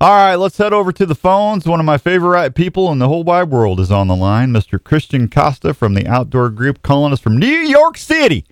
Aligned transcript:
All 0.00 0.10
right, 0.10 0.36
let's 0.36 0.56
head 0.58 0.72
over 0.72 0.92
to 0.92 1.04
the 1.04 1.16
phones. 1.16 1.66
One 1.66 1.80
of 1.80 1.86
my 1.86 1.98
favorite 1.98 2.54
people 2.54 2.92
in 2.92 3.00
the 3.00 3.08
whole 3.08 3.24
wide 3.24 3.50
world 3.50 3.80
is 3.80 3.90
on 3.90 4.06
the 4.06 4.14
line, 4.14 4.50
Mr. 4.50 4.82
Christian 4.82 5.28
Costa 5.28 5.74
from 5.74 5.94
the 5.94 6.06
Outdoor 6.06 6.50
Group, 6.50 6.82
calling 6.82 7.12
us 7.12 7.18
from 7.18 7.36
New 7.36 7.46
York 7.46 7.96
City. 7.96 8.44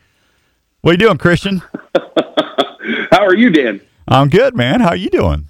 What 0.81 0.91
are 0.91 0.95
you 0.95 0.99
doing, 0.99 1.19
Christian? 1.19 1.63
How 3.13 3.25
are 3.25 3.37
you, 3.37 3.51
Dan? 3.51 3.81
I'm 4.09 4.29
good, 4.29 4.57
man. 4.57 4.81
How 4.81 4.89
are 4.89 4.97
you 4.97 5.09
doing? 5.09 5.47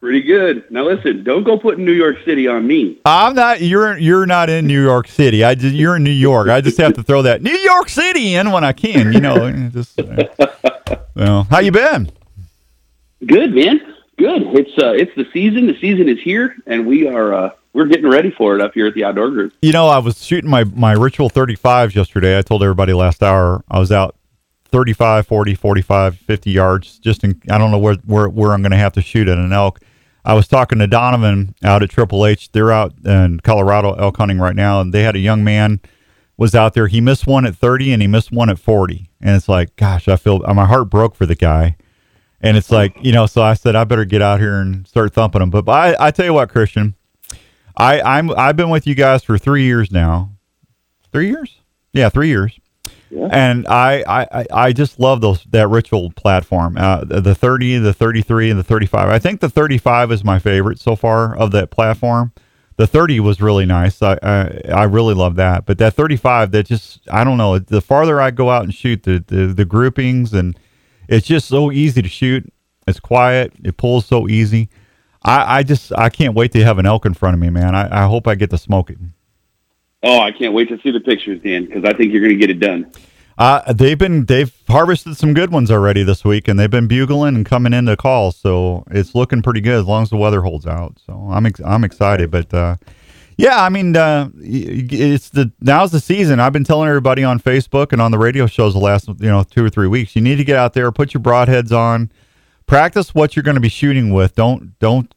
Pretty 0.00 0.20
good. 0.20 0.70
Now 0.70 0.84
listen, 0.84 1.24
don't 1.24 1.44
go 1.44 1.58
putting 1.58 1.86
New 1.86 1.92
York 1.92 2.18
City 2.26 2.46
on 2.46 2.66
me. 2.66 3.00
I'm 3.06 3.34
not. 3.34 3.62
You're 3.62 3.96
you're 3.96 4.26
not 4.26 4.50
in 4.50 4.66
New 4.66 4.82
York 4.82 5.08
City. 5.08 5.42
I 5.42 5.54
just 5.54 5.74
you're 5.74 5.96
in 5.96 6.04
New 6.04 6.10
York. 6.10 6.48
I 6.48 6.60
just 6.60 6.76
have 6.76 6.92
to 6.92 7.02
throw 7.02 7.22
that 7.22 7.42
New 7.42 7.56
York 7.56 7.88
City 7.88 8.34
in 8.34 8.52
when 8.52 8.64
I 8.64 8.72
can. 8.72 9.14
You 9.14 9.20
know. 9.20 9.50
Just. 9.72 9.98
Uh, 9.98 10.24
well, 11.14 11.44
how 11.44 11.60
you 11.60 11.72
been? 11.72 12.10
Good, 13.26 13.54
man. 13.54 13.95
Good. 14.26 14.42
It's 14.58 14.82
uh, 14.82 14.90
it's 14.90 15.14
the 15.14 15.24
season. 15.32 15.68
The 15.68 15.78
season 15.78 16.08
is 16.08 16.20
here, 16.20 16.56
and 16.66 16.84
we 16.84 17.06
are 17.06 17.32
uh, 17.32 17.50
we're 17.72 17.86
getting 17.86 18.10
ready 18.10 18.32
for 18.32 18.56
it 18.56 18.60
up 18.60 18.74
here 18.74 18.88
at 18.88 18.94
the 18.94 19.04
Outdoor 19.04 19.30
Group. 19.30 19.52
You 19.62 19.70
know, 19.70 19.86
I 19.86 19.98
was 19.98 20.24
shooting 20.24 20.50
my 20.50 20.64
my 20.64 20.94
ritual 20.94 21.30
35s 21.30 21.94
yesterday. 21.94 22.36
I 22.36 22.42
told 22.42 22.64
everybody 22.64 22.92
last 22.92 23.22
hour 23.22 23.62
I 23.70 23.78
was 23.78 23.92
out 23.92 24.16
35, 24.64 25.28
40, 25.28 25.54
45, 25.54 26.16
50 26.16 26.50
yards. 26.50 26.98
Just 26.98 27.22
in, 27.22 27.40
I 27.48 27.56
don't 27.56 27.70
know 27.70 27.78
where 27.78 27.94
where, 28.04 28.28
where 28.28 28.52
I'm 28.52 28.62
going 28.62 28.72
to 28.72 28.78
have 28.78 28.94
to 28.94 29.00
shoot 29.00 29.28
at 29.28 29.38
an 29.38 29.52
elk. 29.52 29.78
I 30.24 30.34
was 30.34 30.48
talking 30.48 30.80
to 30.80 30.88
Donovan 30.88 31.54
out 31.62 31.84
at 31.84 31.90
Triple 31.90 32.26
H. 32.26 32.50
They're 32.50 32.72
out 32.72 32.94
in 33.04 33.38
Colorado 33.38 33.92
elk 33.92 34.16
hunting 34.16 34.40
right 34.40 34.56
now, 34.56 34.80
and 34.80 34.92
they 34.92 35.04
had 35.04 35.14
a 35.14 35.20
young 35.20 35.44
man 35.44 35.80
was 36.36 36.56
out 36.56 36.74
there. 36.74 36.88
He 36.88 37.00
missed 37.00 37.28
one 37.28 37.46
at 37.46 37.54
30 37.54 37.92
and 37.92 38.02
he 38.02 38.08
missed 38.08 38.32
one 38.32 38.50
at 38.50 38.58
40. 38.58 39.08
And 39.20 39.36
it's 39.36 39.48
like, 39.48 39.76
gosh, 39.76 40.08
I 40.08 40.16
feel 40.16 40.40
my 40.40 40.66
heart 40.66 40.90
broke 40.90 41.14
for 41.14 41.26
the 41.26 41.36
guy. 41.36 41.76
And 42.40 42.56
it's 42.56 42.70
like, 42.70 42.96
you 43.00 43.12
know, 43.12 43.26
so 43.26 43.42
I 43.42 43.54
said 43.54 43.74
I 43.76 43.84
better 43.84 44.04
get 44.04 44.22
out 44.22 44.40
here 44.40 44.60
and 44.60 44.86
start 44.86 45.12
thumping 45.12 45.40
them. 45.40 45.50
But, 45.50 45.68
I, 45.68 45.96
I 45.98 46.10
tell 46.10 46.26
you 46.26 46.34
what, 46.34 46.50
Christian, 46.50 46.94
I, 47.76 48.00
I'm 48.00 48.30
I've 48.38 48.56
been 48.56 48.70
with 48.70 48.86
you 48.86 48.94
guys 48.94 49.22
for 49.24 49.38
three 49.38 49.64
years 49.64 49.90
now. 49.90 50.32
Three 51.12 51.28
years? 51.28 51.60
Yeah, 51.92 52.08
three 52.08 52.28
years. 52.28 52.58
Yeah. 53.10 53.28
And 53.30 53.66
I, 53.68 54.04
I, 54.06 54.46
I 54.50 54.72
just 54.72 54.98
love 54.98 55.20
those 55.20 55.44
that 55.50 55.68
ritual 55.68 56.10
platform. 56.10 56.76
Uh, 56.76 57.04
the 57.04 57.34
30, 57.34 57.78
the 57.78 57.92
33, 57.92 58.50
and 58.50 58.58
the 58.58 58.64
35. 58.64 59.08
I 59.08 59.18
think 59.18 59.40
the 59.40 59.48
35 59.48 60.12
is 60.12 60.24
my 60.24 60.38
favorite 60.38 60.78
so 60.78 60.96
far 60.96 61.36
of 61.36 61.52
that 61.52 61.70
platform. 61.70 62.32
The 62.76 62.86
30 62.86 63.20
was 63.20 63.40
really 63.40 63.64
nice. 63.64 64.02
I, 64.02 64.18
I, 64.22 64.60
I 64.70 64.84
really 64.84 65.14
love 65.14 65.36
that. 65.36 65.64
But 65.64 65.78
that 65.78 65.94
35, 65.94 66.50
that 66.50 66.66
just 66.66 67.00
I 67.10 67.24
don't 67.24 67.38
know. 67.38 67.58
The 67.58 67.80
farther 67.80 68.20
I 68.20 68.30
go 68.30 68.50
out 68.50 68.64
and 68.64 68.74
shoot, 68.74 69.04
the 69.04 69.24
the, 69.26 69.46
the 69.46 69.64
groupings 69.64 70.32
and 70.34 70.58
it's 71.08 71.26
just 71.26 71.48
so 71.48 71.72
easy 71.72 72.02
to 72.02 72.08
shoot. 72.08 72.52
It's 72.86 73.00
quiet. 73.00 73.52
It 73.64 73.76
pulls 73.76 74.06
so 74.06 74.28
easy. 74.28 74.68
I, 75.22 75.58
I 75.58 75.62
just 75.62 75.92
I 75.96 76.08
can't 76.08 76.34
wait 76.34 76.52
to 76.52 76.64
have 76.64 76.78
an 76.78 76.86
elk 76.86 77.04
in 77.04 77.14
front 77.14 77.34
of 77.34 77.40
me, 77.40 77.50
man. 77.50 77.74
I, 77.74 78.04
I 78.04 78.06
hope 78.06 78.28
I 78.28 78.34
get 78.36 78.50
to 78.50 78.58
smoke 78.58 78.90
it. 78.90 78.98
Oh, 80.02 80.20
I 80.20 80.30
can't 80.30 80.54
wait 80.54 80.68
to 80.68 80.80
see 80.82 80.90
the 80.90 81.00
pictures, 81.00 81.40
Dan, 81.42 81.66
because 81.66 81.84
I 81.84 81.92
think 81.92 82.12
you're 82.12 82.20
going 82.20 82.38
to 82.38 82.38
get 82.38 82.50
it 82.50 82.60
done. 82.60 82.92
Uh, 83.38 83.72
they've 83.72 83.98
been 83.98 84.24
they've 84.26 84.54
harvested 84.68 85.16
some 85.16 85.34
good 85.34 85.50
ones 85.50 85.70
already 85.70 86.02
this 86.02 86.24
week, 86.24 86.48
and 86.48 86.58
they've 86.58 86.70
been 86.70 86.86
bugling 86.86 87.34
and 87.34 87.44
coming 87.44 87.72
into 87.72 87.96
calls. 87.96 88.36
So 88.36 88.84
it's 88.90 89.14
looking 89.14 89.42
pretty 89.42 89.60
good 89.60 89.78
as 89.80 89.84
long 89.84 90.04
as 90.04 90.10
the 90.10 90.16
weather 90.16 90.42
holds 90.42 90.66
out. 90.66 90.98
So 91.04 91.12
I'm 91.30 91.44
ex- 91.44 91.60
I'm 91.60 91.84
excited, 91.84 92.30
but 92.30 92.54
uh, 92.54 92.76
yeah, 93.36 93.62
I 93.62 93.68
mean, 93.68 93.94
uh, 93.96 94.30
it's 94.36 95.28
the 95.28 95.52
now's 95.60 95.92
the 95.92 96.00
season. 96.00 96.40
I've 96.40 96.54
been 96.54 96.64
telling 96.64 96.88
everybody 96.88 97.22
on 97.22 97.38
Facebook 97.38 97.92
and 97.92 98.00
on 98.00 98.10
the 98.10 98.18
radio 98.18 98.46
shows 98.46 98.72
the 98.72 98.80
last 98.80 99.08
you 99.08 99.28
know 99.28 99.42
two 99.42 99.64
or 99.64 99.68
three 99.68 99.88
weeks. 99.88 100.16
You 100.16 100.22
need 100.22 100.36
to 100.36 100.44
get 100.44 100.56
out 100.56 100.72
there, 100.72 100.90
put 100.90 101.12
your 101.12 101.22
broadheads 101.22 101.70
on, 101.70 102.10
practice 102.66 103.14
what 103.14 103.36
you're 103.36 103.42
going 103.42 103.56
to 103.56 103.60
be 103.60 103.68
shooting 103.68 104.10
with. 104.10 104.34
Don't 104.34 104.78
don't 104.78 105.14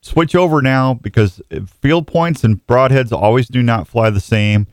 switch 0.00 0.34
over 0.34 0.60
now 0.60 0.94
because 0.94 1.40
field 1.80 2.08
points 2.08 2.42
and 2.42 2.66
broadheads 2.66 3.12
always 3.12 3.46
do 3.46 3.62
not 3.62 3.86
fly 3.86 4.10
the 4.10 4.20
same. 4.20 4.66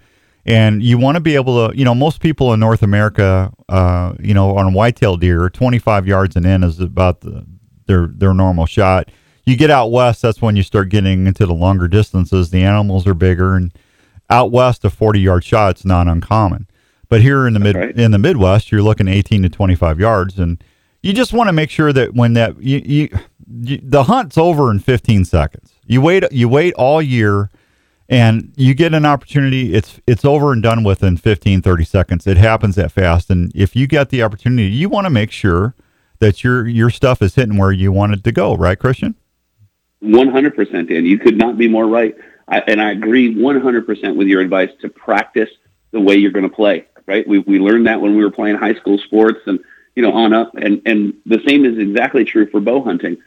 And 0.46 0.82
you 0.82 0.98
want 0.98 1.16
to 1.16 1.22
be 1.22 1.36
able 1.36 1.70
to, 1.70 1.78
you 1.78 1.86
know, 1.86 1.94
most 1.94 2.22
people 2.22 2.54
in 2.54 2.60
North 2.60 2.82
America, 2.82 3.54
uh, 3.68 4.14
you 4.20 4.34
know, 4.34 4.58
on 4.58 4.74
whitetail 4.74 5.16
deer, 5.16 5.48
25 5.48 6.08
yards 6.08 6.36
and 6.36 6.46
in 6.46 6.64
is 6.64 6.80
about 6.80 7.22
the, 7.22 7.46
their 7.86 8.08
their 8.08 8.34
normal 8.34 8.66
shot 8.66 9.12
you 9.50 9.58
get 9.58 9.72
out 9.72 9.92
west, 9.92 10.22
that's 10.22 10.42
when 10.42 10.56
you 10.56 10.64
start 10.64 10.90
getting 10.90 11.28
into 11.28 11.46
the 11.46 11.54
longer 11.54 11.88
distances. 11.88 12.52
The 12.52 12.64
animals 12.64 13.08
are 13.08 13.14
bigger, 13.14 13.56
and 13.56 13.74
out 14.30 14.52
west, 14.52 14.86
a 14.86 14.90
40 14.90 15.20
yard 15.20 15.44
shot's 15.44 15.84
not 15.84 16.08
uncommon. 16.08 16.68
But 17.10 17.22
here 17.22 17.48
in 17.48 17.54
the 17.54 17.60
mid 17.60 17.76
right. 17.76 18.00
in 18.00 18.12
the 18.12 18.20
Midwest, 18.20 18.72
you're 18.72 18.84
looking 18.84 19.08
18 19.08 19.42
to 19.44 19.50
25 19.50 20.00
yards, 20.00 20.38
and 20.38 20.64
you 21.02 21.14
just 21.14 21.34
want 21.34 21.48
to 21.48 21.54
make 21.54 21.72
sure 21.72 21.92
that 21.92 22.14
when 22.14 22.34
that 22.34 22.62
you, 22.62 22.82
you, 22.86 23.20
you, 23.62 23.80
the 23.82 24.04
hunt's 24.04 24.38
over 24.38 24.70
in 24.70 24.80
15 24.80 25.26
seconds. 25.26 25.74
You 25.88 26.02
wait 26.02 26.32
you 26.32 26.48
wait 26.48 26.76
all 26.76 27.02
year 27.02 27.50
and 28.08 28.54
you 28.56 28.76
get 28.76 28.94
an 28.94 29.06
opportunity 29.06 29.74
it's 29.74 30.00
it's 30.06 30.24
over 30.24 30.52
and 30.52 30.62
done 30.62 30.84
with 30.84 31.02
in 31.02 31.18
15 31.18 31.64
30 31.64 31.84
seconds. 31.84 32.28
It 32.28 32.38
happens 32.38 32.76
that 32.76 32.92
fast 32.92 33.32
and 33.32 33.52
if 33.56 33.76
you 33.76 33.88
get 33.88 34.10
the 34.10 34.22
opportunity, 34.22 34.68
you 34.70 34.88
want 34.90 35.06
to 35.06 35.10
make 35.10 35.32
sure 35.32 35.74
that 36.20 36.44
your 36.44 36.68
your 36.68 36.92
stuff 36.92 37.24
is 37.24 37.34
hitting 37.34 37.58
where 37.58 37.72
you 37.72 37.92
want 37.92 38.14
it 38.14 38.24
to 38.26 38.32
go, 38.32 38.56
right, 38.56 38.78
Christian? 38.78 39.16
100% 40.04 40.90
Dan. 40.90 41.06
You 41.06 41.18
could 41.18 41.38
not 41.38 41.58
be 41.58 41.68
more 41.68 41.88
right. 41.88 42.16
I, 42.48 42.60
and 42.62 42.82
I 42.82 42.92
agree 42.92 43.36
100% 43.36 44.16
with 44.16 44.28
your 44.28 44.42
advice 44.42 44.72
to 44.82 44.90
practice 44.90 45.50
the 45.92 46.00
way 46.00 46.16
you're 46.16 46.32
going 46.32 46.50
to 46.50 46.56
play, 46.56 46.88
right? 47.06 47.28
We, 47.28 47.40
we 47.40 47.60
learned 47.60 47.88
that 47.88 48.02
when 48.02 48.16
we 48.16 48.24
were 48.24 48.32
playing 48.32 48.58
high 48.58 48.76
school 48.76 48.98
sports 48.98 49.40
and, 49.46 49.60
you 49.96 50.04
know, 50.04 50.14
on 50.14 50.34
up. 50.34 50.56
And, 50.56 50.82
and 50.86 51.14
the 51.26 51.42
same 51.46 51.66
is 51.66 51.78
exactly 51.78 52.26
true 52.26 52.50
for 52.50 52.60
bow 52.60 52.84
hunting. 52.84 53.18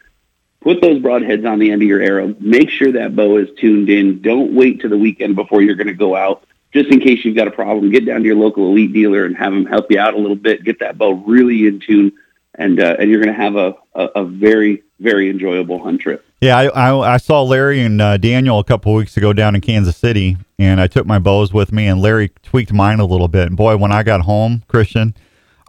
Put 0.60 0.80
those 0.80 1.00
broadheads 1.02 1.48
on 1.48 1.58
the 1.58 1.70
end 1.70 1.82
of 1.82 1.88
your 1.88 2.00
arrow. 2.00 2.34
Make 2.38 2.70
sure 2.70 2.92
that 2.92 3.16
bow 3.16 3.36
is 3.38 3.48
tuned 3.58 3.90
in. 3.90 4.22
Don't 4.22 4.54
wait 4.54 4.80
to 4.80 4.88
the 4.88 4.98
weekend 4.98 5.34
before 5.34 5.60
you're 5.60 5.74
going 5.74 5.88
to 5.88 5.94
go 5.94 6.14
out. 6.14 6.44
Just 6.72 6.90
in 6.90 7.00
case 7.00 7.24
you've 7.24 7.36
got 7.36 7.48
a 7.48 7.52
problem, 7.52 7.90
get 7.90 8.06
down 8.06 8.20
to 8.20 8.26
your 8.26 8.36
local 8.36 8.68
elite 8.68 8.92
dealer 8.92 9.26
and 9.26 9.36
have 9.36 9.52
them 9.52 9.66
help 9.66 9.90
you 9.90 9.98
out 9.98 10.14
a 10.14 10.18
little 10.18 10.36
bit. 10.36 10.64
Get 10.64 10.78
that 10.78 10.96
bow 10.96 11.12
really 11.12 11.66
in 11.66 11.80
tune, 11.80 12.12
and 12.54 12.80
uh, 12.80 12.96
and 12.98 13.10
you're 13.10 13.20
going 13.20 13.34
to 13.34 13.42
have 13.42 13.56
a, 13.56 13.74
a, 13.94 14.04
a 14.22 14.24
very 14.24 14.82
very 14.98 15.28
enjoyable 15.28 15.82
hunt 15.82 16.00
trip. 16.00 16.24
Yeah, 16.42 16.58
I, 16.58 16.90
I, 16.90 17.14
I 17.14 17.16
saw 17.18 17.40
Larry 17.42 17.82
and 17.82 18.02
uh, 18.02 18.16
Daniel 18.16 18.58
a 18.58 18.64
couple 18.64 18.92
weeks 18.94 19.16
ago 19.16 19.32
down 19.32 19.54
in 19.54 19.60
Kansas 19.60 19.96
City, 19.96 20.36
and 20.58 20.80
I 20.80 20.88
took 20.88 21.06
my 21.06 21.20
bows 21.20 21.52
with 21.52 21.70
me, 21.70 21.86
and 21.86 22.02
Larry 22.02 22.30
tweaked 22.42 22.72
mine 22.72 22.98
a 22.98 23.04
little 23.04 23.28
bit. 23.28 23.46
And 23.46 23.56
boy, 23.56 23.76
when 23.76 23.92
I 23.92 24.02
got 24.02 24.22
home, 24.22 24.64
Christian, 24.66 25.14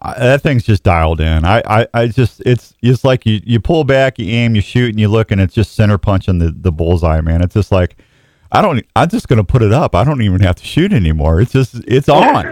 I, 0.01 0.17
that 0.17 0.41
thing's 0.41 0.63
just 0.63 0.81
dialed 0.81 1.21
in. 1.21 1.45
I, 1.45 1.61
I, 1.67 1.87
I 1.93 2.07
just 2.07 2.41
it's 2.43 2.73
it's 2.81 3.03
like 3.03 3.23
you, 3.23 3.39
you 3.43 3.59
pull 3.59 3.83
back, 3.83 4.17
you 4.17 4.25
aim, 4.25 4.55
you 4.55 4.61
shoot, 4.61 4.89
and 4.89 4.99
you 4.99 5.09
look, 5.09 5.29
and 5.29 5.39
it's 5.39 5.53
just 5.53 5.75
center 5.75 5.99
punching 5.99 6.39
the 6.39 6.49
the 6.49 6.71
bullseye, 6.71 7.21
man. 7.21 7.43
It's 7.43 7.53
just 7.53 7.71
like 7.71 7.95
I 8.51 8.63
don't. 8.63 8.83
I'm 8.95 9.09
just 9.09 9.27
gonna 9.27 9.43
put 9.43 9.61
it 9.61 9.73
up. 9.73 9.93
I 9.93 10.03
don't 10.03 10.23
even 10.23 10.41
have 10.41 10.55
to 10.55 10.65
shoot 10.65 10.91
anymore. 10.91 11.39
It's 11.39 11.51
just 11.51 11.75
it's 11.87 12.09
on. 12.09 12.51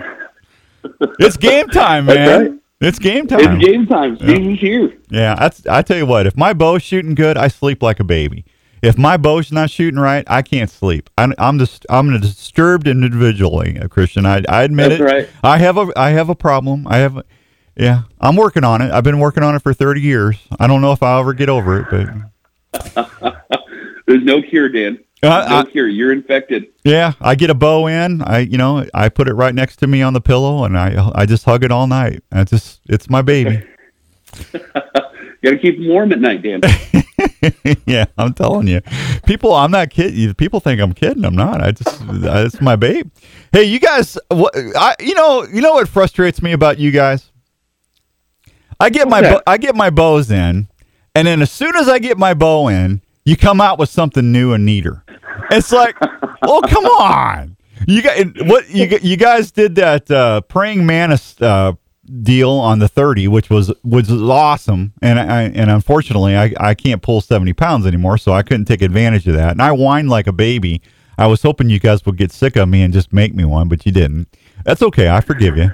it's 1.18 1.38
game 1.38 1.70
time, 1.70 2.06
man. 2.06 2.61
It's 2.81 2.97
game 2.97 3.28
time. 3.28 3.40
It's 3.40 3.66
game 3.66 3.86
time. 3.86 4.18
Season's 4.18 4.62
yeah. 4.62 4.69
here. 4.69 4.97
Yeah, 5.09 5.36
that's. 5.36 5.66
I 5.68 5.84
tell 5.84 5.97
you 5.97 6.08
what. 6.08 6.25
If 6.25 6.36
my 6.36 6.53
bow's 6.53 6.81
shooting 6.81 7.14
good, 7.14 7.38
I 7.38 7.47
sleep 7.47 7.84
like 7.84 8.00
a 8.00 8.03
baby. 8.03 8.44
If 8.81 8.97
my 8.97 9.18
bow's 9.18 9.52
not 9.52 9.69
shooting 9.69 10.00
right, 10.00 10.24
I 10.28 10.42
can't 10.42 10.69
sleep. 10.69 11.08
I, 11.16 11.31
I'm 11.38 11.59
just. 11.59 11.86
I'm 11.92 12.12
a 12.12 12.18
disturbed 12.18 12.88
individually, 12.88 13.78
a 13.78 13.86
uh, 13.86 13.88
Christian. 13.88 14.25
I, 14.25 14.42
I 14.50 14.64
admit 14.64 14.90
that's 14.90 15.02
it. 15.02 15.03
Right. 15.03 15.30
I 15.44 15.59
have 15.59 15.78
a. 15.78 15.92
I 15.96 16.09
have 16.09 16.30
a 16.30 16.36
problem. 16.36 16.88
I 16.88 16.97
have. 16.97 17.18
a, 17.18 17.24
Yeah, 17.75 18.03
I'm 18.19 18.36
working 18.36 18.64
on 18.64 18.81
it. 18.81 18.92
I've 18.92 19.03
been 19.03 19.19
working 19.19 19.44
on 19.44 19.53
it 19.53 19.62
for 19.62 19.75
30 19.75 20.02
years. 20.02 20.38
I 20.59 20.66
don't 20.66 20.81
know 20.81 20.92
if 20.92 21.03
I'll 21.03 21.19
ever 21.19 21.36
get 21.36 21.50
over 21.50 21.81
it, 21.81 22.31
but 22.92 23.46
there's 24.08 24.24
no 24.24 24.42
cure, 24.42 24.69
Dan. 24.69 24.98
Uh, 25.24 25.46
no 25.48 25.58
I, 25.59 25.64
cure. 25.66 25.88
You're 25.88 26.12
infected. 26.12 26.68
Yeah, 26.84 27.14
I 27.22 27.36
get 27.36 27.50
a 27.50 27.54
bow 27.54 27.88
in. 27.88 28.22
I, 28.24 28.40
you 28.40 28.58
know, 28.58 28.86
I 28.94 29.09
put 29.09 29.28
it 29.28 29.34
right 29.34 29.54
next 29.54 29.78
to 29.78 29.88
me 29.88 30.02
on 30.02 30.14
the 30.14 30.22
pillow, 30.22 30.64
and 30.64 30.78
I, 30.78 31.12
I 31.14 31.26
just 31.26 31.46
hug 31.46 31.64
it 31.64 31.72
all 31.72 31.86
night. 31.86 32.24
I 32.32 32.44
just, 32.44 32.82
it's 32.90 33.09
my 33.09 33.22
baby. 33.22 33.64
You 35.42 35.50
Got 35.50 35.56
to 35.56 35.58
keep 35.58 35.78
them 35.78 35.88
warm 35.88 36.12
at 36.12 36.20
night, 36.20 36.44
Dan. 36.44 36.62
yeah, 37.88 38.06
I'm 38.16 38.34
telling 38.34 38.68
you, 38.68 38.81
people. 39.25 39.54
I'm 39.54 39.72
not 39.72 39.90
kidding. 39.90 40.34
People 40.36 40.60
think 40.60 40.80
I'm 40.80 40.94
kidding. 40.94 41.25
I'm 41.25 41.36
not. 41.36 41.62
I 41.62 41.72
just, 41.72 42.00
it's 42.07 42.62
my 42.62 42.75
babe. 42.75 43.10
Hey, 43.51 43.63
you 43.63 43.80
guys. 43.80 44.19
What 44.30 44.54
I, 44.56 44.95
you 45.00 45.16
know, 45.16 45.48
you 45.51 45.62
know 45.62 45.74
what 45.74 45.88
frustrates 45.88 46.44
me 46.44 46.51
about 46.51 46.78
you 46.78 46.92
guys? 46.92 47.31
I 48.80 48.92
get 48.92 49.07
What's 49.07 49.24
my, 49.24 49.42
I 49.48 49.57
get 49.57 49.75
my 49.75 49.90
bows 49.90 50.30
in, 50.30 50.68
and 51.16 51.28
then 51.28 51.42
as 51.42 51.51
soon 51.51 51.75
as 51.75 51.90
I 51.90 51.98
get 51.98 52.19
my 52.19 52.36
bow 52.36 52.68
in, 52.68 53.01
you 53.25 53.36
come 53.36 53.60
out 53.60 53.80
with 53.80 53.90
something 53.90 54.31
new 54.31 54.54
and 54.54 54.63
neater. 54.63 55.04
It's 55.51 55.71
like, 55.71 55.98
oh 56.44 56.62
come 56.68 56.86
on, 56.86 57.57
you 57.88 58.01
got 58.01 58.18
what 58.48 58.69
you 58.69 58.98
you 59.01 59.18
guys 59.18 59.51
did 59.51 59.75
that 59.75 60.09
uh, 60.09 60.42
praying 60.42 60.86
mantis 60.86 61.39
uh, 61.42 61.74
deal 62.24 62.51
on 62.51 62.80
the 62.80 62.88
thirty, 62.88 63.27
which 63.27 63.50
was 63.50 63.71
was 63.83 64.12
awesome, 64.12 64.94
and 65.01 65.19
I 65.19 65.44
and 65.44 65.69
unfortunately 65.69 66.36
I 66.36 66.53
I 66.59 66.74
can't 66.74 67.01
pull 67.01 67.21
seventy 67.21 67.53
pounds 67.53 67.86
anymore, 67.86 68.18
so 68.18 68.31
I 68.31 68.44
couldn't 68.44 68.65
take 68.65 68.81
advantage 68.81 69.27
of 69.27 69.36
that, 69.36 69.51
and 69.51 69.62
I 69.62 69.71
whined 69.71 70.09
like 70.09 70.27
a 70.27 70.33
baby. 70.33 70.81
I 71.18 71.27
was 71.27 71.44
hoping 71.44 71.69
you 71.69 71.80
guys 71.80 72.04
would 72.06 72.18
get 72.18 72.31
sick 72.31 72.56
of 72.56 72.68
me 72.69 72.81
and 72.81 72.94
just 72.94 73.13
make 73.13 73.36
me 73.36 73.45
one, 73.45 73.68
but 73.68 73.86
you 73.86 73.92
didn't. 73.92 74.36
That's 74.65 74.81
okay. 74.81 75.09
I 75.09 75.21
forgive 75.21 75.57
you. 75.57 75.71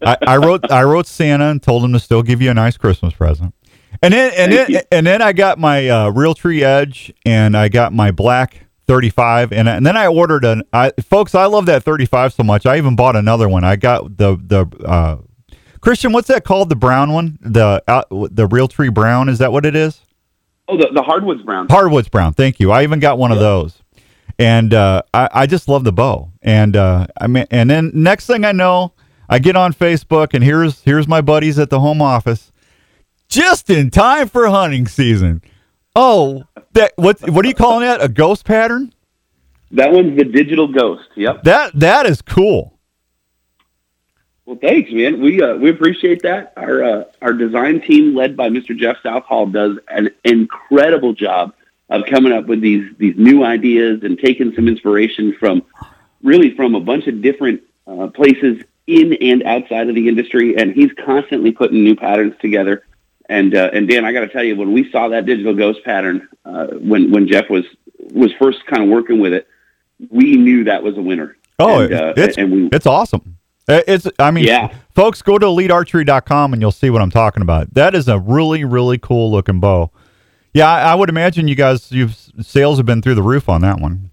I, 0.00 0.16
I 0.22 0.36
wrote 0.36 0.70
I 0.70 0.82
wrote 0.84 1.06
Santa 1.06 1.46
and 1.46 1.62
told 1.62 1.84
him 1.84 1.92
to 1.92 2.00
still 2.00 2.22
give 2.22 2.40
you 2.40 2.50
a 2.50 2.54
nice 2.54 2.76
Christmas 2.76 3.14
present. 3.14 3.54
And 4.02 4.14
then 4.14 4.32
and 4.36 4.52
then 4.52 4.82
and 4.90 5.06
then 5.06 5.22
I 5.22 5.32
got 5.32 5.58
my 5.58 5.88
uh, 5.88 6.10
Realtree 6.10 6.62
Edge 6.62 7.12
and 7.24 7.56
I 7.56 7.68
got 7.68 7.92
my 7.92 8.10
black 8.10 8.66
35 8.86 9.52
and, 9.52 9.68
and 9.68 9.86
then 9.86 9.96
I 9.96 10.06
ordered 10.06 10.44
an 10.44 10.62
I 10.72 10.92
folks 11.02 11.34
I 11.34 11.46
love 11.46 11.66
that 11.66 11.82
35 11.82 12.32
so 12.32 12.42
much 12.42 12.66
I 12.66 12.78
even 12.78 12.96
bought 12.96 13.16
another 13.16 13.48
one. 13.48 13.64
I 13.64 13.76
got 13.76 14.16
the 14.16 14.36
the 14.36 14.66
uh, 14.84 15.18
Christian 15.80 16.12
what's 16.12 16.28
that 16.28 16.44
called 16.44 16.68
the 16.68 16.76
brown 16.76 17.12
one? 17.12 17.38
The 17.40 17.82
uh, 17.86 18.02
the 18.10 18.46
real 18.46 18.68
tree 18.68 18.88
brown 18.88 19.28
is 19.28 19.38
that 19.38 19.52
what 19.52 19.64
it 19.64 19.76
is? 19.76 20.00
Oh, 20.68 20.76
the, 20.76 20.88
the 20.92 21.02
hardwoods 21.02 21.42
brown. 21.42 21.68
Hardwoods 21.68 22.08
brown. 22.08 22.34
Thank 22.34 22.60
you. 22.60 22.70
I 22.70 22.82
even 22.82 23.00
got 23.00 23.18
one 23.18 23.32
of 23.32 23.38
those. 23.38 23.82
And 24.38 24.72
uh, 24.72 25.02
I, 25.12 25.28
I 25.32 25.46
just 25.46 25.68
love 25.68 25.84
the 25.84 25.92
bow. 25.92 26.32
And 26.40 26.76
uh, 26.76 27.06
I 27.20 27.26
mean 27.26 27.46
and 27.50 27.70
then 27.70 27.90
next 27.94 28.26
thing 28.26 28.44
I 28.44 28.52
know, 28.52 28.94
I 29.28 29.38
get 29.38 29.56
on 29.56 29.72
Facebook 29.72 30.34
and 30.34 30.42
here's 30.42 30.82
here's 30.82 31.06
my 31.06 31.20
buddies 31.20 31.58
at 31.58 31.70
the 31.70 31.80
home 31.80 32.02
office 32.02 32.52
just 33.28 33.70
in 33.70 33.90
time 33.90 34.28
for 34.28 34.46
hunting 34.48 34.86
season. 34.86 35.40
Oh, 35.94 36.44
that 36.72 36.92
what 36.96 37.20
what 37.30 37.44
are 37.44 37.48
you 37.48 37.54
calling 37.54 37.82
that? 37.82 38.02
A 38.02 38.08
ghost 38.08 38.44
pattern? 38.44 38.92
That 39.72 39.92
one's 39.92 40.16
the 40.16 40.24
digital 40.24 40.68
ghost. 40.68 41.08
Yep. 41.16 41.44
That 41.44 41.78
that 41.78 42.06
is 42.06 42.22
cool. 42.22 42.78
Well, 44.44 44.58
thanks, 44.60 44.90
man. 44.92 45.20
We 45.20 45.40
uh, 45.40 45.56
we 45.56 45.70
appreciate 45.70 46.22
that. 46.22 46.52
Our 46.56 46.82
uh, 46.82 47.04
our 47.20 47.32
design 47.32 47.80
team, 47.80 48.14
led 48.14 48.36
by 48.36 48.48
Mr. 48.48 48.76
Jeff 48.76 48.96
Southall, 49.02 49.46
does 49.46 49.78
an 49.88 50.10
incredible 50.24 51.12
job 51.12 51.54
of 51.88 52.06
coming 52.06 52.32
up 52.32 52.46
with 52.46 52.60
these 52.60 52.90
these 52.98 53.14
new 53.16 53.44
ideas 53.44 54.02
and 54.02 54.18
taking 54.18 54.52
some 54.54 54.68
inspiration 54.68 55.34
from 55.38 55.62
really 56.22 56.54
from 56.56 56.74
a 56.74 56.80
bunch 56.80 57.06
of 57.06 57.22
different 57.22 57.62
uh, 57.86 58.08
places 58.08 58.62
in 58.86 59.12
and 59.14 59.42
outside 59.44 59.88
of 59.88 59.94
the 59.94 60.08
industry. 60.08 60.56
And 60.56 60.72
he's 60.72 60.90
constantly 61.04 61.52
putting 61.52 61.84
new 61.84 61.94
patterns 61.94 62.34
together. 62.40 62.84
And 63.28 63.54
uh, 63.54 63.70
and 63.72 63.88
Dan, 63.88 64.04
I 64.04 64.12
got 64.12 64.20
to 64.20 64.28
tell 64.28 64.42
you, 64.42 64.56
when 64.56 64.72
we 64.72 64.90
saw 64.90 65.08
that 65.08 65.26
digital 65.26 65.54
ghost 65.54 65.84
pattern, 65.84 66.28
uh, 66.44 66.66
when 66.68 67.10
when 67.10 67.28
Jeff 67.28 67.48
was 67.48 67.64
was 68.12 68.32
first 68.40 68.64
kind 68.66 68.82
of 68.82 68.88
working 68.88 69.20
with 69.20 69.32
it, 69.32 69.46
we 70.10 70.36
knew 70.36 70.64
that 70.64 70.82
was 70.82 70.96
a 70.96 71.02
winner. 71.02 71.36
Oh, 71.58 71.80
and, 71.80 71.94
uh, 71.94 72.14
it's 72.16 72.36
and 72.36 72.52
we, 72.52 72.68
it's 72.72 72.86
awesome. 72.86 73.38
It's 73.68 74.08
I 74.18 74.30
mean, 74.32 74.44
yeah. 74.44 74.74
folks, 74.94 75.22
go 75.22 75.38
to 75.38 75.46
elitearchery.com 75.46 76.52
and 76.52 76.60
you'll 76.60 76.72
see 76.72 76.90
what 76.90 77.00
I'm 77.00 77.10
talking 77.10 77.42
about. 77.42 77.72
That 77.74 77.94
is 77.94 78.08
a 78.08 78.18
really 78.18 78.64
really 78.64 78.98
cool 78.98 79.30
looking 79.30 79.60
bow. 79.60 79.90
Yeah, 80.52 80.68
I, 80.68 80.92
I 80.92 80.94
would 80.94 81.08
imagine 81.08 81.48
you 81.48 81.54
guys, 81.54 81.90
you've 81.92 82.16
sales 82.42 82.76
have 82.78 82.86
been 82.86 83.00
through 83.00 83.14
the 83.14 83.22
roof 83.22 83.48
on 83.48 83.60
that 83.62 83.80
one. 83.80 84.10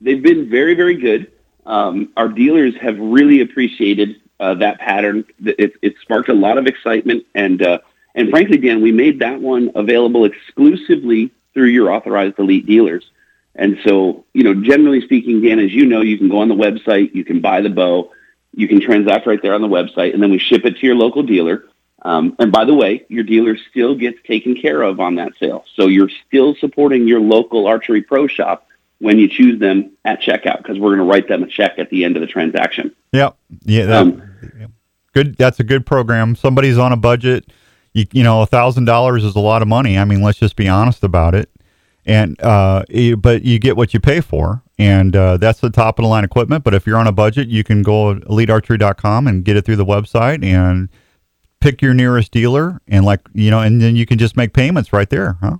They've 0.00 0.22
been 0.22 0.48
very 0.50 0.74
very 0.74 0.96
good. 0.96 1.32
Um, 1.64 2.12
our 2.16 2.28
dealers 2.28 2.74
have 2.80 2.98
really 2.98 3.40
appreciated 3.40 4.20
uh, 4.40 4.54
that 4.54 4.78
pattern. 4.78 5.24
It, 5.44 5.74
it, 5.82 5.94
sparked 6.00 6.28
a 6.28 6.34
lot 6.34 6.56
of 6.56 6.66
excitement, 6.66 7.26
and 7.34 7.60
uh, 7.60 7.78
and 8.18 8.30
frankly, 8.30 8.58
Dan, 8.58 8.82
we 8.82 8.90
made 8.90 9.20
that 9.20 9.40
one 9.40 9.70
available 9.76 10.24
exclusively 10.24 11.30
through 11.54 11.68
your 11.68 11.92
authorized 11.92 12.36
elite 12.40 12.66
dealers. 12.66 13.08
And 13.54 13.78
so, 13.84 14.24
you 14.34 14.42
know, 14.42 14.54
generally 14.54 15.00
speaking, 15.02 15.40
Dan, 15.40 15.60
as 15.60 15.72
you 15.72 15.86
know, 15.86 16.00
you 16.00 16.18
can 16.18 16.28
go 16.28 16.38
on 16.38 16.48
the 16.48 16.54
website, 16.56 17.14
you 17.14 17.24
can 17.24 17.40
buy 17.40 17.60
the 17.60 17.70
bow, 17.70 18.10
you 18.52 18.66
can 18.66 18.80
transact 18.80 19.26
right 19.28 19.40
there 19.40 19.54
on 19.54 19.62
the 19.62 19.68
website, 19.68 20.14
and 20.14 20.22
then 20.22 20.32
we 20.32 20.38
ship 20.38 20.64
it 20.64 20.78
to 20.78 20.86
your 20.86 20.96
local 20.96 21.22
dealer. 21.22 21.64
Um, 22.02 22.34
and 22.40 22.50
by 22.50 22.64
the 22.64 22.74
way, 22.74 23.06
your 23.08 23.22
dealer 23.22 23.56
still 23.70 23.94
gets 23.94 24.18
taken 24.26 24.60
care 24.60 24.82
of 24.82 24.98
on 24.98 25.14
that 25.14 25.32
sale. 25.38 25.64
So 25.76 25.86
you're 25.86 26.10
still 26.26 26.56
supporting 26.56 27.06
your 27.06 27.20
local 27.20 27.68
archery 27.68 28.02
pro 28.02 28.26
shop 28.26 28.66
when 28.98 29.20
you 29.20 29.28
choose 29.28 29.60
them 29.60 29.92
at 30.04 30.20
checkout 30.20 30.58
because 30.58 30.76
we're 30.80 30.96
going 30.96 31.06
to 31.06 31.12
write 31.12 31.28
them 31.28 31.44
a 31.44 31.46
check 31.46 31.78
at 31.78 31.88
the 31.90 32.04
end 32.04 32.16
of 32.16 32.20
the 32.20 32.26
transaction. 32.26 32.92
Yep. 33.12 33.36
Yeah. 33.62 33.86
That, 33.86 34.02
um, 34.02 34.22
good. 35.12 35.36
That's 35.36 35.60
a 35.60 35.64
good 35.64 35.86
program. 35.86 36.34
Somebody's 36.34 36.78
on 36.78 36.92
a 36.92 36.96
budget. 36.96 37.48
You, 37.98 38.06
you 38.12 38.22
know, 38.22 38.42
a 38.42 38.46
thousand 38.46 38.84
dollars 38.84 39.24
is 39.24 39.34
a 39.34 39.40
lot 39.40 39.60
of 39.60 39.68
money. 39.68 39.98
I 39.98 40.04
mean, 40.04 40.22
let's 40.22 40.38
just 40.38 40.54
be 40.54 40.68
honest 40.68 41.02
about 41.02 41.34
it. 41.34 41.50
And 42.06 42.40
uh, 42.40 42.84
but 43.18 43.42
you 43.42 43.58
get 43.58 43.76
what 43.76 43.92
you 43.92 44.00
pay 44.00 44.20
for, 44.20 44.62
and 44.78 45.14
uh, 45.14 45.36
that's 45.36 45.60
the 45.60 45.68
top 45.68 45.98
of 45.98 46.04
the 46.04 46.08
line 46.08 46.24
equipment. 46.24 46.64
But 46.64 46.72
if 46.72 46.86
you're 46.86 46.96
on 46.96 47.06
a 47.06 47.12
budget, 47.12 47.48
you 47.48 47.64
can 47.64 47.82
go 47.82 48.14
elitearchery.com 48.14 49.26
and 49.26 49.44
get 49.44 49.56
it 49.56 49.66
through 49.66 49.76
the 49.76 49.84
website 49.84 50.42
and 50.42 50.88
pick 51.60 51.82
your 51.82 51.92
nearest 51.92 52.30
dealer, 52.30 52.80
and 52.88 53.04
like 53.04 53.20
you 53.34 53.50
know, 53.50 53.60
and 53.60 53.82
then 53.82 53.94
you 53.94 54.06
can 54.06 54.16
just 54.16 54.36
make 54.38 54.54
payments 54.54 54.92
right 54.92 55.10
there, 55.10 55.36
huh? 55.42 55.58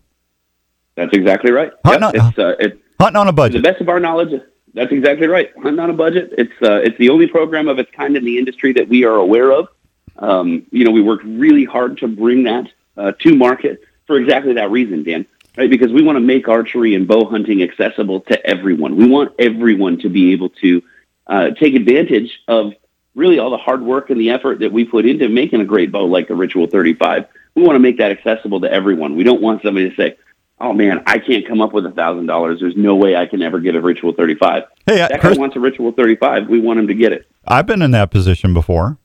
That's 0.95 1.13
exactly 1.13 1.51
right. 1.53 1.71
Yep, 1.85 2.15
it's, 2.15 2.39
uh, 2.39 2.55
Hunting 2.99 3.17
on 3.17 3.29
a 3.29 3.33
budget. 3.33 3.57
To 3.57 3.59
the 3.63 3.69
best 3.69 3.81
of 3.81 3.89
our 3.89 4.01
knowledge, 4.01 4.41
that's 4.75 4.91
exactly 4.91 5.27
right. 5.27 5.51
Hunting 5.57 5.81
on 5.81 5.91
a 5.91 5.95
budget. 5.95 6.33
It's 6.39 6.53
uh, 6.63 6.77
it's 6.77 6.97
the 6.99 7.11
only 7.11 7.27
program 7.27 7.69
of 7.69 7.79
its 7.79 7.91
kind 7.91 8.17
in 8.17 8.25
the 8.25 8.39
industry 8.39 8.73
that 8.73 8.89
we 8.89 9.05
are 9.05 9.17
aware 9.17 9.53
of. 9.53 9.69
Um, 10.19 10.67
you 10.71 10.85
know, 10.85 10.91
we 10.91 11.03
worked 11.03 11.25
really 11.25 11.65
hard 11.65 11.99
to 11.99 12.09
bring 12.09 12.45
that 12.45 12.67
uh, 12.97 13.13
to 13.13 13.35
market 13.35 13.83
for 14.07 14.17
exactly 14.17 14.55
that 14.55 14.71
reason, 14.71 15.05
Dan. 15.05 15.27
Right? 15.57 15.71
Because 15.71 15.93
we 15.93 16.03
want 16.03 16.17
to 16.17 16.21
make 16.21 16.49
archery 16.49 16.95
and 16.95 17.09
bow 17.09 17.29
hunting 17.29 17.63
accessible 17.63 18.21
to 18.23 18.47
everyone. 18.47 18.97
We 18.97 19.09
want 19.09 19.35
everyone 19.41 19.99
to 19.99 20.09
be 20.09 20.33
able 20.33 20.51
to 20.51 20.83
uh, 21.27 21.51
take 21.51 21.75
advantage 21.75 22.31
of 22.47 22.75
really 23.15 23.39
all 23.41 23.51
the 23.51 23.57
hard 23.57 23.83
work 23.83 24.11
and 24.11 24.21
the 24.21 24.31
effort 24.31 24.61
that 24.61 24.73
we 24.73 24.85
put 24.85 25.05
into 25.05 25.29
making 25.29 25.61
a 25.61 25.65
great 25.65 25.91
bow 25.91 26.05
like 26.05 26.29
the 26.29 26.37
Ritual 26.37 26.69
35. 26.69 27.27
We 27.57 27.63
want 27.63 27.75
to 27.75 27.81
make 27.81 27.99
that 27.99 28.13
accessible 28.13 28.61
to 28.61 28.73
everyone. 28.73 29.17
We 29.17 29.25
don't 29.25 29.43
want 29.43 29.63
somebody 29.63 29.91
to 29.91 29.97
say, 29.97 30.17
oh 30.61 30.73
man, 30.73 31.03
I 31.07 31.19
can't 31.19 31.47
come 31.47 31.61
up 31.61 31.73
with 31.73 31.87
a 31.87 31.91
thousand 31.91 32.27
dollars. 32.27 32.61
There's 32.61 32.77
no 32.77 32.95
way 32.95 33.17
I 33.17 33.27
can 33.27 33.43
ever 33.43 33.59
get 33.59 33.75
a 33.75 33.81
Ritual 33.81 34.13
35. 34.13 34.65
Hey, 34.87 34.97
that 34.97 35.21
Chris, 35.21 35.35
guy 35.35 35.41
wants 35.41 35.57
a 35.57 35.61
Ritual 35.61 35.93
35. 35.93 36.49
We 36.49 36.61
want 36.61 36.79
him 36.79 36.87
to 36.87 36.95
get 36.95 37.13
it. 37.13 37.29
I've 37.47 37.67
been 37.67 37.83
in 37.83 37.91
that 37.93 38.11
position 38.11 38.55
before. 38.55 38.99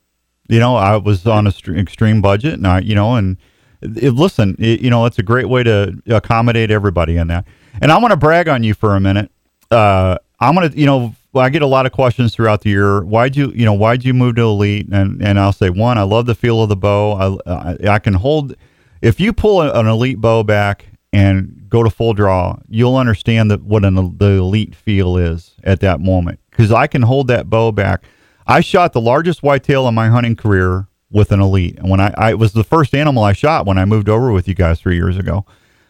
You 0.48 0.58
know, 0.58 0.76
I 0.76 0.96
was 0.96 1.26
on 1.26 1.46
a 1.46 1.52
st- 1.52 1.78
extreme 1.78 2.20
budget, 2.20 2.54
and 2.54 2.66
I, 2.66 2.80
you 2.80 2.94
know, 2.94 3.14
and 3.14 3.38
it, 3.80 4.10
listen, 4.12 4.56
it, 4.58 4.80
you 4.80 4.90
know, 4.90 5.06
it's 5.06 5.18
a 5.18 5.22
great 5.22 5.48
way 5.48 5.62
to 5.62 6.00
accommodate 6.06 6.70
everybody 6.70 7.16
in 7.16 7.28
that. 7.28 7.46
And 7.80 7.90
I 7.90 7.98
want 7.98 8.12
to 8.12 8.16
brag 8.16 8.48
on 8.48 8.62
you 8.62 8.74
for 8.74 8.94
a 8.94 9.00
minute. 9.00 9.30
Uh, 9.70 10.18
I'm 10.40 10.54
gonna, 10.54 10.70
you 10.74 10.86
know, 10.86 11.14
I 11.34 11.48
get 11.48 11.62
a 11.62 11.66
lot 11.66 11.86
of 11.86 11.92
questions 11.92 12.34
throughout 12.34 12.60
the 12.60 12.70
year. 12.70 13.02
Why'd 13.02 13.36
you, 13.36 13.50
you 13.54 13.64
know, 13.64 13.72
why'd 13.72 14.04
you 14.04 14.14
move 14.14 14.36
to 14.36 14.42
elite? 14.42 14.88
And 14.92 15.22
and 15.22 15.38
I'll 15.38 15.52
say 15.52 15.70
one, 15.70 15.98
I 15.98 16.02
love 16.02 16.26
the 16.26 16.34
feel 16.34 16.62
of 16.62 16.68
the 16.68 16.76
bow. 16.76 17.40
I 17.46 17.50
I, 17.50 17.94
I 17.94 17.98
can 17.98 18.14
hold. 18.14 18.54
If 19.02 19.20
you 19.20 19.32
pull 19.32 19.62
an 19.62 19.86
elite 19.86 20.20
bow 20.20 20.42
back 20.42 20.86
and 21.12 21.66
go 21.68 21.82
to 21.82 21.90
full 21.90 22.14
draw, 22.14 22.56
you'll 22.68 22.96
understand 22.96 23.50
that 23.50 23.62
what 23.62 23.84
an, 23.84 24.16
the 24.18 24.30
elite 24.38 24.74
feel 24.74 25.16
is 25.16 25.54
at 25.64 25.80
that 25.80 26.00
moment. 26.00 26.40
Because 26.50 26.72
I 26.72 26.86
can 26.86 27.02
hold 27.02 27.28
that 27.28 27.50
bow 27.50 27.72
back. 27.72 28.04
I 28.46 28.60
shot 28.60 28.92
the 28.92 29.00
largest 29.00 29.42
whitetail 29.42 29.88
in 29.88 29.94
my 29.94 30.08
hunting 30.08 30.36
career 30.36 30.88
with 31.10 31.32
an 31.32 31.40
elite. 31.40 31.78
And 31.78 31.88
when 31.88 32.00
I, 32.00 32.12
I 32.16 32.30
it 32.30 32.38
was 32.38 32.52
the 32.52 32.64
first 32.64 32.94
animal 32.94 33.22
I 33.22 33.32
shot 33.32 33.66
when 33.66 33.78
I 33.78 33.84
moved 33.84 34.08
over 34.08 34.32
with 34.32 34.48
you 34.48 34.54
guys 34.54 34.80
three 34.80 34.96
years 34.96 35.16
ago. 35.16 35.44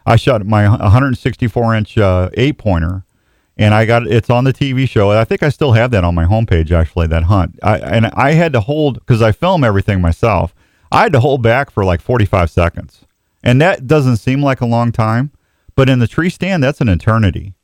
I 0.06 0.16
shot 0.16 0.44
my 0.44 0.68
164 0.68 1.74
inch 1.74 1.96
uh, 1.96 2.28
eight 2.34 2.58
pointer, 2.58 3.05
and 3.56 3.72
I 3.72 3.86
got 3.86 4.06
it's 4.06 4.29
on 4.29 4.44
the 4.44 4.52
TV 4.52 4.88
show. 4.88 5.10
I 5.10 5.24
think 5.24 5.43
I 5.43 5.48
still 5.48 5.72
have 5.72 5.90
that 5.93 6.05
on 6.05 6.14
my 6.14 6.26
homepage 6.26 6.70
actually. 6.70 7.06
That 7.06 7.24
hunt, 7.24 7.58
I, 7.62 7.79
and 7.79 8.06
I 8.06 8.32
had 8.32 8.52
to 8.52 8.60
hold 8.60 9.00
because 9.00 9.22
I 9.22 9.32
film 9.32 9.64
everything 9.64 10.00
myself. 10.00 10.55
I 10.93 11.02
had 11.02 11.12
to 11.14 11.20
hold 11.20 11.43
back 11.43 11.70
for 11.70 11.84
like 11.84 12.00
45 12.00 12.50
seconds 12.50 13.05
and 13.44 13.60
that 13.60 13.86
doesn't 13.86 14.17
seem 14.17 14.43
like 14.43 14.62
a 14.62 14.67
long 14.67 14.90
time, 14.90 15.31
but 15.76 15.88
in 15.88 15.98
the 15.98 16.08
tree 16.08 16.31
stand, 16.31 16.64
that's 16.64 16.81
an 16.81 16.88
eternity. 16.88 17.55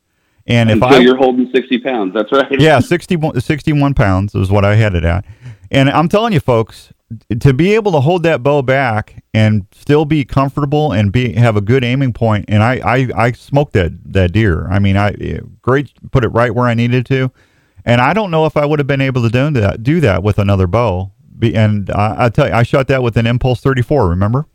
And, 0.47 0.71
if 0.71 0.79
so 0.79 0.87
I, 0.87 0.99
you're 0.99 1.17
holding 1.17 1.51
60 1.55 1.79
pounds, 1.79 2.15
that's 2.15 2.33
right. 2.33 2.61
yeah, 2.61 2.79
60, 2.81 3.41
61 3.41 3.95
pounds 3.95 4.35
is 4.35 4.51
what 4.51 4.65
I 4.65 4.75
had 4.75 4.95
it 4.95 5.05
at. 5.05 5.25
And 5.71 5.89
I'm 5.89 6.09
telling 6.09 6.33
you, 6.33 6.41
folks, 6.41 6.93
to 7.41 7.53
be 7.53 7.75
able 7.75 7.93
to 7.93 8.01
hold 8.01 8.23
that 8.23 8.43
bow 8.43 8.63
back 8.63 9.25
and 9.35 9.67
still 9.73 10.05
be 10.05 10.25
comfortable 10.25 10.93
and 10.93 11.13
be 11.13 11.33
have 11.33 11.57
a 11.57 11.61
good 11.61 11.85
aiming 11.85 12.13
point, 12.13 12.45
and 12.49 12.63
I 12.63 12.81
I, 12.85 13.09
I 13.17 13.33
smoked 13.33 13.73
that 13.73 13.93
that 14.13 14.33
deer. 14.33 14.69
I 14.69 14.79
mean, 14.79 14.97
I 14.97 15.11
eh, 15.21 15.41
great 15.63 15.93
put 16.11 16.25
it 16.25 16.29
right 16.29 16.55
where 16.55 16.67
I 16.67 16.75
needed 16.75 17.07
to, 17.07 17.31
and 17.85 18.01
I 18.01 18.13
don't 18.13 18.31
know 18.31 18.47
if 18.47 18.57
I 18.57 18.65
would 18.65 18.79
have 18.79 18.87
been 18.87 19.01
able 19.01 19.23
to 19.23 19.29
do 19.29 19.51
that 19.61 19.83
do 19.83 20.01
that 20.01 20.23
with 20.23 20.39
another 20.39 20.67
bow. 20.67 21.13
And 21.43 21.91
I, 21.91 22.27
I 22.27 22.29
tell 22.29 22.49
you, 22.49 22.53
I 22.53 22.63
shot 22.63 22.87
that 22.89 23.03
with 23.03 23.17
an 23.17 23.27
Impulse 23.27 23.61
34. 23.61 24.09
Remember? 24.11 24.47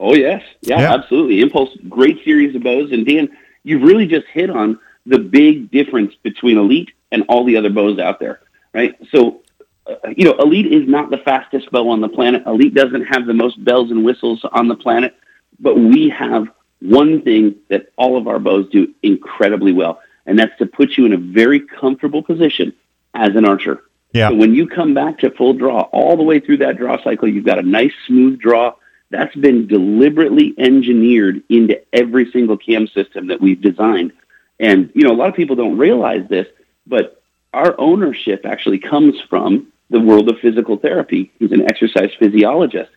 Oh 0.00 0.14
yes, 0.14 0.42
yeah, 0.62 0.80
yeah, 0.80 0.94
absolutely. 0.94 1.40
Impulse, 1.40 1.70
great 1.88 2.22
series 2.24 2.54
of 2.54 2.62
bows, 2.62 2.92
and 2.92 3.04
Dan, 3.04 3.28
you've 3.64 3.82
really 3.82 4.06
just 4.06 4.26
hit 4.32 4.48
on 4.48 4.78
the 5.08 5.18
big 5.18 5.70
difference 5.70 6.14
between 6.22 6.58
Elite 6.58 6.90
and 7.10 7.24
all 7.28 7.44
the 7.44 7.56
other 7.56 7.70
bows 7.70 7.98
out 7.98 8.20
there, 8.20 8.40
right? 8.72 8.94
So, 9.10 9.40
uh, 9.86 9.94
you 10.16 10.24
know, 10.24 10.36
Elite 10.38 10.70
is 10.72 10.86
not 10.88 11.10
the 11.10 11.18
fastest 11.18 11.70
bow 11.70 11.88
on 11.88 12.00
the 12.00 12.08
planet. 12.08 12.42
Elite 12.46 12.74
doesn't 12.74 13.04
have 13.04 13.26
the 13.26 13.34
most 13.34 13.62
bells 13.64 13.90
and 13.90 14.04
whistles 14.04 14.44
on 14.52 14.68
the 14.68 14.76
planet, 14.76 15.16
but 15.58 15.76
we 15.76 16.10
have 16.10 16.46
one 16.80 17.22
thing 17.22 17.56
that 17.68 17.90
all 17.96 18.16
of 18.16 18.28
our 18.28 18.38
bows 18.38 18.68
do 18.70 18.94
incredibly 19.02 19.72
well, 19.72 20.00
and 20.26 20.38
that's 20.38 20.56
to 20.58 20.66
put 20.66 20.96
you 20.96 21.06
in 21.06 21.12
a 21.12 21.16
very 21.16 21.60
comfortable 21.60 22.22
position 22.22 22.72
as 23.14 23.34
an 23.34 23.44
archer. 23.44 23.82
Yeah. 24.12 24.28
So 24.28 24.36
when 24.36 24.54
you 24.54 24.66
come 24.66 24.94
back 24.94 25.18
to 25.20 25.30
full 25.30 25.54
draw, 25.54 25.82
all 25.92 26.16
the 26.16 26.22
way 26.22 26.40
through 26.40 26.58
that 26.58 26.76
draw 26.76 27.02
cycle, 27.02 27.28
you've 27.28 27.44
got 27.44 27.58
a 27.58 27.62
nice 27.62 27.92
smooth 28.06 28.38
draw 28.38 28.74
that's 29.10 29.34
been 29.36 29.66
deliberately 29.66 30.54
engineered 30.58 31.42
into 31.48 31.80
every 31.94 32.30
single 32.30 32.58
cam 32.58 32.86
system 32.88 33.28
that 33.28 33.40
we've 33.40 33.60
designed. 33.60 34.12
And, 34.60 34.90
you 34.94 35.04
know, 35.04 35.12
a 35.12 35.16
lot 35.16 35.28
of 35.28 35.34
people 35.34 35.56
don't 35.56 35.78
realize 35.78 36.28
this, 36.28 36.46
but 36.86 37.22
our 37.52 37.74
ownership 37.78 38.44
actually 38.44 38.78
comes 38.78 39.20
from 39.28 39.72
the 39.90 40.00
world 40.00 40.28
of 40.28 40.38
physical 40.40 40.76
therapy. 40.76 41.32
He's 41.38 41.52
an 41.52 41.68
exercise 41.68 42.10
physiologist. 42.18 42.90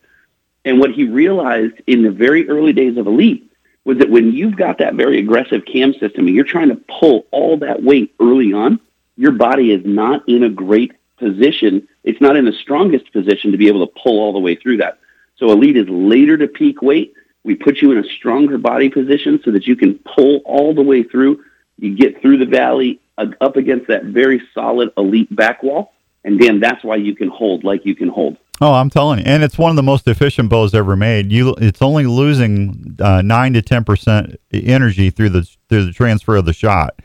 And 0.66 0.80
what 0.80 0.92
he 0.92 1.06
realized 1.06 1.76
in 1.88 2.04
the 2.04 2.12
very 2.12 2.50
early 2.50 2.74
days 2.74 2.98
of 2.98 3.08
Elite 3.08 3.52
was 3.84 3.98
that 3.98 4.10
when 4.10 4.32
you've 4.32 4.56
got 4.56 4.78
that 4.78 4.96
very 4.96 5.20
aggressive 5.20 5.66
cam 5.66 5.94
system 5.94 6.28
and 6.28 6.36
you're 6.36 6.46
trying 6.46 6.70
to 6.70 6.82
pull 7.00 7.26
all 7.32 7.58
that 7.58 7.82
weight 7.82 8.14
early 8.20 8.54
on, 8.54 8.80
your 9.18 9.32
body 9.32 9.72
is 9.72 9.82
not 9.86 10.28
in 10.28 10.44
a 10.44 10.50
great 10.50 10.94
position. 11.18 11.88
It's 12.04 12.22
not 12.22 12.36
in 12.36 12.46
the 12.46 12.54
strongest 12.54 13.12
position 13.12 13.52
to 13.52 13.58
be 13.58 13.68
able 13.68 13.86
to 13.86 13.94
pull 14.04 14.20
all 14.20 14.34
the 14.34 14.40
way 14.40 14.56
through 14.56 14.78
that. 14.78 15.00
So 15.38 15.52
Elite 15.52 15.78
is 15.78 15.90
later 15.90 16.38
to 16.38 16.48
peak 16.48 16.82
weight. 16.82 17.14
We 17.44 17.56
put 17.56 17.82
you 17.82 17.92
in 17.92 17.98
a 17.98 18.08
stronger 18.10 18.60
body 18.60 18.90
position 18.90 19.40
so 19.44 19.52
that 19.52 19.66
you 19.66 19.76
can 19.76 20.00
pull 20.00 20.38
all 20.46 20.76
the 20.76 20.84
way 20.84 21.02
through. 21.02 21.44
You 21.82 21.94
get 21.96 22.22
through 22.22 22.38
the 22.38 22.46
valley 22.46 23.02
uh, 23.18 23.26
up 23.42 23.58
against 23.58 23.88
that 23.88 24.06
very 24.06 24.42
solid 24.54 24.92
Elite 24.96 25.36
back 25.36 25.64
wall. 25.64 25.92
And 26.24 26.40
Dan, 26.40 26.60
that's 26.60 26.84
why 26.84 26.98
you 26.98 27.16
can 27.16 27.30
hold 27.30 27.64
like 27.64 27.84
you 27.84 27.96
can 27.96 28.08
hold. 28.08 28.38
Oh, 28.62 28.74
I'm 28.74 28.92
telling 28.92 29.18
you, 29.18 29.26
and 29.26 29.42
it's 29.42 29.58
one 29.58 29.72
of 29.72 29.76
the 29.76 29.82
most 29.82 30.08
efficient 30.08 30.52
bows 30.52 30.76
ever 30.76 30.96
made. 30.96 31.32
You, 31.32 31.56
it's 31.58 31.82
only 31.82 32.06
losing 32.06 32.96
uh, 33.00 33.24
nine 33.24 33.54
to 33.54 33.64
ten 33.64 33.84
percent 33.84 34.40
energy 34.54 35.10
through 35.10 35.30
the 35.30 35.50
through 35.68 35.86
the 35.86 35.92
transfer 35.92 36.36
of 36.36 36.46
the 36.46 36.54
shot, 36.54 37.00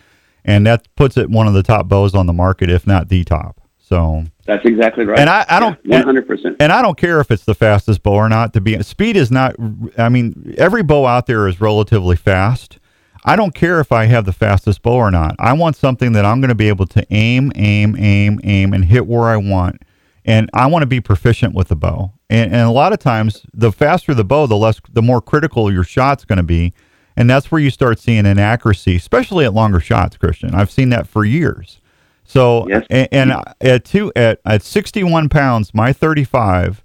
and 0.44 0.66
that 0.66 0.86
puts 0.96 1.16
it 1.16 1.30
one 1.30 1.46
of 1.46 1.54
the 1.54 1.62
top 1.62 1.88
bows 1.88 2.14
on 2.14 2.26
the 2.26 2.34
market, 2.34 2.68
if 2.68 2.86
not 2.86 3.08
the 3.08 3.24
top. 3.24 3.58
So 3.78 4.24
that's 4.44 4.66
exactly 4.66 5.06
right. 5.06 5.18
And 5.18 5.30
I, 5.30 5.46
I 5.48 5.58
don't 5.58 5.82
one 5.86 6.02
hundred 6.02 6.28
percent. 6.28 6.56
And 6.60 6.70
I 6.70 6.82
don't 6.82 6.98
care 6.98 7.20
if 7.20 7.30
it's 7.30 7.46
the 7.46 7.54
fastest 7.54 8.02
bow 8.02 8.16
or 8.16 8.28
not. 8.28 8.52
To 8.52 8.60
be 8.60 8.82
speed 8.82 9.16
is 9.16 9.30
not. 9.30 9.56
I 9.96 10.10
mean, 10.10 10.54
every 10.58 10.82
bow 10.82 11.06
out 11.06 11.24
there 11.24 11.48
is 11.48 11.58
relatively 11.58 12.16
fast. 12.16 12.78
I 13.26 13.36
don't 13.36 13.54
care 13.54 13.80
if 13.80 13.92
I 13.92 14.06
have 14.06 14.24
the 14.24 14.32
fastest 14.32 14.82
bow 14.82 14.94
or 14.94 15.10
not. 15.10 15.34
I 15.38 15.52
want 15.52 15.76
something 15.76 16.12
that 16.12 16.24
I'm 16.24 16.40
going 16.40 16.48
to 16.48 16.54
be 16.54 16.68
able 16.68 16.86
to 16.86 17.04
aim, 17.10 17.52
aim, 17.56 17.96
aim, 17.98 18.40
aim, 18.44 18.72
and 18.72 18.84
hit 18.84 19.06
where 19.06 19.24
I 19.24 19.36
want 19.36 19.82
and 20.26 20.50
I 20.52 20.66
want 20.66 20.82
to 20.82 20.86
be 20.86 21.00
proficient 21.00 21.54
with 21.54 21.68
the 21.68 21.76
bow. 21.76 22.12
And, 22.28 22.52
and 22.52 22.62
a 22.62 22.72
lot 22.72 22.92
of 22.92 22.98
times, 22.98 23.46
the 23.54 23.70
faster 23.70 24.12
the 24.12 24.24
bow, 24.24 24.46
the 24.46 24.56
less, 24.56 24.80
the 24.92 25.00
more 25.02 25.20
critical 25.20 25.72
your 25.72 25.84
shot's 25.84 26.24
going 26.24 26.38
to 26.38 26.42
be, 26.42 26.74
and 27.16 27.30
that's 27.30 27.50
where 27.50 27.60
you 27.60 27.70
start 27.70 27.98
seeing 27.98 28.26
inaccuracy, 28.26 28.96
especially 28.96 29.44
at 29.44 29.54
longer 29.54 29.80
shots. 29.80 30.16
Christian, 30.16 30.54
I've 30.54 30.70
seen 30.70 30.90
that 30.90 31.06
for 31.06 31.24
years. 31.24 31.80
So, 32.24 32.68
yes. 32.68 32.84
and, 32.90 33.08
and 33.12 33.32
at 33.60 33.84
two 33.84 34.12
at 34.16 34.40
at 34.44 34.62
61 34.62 35.28
pounds, 35.28 35.72
my 35.72 35.92
35 35.92 36.82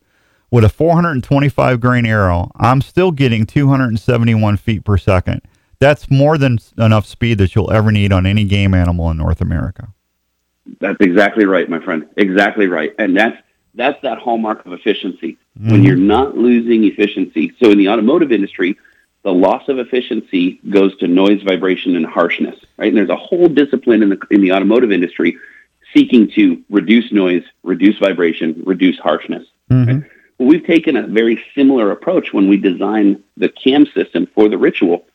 with 0.51 0.63
a 0.63 0.69
425 0.69 1.79
grain 1.79 2.05
arrow, 2.05 2.51
I'm 2.57 2.81
still 2.81 3.11
getting 3.11 3.45
271 3.45 4.57
feet 4.57 4.85
per 4.85 4.97
second. 4.97 5.41
That's 5.81 6.11
more 6.11 6.37
than 6.37 6.59
enough 6.77 7.07
speed 7.07 7.39
that 7.39 7.55
you'll 7.55 7.71
ever 7.71 7.91
need 7.91 8.13
on 8.13 8.27
any 8.27 8.45
game 8.45 8.75
animal 8.75 9.09
in 9.09 9.17
North 9.17 9.41
America. 9.41 9.87
That's 10.79 10.99
exactly 11.01 11.45
right, 11.45 11.67
my 11.67 11.79
friend. 11.79 12.07
Exactly 12.17 12.67
right. 12.67 12.93
And 12.99 13.17
that's 13.17 13.35
that's 13.73 13.99
that 14.03 14.19
hallmark 14.19 14.63
of 14.67 14.73
efficiency. 14.73 15.37
Mm-hmm. 15.59 15.71
When 15.71 15.83
you're 15.83 15.95
not 15.95 16.37
losing 16.37 16.83
efficiency. 16.83 17.53
So 17.59 17.71
in 17.71 17.79
the 17.79 17.89
automotive 17.89 18.31
industry, 18.31 18.77
the 19.23 19.33
loss 19.33 19.67
of 19.69 19.79
efficiency 19.79 20.59
goes 20.69 20.95
to 20.97 21.07
noise, 21.07 21.41
vibration, 21.41 21.95
and 21.95 22.05
harshness. 22.05 22.59
Right? 22.77 22.89
And 22.89 22.97
there's 22.97 23.09
a 23.09 23.15
whole 23.15 23.47
discipline 23.47 24.03
in 24.03 24.09
the 24.09 24.19
in 24.29 24.41
the 24.41 24.53
automotive 24.53 24.91
industry 24.91 25.35
seeking 25.95 26.29
to 26.35 26.61
reduce 26.69 27.11
noise, 27.11 27.43
reduce 27.63 27.97
vibration, 27.97 28.61
reduce 28.67 28.99
harshness. 28.99 29.47
Mm-hmm. 29.71 29.91
Right? 29.91 30.11
Well, 30.37 30.47
we've 30.47 30.65
taken 30.65 30.95
a 30.95 31.07
very 31.07 31.43
similar 31.55 31.89
approach 31.89 32.33
when 32.33 32.47
we 32.47 32.57
design 32.57 33.23
the 33.35 33.49
cam 33.49 33.87
system 33.87 34.27
for 34.35 34.47
the 34.47 34.59
ritual, 34.59 35.05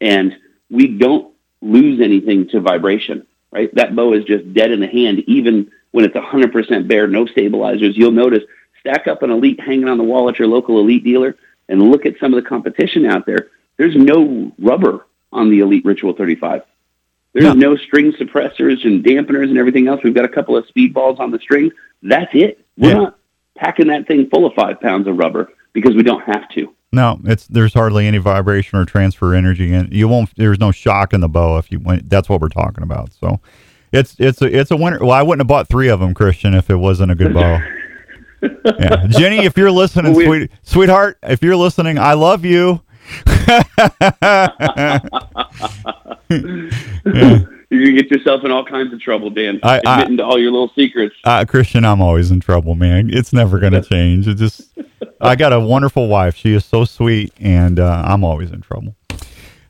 and 0.00 0.36
we 0.70 0.88
don't 0.88 1.32
lose 1.60 2.00
anything 2.00 2.48
to 2.48 2.60
vibration 2.60 3.26
right? 3.56 3.74
That 3.74 3.96
bow 3.96 4.12
is 4.12 4.24
just 4.24 4.52
dead 4.52 4.70
in 4.70 4.80
the 4.80 4.86
hand, 4.86 5.20
even 5.26 5.70
when 5.92 6.04
it's 6.04 6.14
100% 6.14 6.88
bare, 6.88 7.06
no 7.06 7.26
stabilizers. 7.26 7.96
You'll 7.96 8.10
notice 8.10 8.42
stack 8.80 9.06
up 9.06 9.22
an 9.22 9.30
Elite 9.30 9.58
hanging 9.58 9.88
on 9.88 9.96
the 9.96 10.04
wall 10.04 10.28
at 10.28 10.38
your 10.38 10.48
local 10.48 10.78
Elite 10.78 11.02
dealer 11.02 11.36
and 11.68 11.82
look 11.82 12.04
at 12.04 12.18
some 12.20 12.34
of 12.34 12.42
the 12.42 12.48
competition 12.48 13.06
out 13.06 13.24
there. 13.24 13.48
There's 13.78 13.96
no 13.96 14.52
rubber 14.58 15.06
on 15.32 15.50
the 15.50 15.60
Elite 15.60 15.84
Ritual 15.86 16.12
35. 16.12 16.62
There's 17.32 17.44
no, 17.44 17.52
no 17.54 17.76
string 17.76 18.12
suppressors 18.12 18.84
and 18.84 19.02
dampeners 19.02 19.48
and 19.48 19.58
everything 19.58 19.88
else. 19.88 20.00
We've 20.04 20.14
got 20.14 20.24
a 20.24 20.28
couple 20.28 20.56
of 20.56 20.66
speed 20.66 20.92
balls 20.92 21.18
on 21.18 21.30
the 21.30 21.38
string. 21.38 21.70
That's 22.02 22.34
it. 22.34 22.64
We're 22.76 22.88
yeah. 22.90 22.94
not 22.94 23.18
packing 23.56 23.88
that 23.88 24.06
thing 24.06 24.28
full 24.28 24.46
of 24.46 24.54
five 24.54 24.80
pounds 24.80 25.08
of 25.08 25.16
rubber 25.16 25.50
because 25.72 25.94
we 25.94 26.02
don't 26.02 26.22
have 26.22 26.48
to. 26.50 26.74
No, 26.96 27.20
it's 27.24 27.46
there's 27.48 27.74
hardly 27.74 28.06
any 28.06 28.16
vibration 28.16 28.78
or 28.78 28.86
transfer 28.86 29.34
energy, 29.34 29.74
and 29.74 29.92
you 29.92 30.08
won't. 30.08 30.34
There's 30.34 30.58
no 30.58 30.72
shock 30.72 31.12
in 31.12 31.20
the 31.20 31.28
bow 31.28 31.58
if 31.58 31.70
you. 31.70 31.78
That's 32.04 32.26
what 32.26 32.40
we're 32.40 32.48
talking 32.48 32.82
about. 32.82 33.12
So, 33.12 33.38
it's 33.92 34.16
it's 34.18 34.40
a 34.40 34.46
it's 34.46 34.70
a 34.70 34.76
winner. 34.76 35.00
Well, 35.00 35.10
I 35.10 35.22
wouldn't 35.22 35.40
have 35.40 35.46
bought 35.46 35.68
three 35.68 35.88
of 35.88 36.00
them, 36.00 36.14
Christian, 36.14 36.54
if 36.54 36.70
it 36.70 36.76
wasn't 36.76 37.12
a 37.12 37.14
good 37.14 37.34
bow. 37.34 37.60
yeah, 38.42 39.06
Jenny, 39.08 39.44
if 39.44 39.58
you're 39.58 39.70
listening, 39.70 40.14
well, 40.14 40.24
sweet 40.24 40.50
sweetheart, 40.62 41.18
if 41.22 41.42
you're 41.42 41.54
listening, 41.54 41.98
I 41.98 42.14
love 42.14 42.46
you. 42.46 42.80
yeah 47.12 47.40
you're 47.70 47.80
gonna 47.80 48.00
get 48.00 48.10
yourself 48.10 48.44
in 48.44 48.50
all 48.50 48.64
kinds 48.64 48.92
of 48.92 49.00
trouble, 49.00 49.30
Dan. 49.30 49.60
I, 49.62 49.78
admitting 49.78 50.14
I, 50.14 50.16
to 50.16 50.24
all 50.24 50.38
your 50.38 50.52
little 50.52 50.70
secrets. 50.74 51.14
Uh, 51.24 51.44
Christian, 51.44 51.84
I'm 51.84 52.00
always 52.00 52.30
in 52.30 52.40
trouble, 52.40 52.74
man. 52.74 53.10
It's 53.12 53.32
never 53.32 53.58
gonna 53.58 53.82
change. 53.82 54.28
It 54.28 54.34
just, 54.34 54.76
I 55.20 55.36
got 55.36 55.52
a 55.52 55.60
wonderful 55.60 56.08
wife. 56.08 56.36
She 56.36 56.52
is 56.52 56.64
so 56.64 56.84
sweet, 56.84 57.32
and 57.40 57.80
uh, 57.80 58.04
I'm 58.06 58.24
always 58.24 58.50
in 58.50 58.60
trouble. 58.60 58.94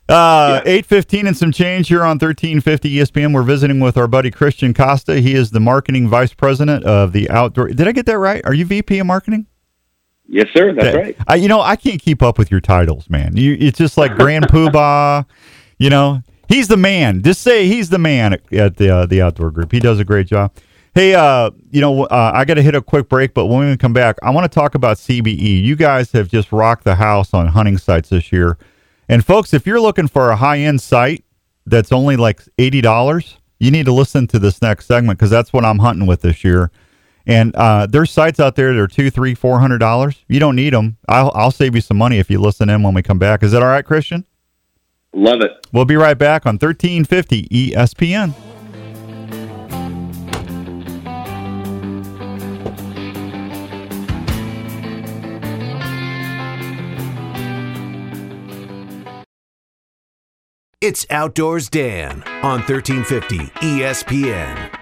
Uh, 0.09 0.61
yeah. 0.65 0.71
815 0.71 1.27
and 1.27 1.35
some 1.35 1.51
change 1.51 1.89
here 1.89 2.01
on 2.01 2.17
1350 2.17 2.95
ESPN. 2.95 3.33
We're 3.33 3.43
visiting 3.43 3.81
with 3.81 3.97
our 3.97 4.07
buddy 4.07 4.31
Christian 4.31 4.73
Costa. 4.73 5.19
He 5.19 5.33
is 5.33 5.51
the 5.51 5.59
marketing 5.59 6.07
vice 6.07 6.33
president 6.33 6.85
of 6.85 7.11
the 7.11 7.29
outdoor. 7.29 7.67
Did 7.69 7.87
I 7.89 7.91
get 7.91 8.05
that 8.05 8.17
right? 8.17 8.41
Are 8.45 8.53
you 8.53 8.65
VP 8.65 8.99
of 8.99 9.07
marketing? 9.07 9.47
Yes, 10.25 10.47
sir. 10.53 10.73
That's 10.73 10.93
that, 10.93 10.95
right. 10.95 11.17
I, 11.27 11.35
you 11.35 11.47
know, 11.47 11.59
I 11.59 11.75
can't 11.75 12.01
keep 12.01 12.21
up 12.21 12.37
with 12.37 12.51
your 12.51 12.61
titles, 12.61 13.09
man. 13.09 13.35
You, 13.35 13.57
it's 13.59 13.77
just 13.77 13.97
like 13.97 14.15
Grand 14.15 14.45
Poobah. 14.49 15.25
You 15.77 15.89
know, 15.89 16.21
He's 16.47 16.67
the 16.67 16.77
man. 16.77 17.21
Just 17.21 17.41
say 17.41 17.67
he's 17.67 17.89
the 17.89 17.97
man 17.97 18.33
at, 18.33 18.77
the 18.77 18.89
uh, 18.89 19.05
the 19.05 19.21
outdoor 19.21 19.51
group. 19.51 19.71
He 19.71 19.79
does 19.79 19.99
a 19.99 20.05
great 20.05 20.27
job. 20.27 20.53
Hey, 20.93 21.13
uh, 21.13 21.51
you 21.69 21.79
know, 21.79 22.05
uh, 22.05 22.31
I 22.33 22.43
got 22.45 22.55
to 22.55 22.63
hit 22.63 22.73
a 22.73 22.81
quick 22.81 23.07
break, 23.07 23.33
but 23.35 23.45
when 23.45 23.69
we 23.69 23.77
come 23.77 23.93
back, 23.93 24.15
I 24.23 24.31
want 24.31 24.51
to 24.51 24.55
talk 24.55 24.73
about 24.73 24.97
CBE. 24.97 25.61
You 25.61 25.75
guys 25.75 26.11
have 26.13 26.27
just 26.27 26.51
rocked 26.51 26.85
the 26.85 26.95
house 26.95 27.33
on 27.35 27.47
hunting 27.47 27.77
sights 27.77 28.09
this 28.09 28.31
year. 28.31 28.57
And 29.07 29.23
folks, 29.23 29.53
if 29.53 29.67
you're 29.67 29.79
looking 29.79 30.07
for 30.07 30.31
a 30.31 30.35
high 30.35 30.59
end 30.59 30.81
sight 30.81 31.23
that's 31.65 31.91
only 31.91 32.15
like 32.15 32.41
eighty 32.57 32.81
dollars, 32.81 33.37
you 33.59 33.71
need 33.71 33.85
to 33.85 33.93
listen 33.93 34.27
to 34.27 34.39
this 34.39 34.61
next 34.61 34.87
segment 34.87 35.19
because 35.19 35.29
that's 35.29 35.53
what 35.53 35.65
I'm 35.65 35.79
hunting 35.79 36.07
with 36.07 36.21
this 36.21 36.43
year. 36.43 36.71
And 37.27 37.53
uh, 37.57 37.87
there's 37.87 38.09
sights 38.09 38.39
out 38.39 38.55
there 38.55 38.73
that 38.73 38.79
are 38.79 38.87
two, 38.87 39.11
three, 39.11 39.35
four 39.35 39.59
hundred 39.59 39.79
dollars. 39.79 40.23
You 40.29 40.39
don't 40.39 40.55
need 40.55 40.73
them. 40.73 40.97
I'll, 41.09 41.31
I'll 41.35 41.51
save 41.51 41.75
you 41.75 41.81
some 41.81 41.97
money 41.97 42.19
if 42.19 42.29
you 42.29 42.39
listen 42.39 42.69
in 42.69 42.83
when 42.83 42.93
we 42.93 43.03
come 43.03 43.19
back. 43.19 43.43
Is 43.43 43.51
that 43.51 43.61
all 43.61 43.67
right, 43.67 43.85
Christian? 43.85 44.25
Love 45.17 45.41
it. 45.41 45.65
We'll 45.73 45.83
be 45.83 45.95
right 45.95 46.15
back 46.15 46.45
on 46.45 46.59
1350 46.59 47.47
ESPN. 47.47 48.35
It's 60.79 61.07
Outdoors 61.09 61.67
Dan 61.69 62.21
on 62.43 62.59
1350 62.59 63.37
ESPN. 63.39 64.76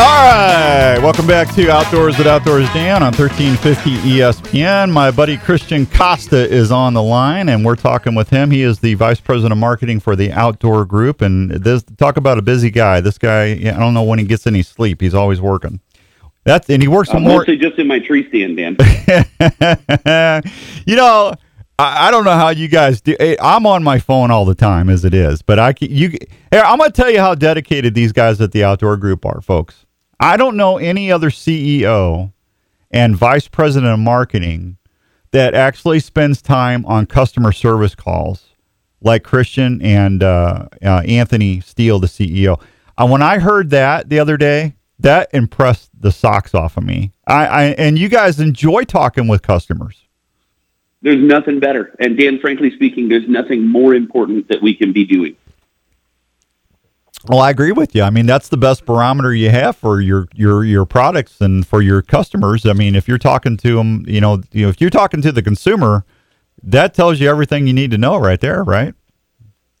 All 0.00 0.06
right, 0.06 0.98
welcome 1.02 1.26
back 1.26 1.54
to 1.56 1.70
Outdoors 1.70 2.18
at 2.18 2.26
Outdoors 2.26 2.66
Dan 2.72 3.02
on 3.02 3.12
1350 3.12 3.90
ESPN. 4.08 4.90
My 4.90 5.10
buddy 5.10 5.36
Christian 5.36 5.84
Costa 5.84 6.48
is 6.48 6.72
on 6.72 6.94
the 6.94 7.02
line, 7.02 7.50
and 7.50 7.66
we're 7.66 7.76
talking 7.76 8.14
with 8.14 8.30
him. 8.30 8.50
He 8.50 8.62
is 8.62 8.78
the 8.78 8.94
vice 8.94 9.20
president 9.20 9.52
of 9.52 9.58
marketing 9.58 10.00
for 10.00 10.16
the 10.16 10.32
Outdoor 10.32 10.86
Group, 10.86 11.20
and 11.20 11.50
this 11.50 11.82
talk 11.98 12.16
about 12.16 12.38
a 12.38 12.42
busy 12.42 12.70
guy. 12.70 13.02
This 13.02 13.18
guy, 13.18 13.50
I 13.50 13.78
don't 13.78 13.92
know 13.92 14.02
when 14.02 14.18
he 14.18 14.24
gets 14.24 14.46
any 14.46 14.62
sleep. 14.62 15.02
He's 15.02 15.12
always 15.12 15.38
working. 15.38 15.80
That's 16.44 16.70
and 16.70 16.80
he 16.80 16.88
works 16.88 17.10
I'm 17.10 17.22
more. 17.22 17.40
Mostly 17.40 17.58
just 17.58 17.78
in 17.78 17.86
my 17.86 17.98
tree 17.98 18.26
stand, 18.30 18.56
Dan. 18.56 18.78
you 20.86 20.96
know. 20.96 21.34
I, 21.82 22.10
don't 22.10 22.24
know 22.24 22.32
how 22.32 22.50
you 22.50 22.68
guys 22.68 23.00
do. 23.00 23.16
Eh, 23.18 23.36
I'm 23.40 23.64
on 23.64 23.82
my 23.82 23.98
phone 23.98 24.30
all 24.30 24.44
the 24.44 24.54
time 24.54 24.90
as 24.90 25.02
it 25.06 25.14
is, 25.14 25.40
but 25.40 25.58
I 25.58 25.72
can, 25.72 25.90
you. 25.90 26.12
I'm 26.52 26.76
going 26.76 26.90
to 26.90 26.94
tell 26.94 27.10
you 27.10 27.20
how 27.20 27.34
dedicated 27.34 27.94
these 27.94 28.12
guys 28.12 28.38
at 28.42 28.52
the 28.52 28.64
Outdoor 28.64 28.98
Group 28.98 29.24
are, 29.24 29.40
folks. 29.40 29.86
I 30.20 30.36
don't 30.36 30.56
know 30.56 30.76
any 30.76 31.10
other 31.10 31.30
CEO 31.30 32.32
and 32.90 33.16
vice 33.16 33.48
president 33.48 33.92
of 33.92 33.98
marketing 33.98 34.76
that 35.30 35.54
actually 35.54 36.00
spends 36.00 36.42
time 36.42 36.84
on 36.84 37.06
customer 37.06 37.52
service 37.52 37.94
calls 37.94 38.44
like 39.00 39.24
Christian 39.24 39.80
and 39.80 40.22
uh, 40.22 40.68
uh, 40.82 41.02
Anthony 41.06 41.60
Steele, 41.60 41.98
the 41.98 42.06
CEO. 42.06 42.60
Uh, 42.98 43.06
when 43.06 43.22
I 43.22 43.38
heard 43.38 43.70
that 43.70 44.10
the 44.10 44.18
other 44.18 44.36
day, 44.36 44.74
that 44.98 45.30
impressed 45.32 45.88
the 45.98 46.12
socks 46.12 46.54
off 46.54 46.76
of 46.76 46.84
me. 46.84 47.12
I, 47.26 47.46
I 47.46 47.62
and 47.78 47.98
you 47.98 48.10
guys 48.10 48.38
enjoy 48.38 48.84
talking 48.84 49.26
with 49.26 49.40
customers. 49.40 50.06
there's 51.00 51.22
nothing 51.22 51.60
better. 51.60 51.96
And 51.98 52.18
Dan, 52.18 52.38
frankly 52.38 52.70
speaking, 52.72 53.08
there's 53.08 53.26
nothing 53.26 53.66
more 53.66 53.94
important 53.94 54.48
that 54.48 54.60
we 54.60 54.74
can 54.74 54.92
be 54.92 55.06
doing. 55.06 55.34
Well, 57.28 57.40
I 57.40 57.50
agree 57.50 57.72
with 57.72 57.94
you. 57.94 58.02
I 58.02 58.10
mean, 58.10 58.24
that's 58.24 58.48
the 58.48 58.56
best 58.56 58.86
barometer 58.86 59.34
you 59.34 59.50
have 59.50 59.76
for 59.76 60.00
your 60.00 60.26
your 60.34 60.64
your 60.64 60.86
products 60.86 61.40
and 61.40 61.66
for 61.66 61.82
your 61.82 62.00
customers. 62.00 62.64
I 62.64 62.72
mean, 62.72 62.94
if 62.94 63.06
you're 63.08 63.18
talking 63.18 63.58
to 63.58 63.76
them, 63.76 64.04
you 64.06 64.20
know, 64.20 64.42
you 64.52 64.62
know, 64.62 64.70
if 64.70 64.80
you're 64.80 64.90
talking 64.90 65.20
to 65.22 65.32
the 65.32 65.42
consumer, 65.42 66.04
that 66.62 66.94
tells 66.94 67.20
you 67.20 67.28
everything 67.28 67.66
you 67.66 67.74
need 67.74 67.90
to 67.90 67.98
know 67.98 68.16
right 68.16 68.40
there, 68.40 68.64
right? 68.64 68.94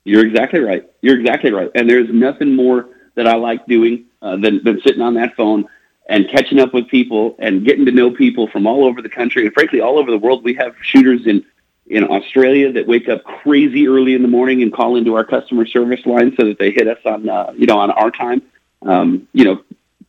You're 0.04 0.26
exactly 0.26 0.60
right. 0.60 0.84
You're 1.00 1.18
exactly 1.18 1.50
right. 1.50 1.70
And 1.74 1.88
there's 1.88 2.10
nothing 2.10 2.54
more 2.54 2.88
that 3.14 3.26
I 3.26 3.36
like 3.36 3.64
doing 3.66 4.04
uh, 4.20 4.36
than 4.36 4.62
than 4.62 4.80
sitting 4.82 5.00
on 5.00 5.14
that 5.14 5.34
phone 5.34 5.66
and 6.10 6.28
catching 6.28 6.58
up 6.58 6.74
with 6.74 6.88
people 6.88 7.36
and 7.38 7.64
getting 7.64 7.86
to 7.86 7.92
know 7.92 8.10
people 8.10 8.48
from 8.48 8.66
all 8.66 8.84
over 8.84 9.00
the 9.00 9.08
country 9.08 9.46
and 9.46 9.54
frankly 9.54 9.80
all 9.80 9.98
over 9.98 10.10
the 10.10 10.18
world. 10.18 10.44
We 10.44 10.54
have 10.54 10.74
shooters 10.82 11.26
in 11.26 11.44
in 11.86 12.04
Australia 12.04 12.72
that 12.72 12.86
wake 12.86 13.08
up 13.08 13.24
crazy 13.24 13.88
early 13.88 14.14
in 14.14 14.22
the 14.22 14.28
morning 14.28 14.62
and 14.62 14.72
call 14.72 14.96
into 14.96 15.14
our 15.14 15.24
customer 15.24 15.66
service 15.66 16.04
line 16.06 16.34
so 16.38 16.46
that 16.46 16.58
they 16.58 16.70
hit 16.70 16.86
us 16.86 16.98
on 17.04 17.28
uh, 17.28 17.52
you 17.56 17.66
know 17.66 17.78
on 17.78 17.90
our 17.90 18.10
time. 18.10 18.42
Um, 18.82 19.28
you 19.32 19.44
know, 19.44 19.62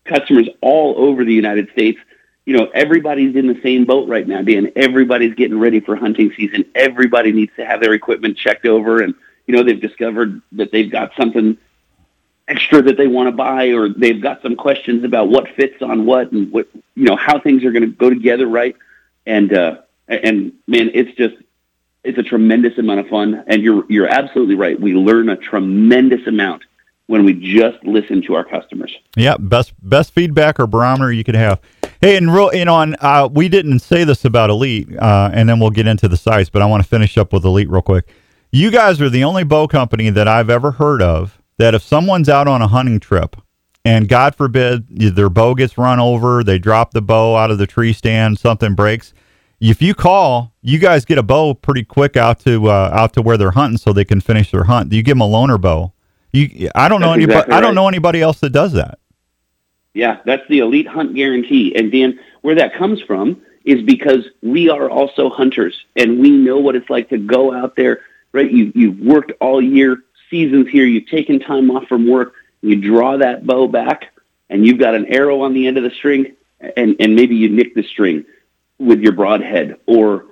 customers 0.05 0.47
all 0.61 0.95
over 0.97 1.25
the 1.25 1.33
United 1.33 1.69
States. 1.71 1.99
You 2.45 2.57
know, 2.57 2.69
everybody's 2.73 3.35
in 3.35 3.47
the 3.47 3.59
same 3.61 3.85
boat 3.85 4.07
right 4.07 4.27
now, 4.27 4.41
Dan. 4.41 4.71
Everybody's 4.75 5.35
getting 5.35 5.59
ready 5.59 5.79
for 5.79 5.95
hunting 5.95 6.31
season. 6.35 6.65
Everybody 6.75 7.31
needs 7.31 7.51
to 7.57 7.65
have 7.65 7.81
their 7.81 7.93
equipment 7.93 8.37
checked 8.37 8.65
over, 8.65 9.01
and 9.01 9.13
you 9.47 9.55
know 9.55 9.63
they've 9.63 9.81
discovered 9.81 10.41
that 10.53 10.71
they've 10.71 10.91
got 10.91 11.11
something 11.17 11.57
extra 12.47 12.81
that 12.81 12.97
they 12.97 13.07
want 13.07 13.27
to 13.27 13.31
buy, 13.31 13.67
or 13.69 13.89
they've 13.89 14.21
got 14.21 14.41
some 14.41 14.55
questions 14.55 15.03
about 15.03 15.29
what 15.29 15.47
fits 15.55 15.81
on 15.81 16.05
what 16.05 16.31
and 16.31 16.51
what 16.51 16.67
you 16.95 17.05
know 17.05 17.15
how 17.15 17.39
things 17.39 17.63
are 17.63 17.71
going 17.71 17.83
to 17.83 17.95
go 17.95 18.09
together, 18.09 18.47
right? 18.47 18.75
And 19.25 19.53
uh, 19.53 19.77
and 20.07 20.53
man, 20.67 20.91
it's 20.93 21.15
just 21.17 21.35
it's 22.03 22.17
a 22.17 22.23
tremendous 22.23 22.77
amount 22.77 22.99
of 22.99 23.07
fun, 23.07 23.43
and 23.47 23.61
you're 23.61 23.85
you're 23.89 24.07
absolutely 24.07 24.55
right. 24.55 24.79
We 24.79 24.93
learn 24.93 25.29
a 25.29 25.37
tremendous 25.37 26.25
amount 26.27 26.63
when 27.07 27.25
we 27.25 27.33
just 27.33 27.83
listen 27.83 28.21
to 28.23 28.35
our 28.35 28.43
customers. 28.43 28.95
Yeah, 29.15 29.37
best 29.37 29.73
best 29.81 30.13
feedback 30.13 30.59
or 30.59 30.67
barometer 30.67 31.11
you 31.11 31.23
could 31.23 31.35
have. 31.35 31.59
Hey, 31.99 32.17
and 32.17 32.33
real, 32.33 32.53
you 32.53 32.65
on 32.65 32.95
uh, 32.99 33.29
we 33.31 33.49
didn't 33.49 33.79
say 33.79 34.03
this 34.03 34.25
about 34.25 34.49
Elite, 34.49 34.89
uh, 34.97 35.29
and 35.33 35.47
then 35.47 35.59
we'll 35.59 35.69
get 35.69 35.87
into 35.87 36.07
the 36.07 36.17
sights, 36.17 36.49
but 36.49 36.61
I 36.61 36.65
want 36.65 36.83
to 36.83 36.89
finish 36.89 37.17
up 37.17 37.33
with 37.33 37.45
Elite 37.45 37.69
real 37.69 37.81
quick. 37.81 38.07
You 38.51 38.71
guys 38.71 38.99
are 38.99 39.09
the 39.09 39.23
only 39.23 39.43
bow 39.43 39.67
company 39.67 40.09
that 40.09 40.27
I've 40.27 40.49
ever 40.49 40.71
heard 40.71 41.01
of 41.01 41.39
that 41.57 41.75
if 41.75 41.83
someone's 41.83 42.27
out 42.27 42.47
on 42.47 42.61
a 42.61 42.67
hunting 42.67 42.99
trip 42.99 43.35
and 43.85 44.09
God 44.09 44.35
forbid 44.35 44.87
their 45.15 45.29
bow 45.29 45.53
gets 45.53 45.77
run 45.77 45.99
over, 45.99 46.43
they 46.43 46.59
drop 46.59 46.91
the 46.91 47.01
bow 47.01 47.35
out 47.35 47.51
of 47.51 47.59
the 47.59 47.67
tree 47.67 47.93
stand, 47.93 48.39
something 48.39 48.73
breaks, 48.73 49.13
if 49.61 49.81
you 49.81 49.93
call, 49.93 50.51
you 50.61 50.79
guys 50.79 51.05
get 51.05 51.17
a 51.17 51.23
bow 51.23 51.53
pretty 51.53 51.83
quick 51.83 52.17
out 52.17 52.39
to 52.41 52.69
uh, 52.69 52.89
out 52.91 53.13
to 53.13 53.21
where 53.21 53.37
they're 53.37 53.51
hunting, 53.51 53.77
so 53.77 53.93
they 53.93 54.05
can 54.05 54.19
finish 54.19 54.51
their 54.51 54.63
hunt. 54.63 54.91
You 54.91 55.03
give 55.03 55.17
them 55.17 55.21
a 55.21 55.27
loaner 55.27 55.61
bow. 55.61 55.93
You, 56.31 56.69
I 56.73 56.87
don't 56.89 57.01
That's 57.01 57.07
know 57.07 57.13
anybody. 57.13 57.33
exactly 57.33 57.55
I 57.55 57.61
don't 57.61 57.75
know 57.75 57.87
anybody 57.87 58.21
else 58.21 58.39
that 58.39 58.51
does 58.51 58.73
that. 58.73 58.99
Yeah, 59.93 60.19
that's 60.25 60.47
the 60.47 60.59
elite 60.59 60.87
hunt 60.87 61.13
guarantee. 61.13 61.75
And 61.75 61.91
Dan, 61.91 62.19
where 62.41 62.55
that 62.55 62.73
comes 62.73 63.01
from 63.01 63.41
is 63.65 63.81
because 63.83 64.25
we 64.41 64.69
are 64.69 64.89
also 64.89 65.29
hunters 65.29 65.77
and 65.95 66.19
we 66.19 66.31
know 66.31 66.57
what 66.57 66.75
it's 66.75 66.89
like 66.89 67.09
to 67.09 67.17
go 67.17 67.53
out 67.53 67.75
there, 67.75 68.01
right? 68.31 68.49
You, 68.49 68.71
you've 68.73 68.99
worked 68.99 69.33
all 69.41 69.61
year, 69.61 69.97
seasons 70.29 70.69
here, 70.69 70.85
you've 70.85 71.07
taken 71.07 71.39
time 71.39 71.69
off 71.69 71.87
from 71.87 72.09
work, 72.09 72.33
you 72.61 72.77
draw 72.77 73.17
that 73.17 73.45
bow 73.45 73.67
back 73.67 74.13
and 74.49 74.65
you've 74.65 74.79
got 74.79 74.95
an 74.95 75.05
arrow 75.07 75.41
on 75.41 75.53
the 75.53 75.67
end 75.67 75.77
of 75.77 75.83
the 75.83 75.91
string 75.91 76.35
and, 76.77 76.95
and 76.99 77.15
maybe 77.15 77.35
you 77.35 77.49
nick 77.49 77.75
the 77.75 77.83
string 77.83 78.23
with 78.81 78.99
your 78.99 79.13
broadhead 79.13 79.79
or 79.85 80.25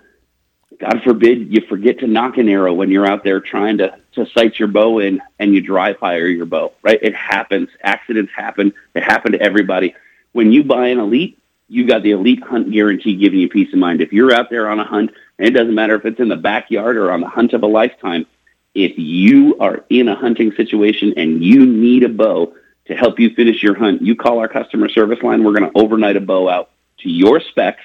God 0.79 1.01
forbid 1.03 1.53
you 1.53 1.62
forget 1.68 2.00
to 2.00 2.08
nock 2.08 2.38
an 2.38 2.48
arrow 2.48 2.74
when 2.74 2.89
you're 2.89 3.06
out 3.06 3.24
there 3.24 3.41
trying 3.41 3.79
to, 3.79 3.98
to 4.13 4.25
sight 4.27 4.58
your 4.58 4.70
bow 4.70 5.00
in 5.00 5.22
and 5.38 5.53
you 5.53 5.62
dry 5.62 5.94
fire 5.94 6.27
your 6.27 6.46
bow, 6.46 6.72
right? 6.82 7.00
It 7.01 7.13
happens. 7.15 7.70
Accidents 7.84 8.32
happen. 8.34 8.74
They 8.94 9.01
happen 9.01 9.34
to 9.34 9.41
everybody. 9.41 9.93
When 10.32 10.52
you 10.52 10.63
buy 10.63 10.88
an 10.88 11.00
elite, 11.00 11.38
you 11.67 11.86
got 11.86 12.02
the 12.02 12.12
elite 12.12 12.43
hunt 12.43 12.71
guarantee 12.71 13.15
giving 13.15 13.39
you 13.39 13.50
peace 13.50 13.73
of 13.73 13.80
mind. 13.80 14.02
If 14.02 14.13
you're 14.13 14.34
out 14.34 14.50
there 14.50 14.69
on 14.69 14.80
a 14.80 14.86
hunt, 14.86 15.12
and 15.38 15.47
it 15.47 15.52
doesn't 15.52 15.76
matter 15.76 15.95
if 15.95 16.06
it's 16.06 16.19
in 16.19 16.30
the 16.30 16.38
backyard 16.38 16.97
or 16.97 17.12
on 17.12 17.21
the 17.21 17.28
hunt 17.28 17.54
of 17.54 17.63
a 17.63 17.67
lifetime, 17.67 18.26
if 18.73 18.97
you 18.97 19.58
are 19.60 19.84
in 19.89 20.08
a 20.08 20.15
hunting 20.15 20.54
situation 20.54 21.13
and 21.17 21.43
you 21.43 21.65
need 21.65 22.04
a 22.04 22.10
bow 22.10 22.54
to 22.86 22.95
help 22.95 23.19
you 23.19 23.34
finish 23.36 23.62
your 23.62 23.78
hunt, 23.78 24.02
you 24.02 24.15
call 24.15 24.39
our 24.39 24.47
customer 24.47 24.89
service 24.89 25.21
line. 25.21 25.43
We're 25.43 25.58
going 25.58 25.71
to 25.71 25.78
overnight 25.78 26.15
a 26.15 26.21
bow 26.21 26.47
out 26.47 26.69
to 27.00 27.10
your 27.10 27.39
specs. 27.39 27.84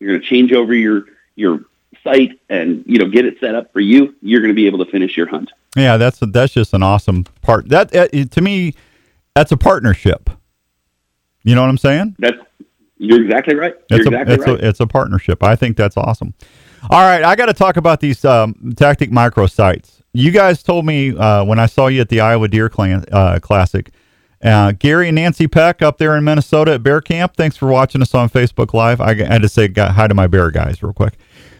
You're 0.00 0.12
going 0.12 0.20
to 0.22 0.26
change 0.26 0.52
over 0.52 0.74
your 0.74 1.04
your 1.36 1.60
sight 2.02 2.38
and 2.48 2.84
you 2.86 2.98
know 2.98 3.08
get 3.08 3.24
it 3.24 3.38
set 3.40 3.54
up 3.54 3.72
for 3.72 3.80
you. 3.80 4.14
You're 4.20 4.40
going 4.40 4.50
to 4.50 4.54
be 4.54 4.66
able 4.66 4.84
to 4.84 4.90
finish 4.90 5.16
your 5.16 5.26
hunt. 5.26 5.50
Yeah, 5.76 5.96
that's 5.96 6.18
that's 6.20 6.52
just 6.52 6.74
an 6.74 6.82
awesome 6.82 7.24
part. 7.42 7.68
That 7.68 7.94
uh, 7.94 8.08
to 8.08 8.40
me, 8.40 8.74
that's 9.34 9.52
a 9.52 9.56
partnership. 9.56 10.30
You 11.42 11.54
know 11.54 11.60
what 11.62 11.70
I'm 11.70 11.78
saying? 11.78 12.16
That's 12.18 12.38
you're 12.98 13.22
exactly 13.22 13.54
right. 13.54 13.74
You're 13.90 14.00
It's 14.00 14.06
a, 14.06 14.10
exactly 14.10 14.34
it's 14.34 14.46
right. 14.46 14.60
a 14.60 14.68
it's 14.68 14.80
a 14.80 14.86
partnership. 14.86 15.42
I 15.42 15.56
think 15.56 15.76
that's 15.76 15.96
awesome. 15.96 16.34
All 16.90 17.00
right, 17.00 17.24
I 17.24 17.34
got 17.34 17.46
to 17.46 17.54
talk 17.54 17.76
about 17.76 18.00
these 18.00 18.24
um, 18.24 18.74
tactic 18.76 19.10
micro 19.10 19.46
sights. 19.46 20.02
You 20.12 20.30
guys 20.30 20.62
told 20.62 20.84
me 20.84 21.16
uh, 21.16 21.42
when 21.44 21.58
I 21.58 21.66
saw 21.66 21.86
you 21.86 22.02
at 22.02 22.08
the 22.08 22.20
Iowa 22.20 22.46
Deer 22.46 22.68
Clan, 22.68 23.04
uh, 23.10 23.38
Classic. 23.40 23.90
Uh, 24.44 24.72
Gary 24.72 25.08
and 25.08 25.14
Nancy 25.14 25.48
Peck 25.48 25.80
up 25.80 25.96
there 25.98 26.16
in 26.16 26.22
Minnesota 26.22 26.74
at 26.74 26.82
Bear 26.82 27.00
Camp. 27.00 27.34
Thanks 27.34 27.56
for 27.56 27.66
watching 27.68 28.02
us 28.02 28.14
on 28.14 28.28
Facebook 28.28 28.74
Live. 28.74 29.00
I, 29.00 29.14
had 29.14 29.42
to 29.42 29.48
say 29.48 29.72
hi 29.72 30.06
to 30.06 30.14
my 30.14 30.26
bear 30.26 30.50
guys 30.50 30.82
real 30.82 30.92
quick. 30.92 31.14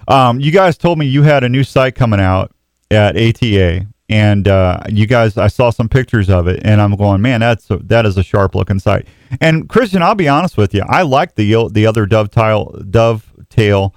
Um, 0.07 0.39
you 0.39 0.51
guys 0.51 0.77
told 0.77 0.99
me 0.99 1.07
you 1.07 1.23
had 1.23 1.45
a 1.45 1.49
new 1.49 1.65
sight 1.65 1.95
coming 1.95 2.21
out 2.21 2.55
at 2.91 3.17
ATA, 3.17 3.87
and 4.11 4.47
uh, 4.47 4.81
you 4.89 5.07
guys, 5.07 5.39
I 5.39 5.49
saw 5.49 5.71
some 5.71 5.89
pictures 5.89 6.29
of 6.29 6.47
it, 6.47 6.61
and 6.63 6.81
I'm 6.81 6.95
going, 6.95 7.23
man, 7.23 7.41
that's 7.41 7.71
a, 7.71 7.79
that 7.79 8.05
is 8.05 8.19
a 8.19 8.23
sharp 8.23 8.55
looking 8.55 8.79
sight. 8.79 9.09
And 9.41 9.67
Christian, 9.67 10.03
I'll 10.03 10.15
be 10.15 10.29
honest 10.29 10.59
with 10.59 10.75
you, 10.75 10.83
I 10.87 11.03
like 11.03 11.37
the 11.37 11.69
the 11.73 11.87
other 11.87 12.05
dovetail 12.05 12.79
dovetail 12.91 13.95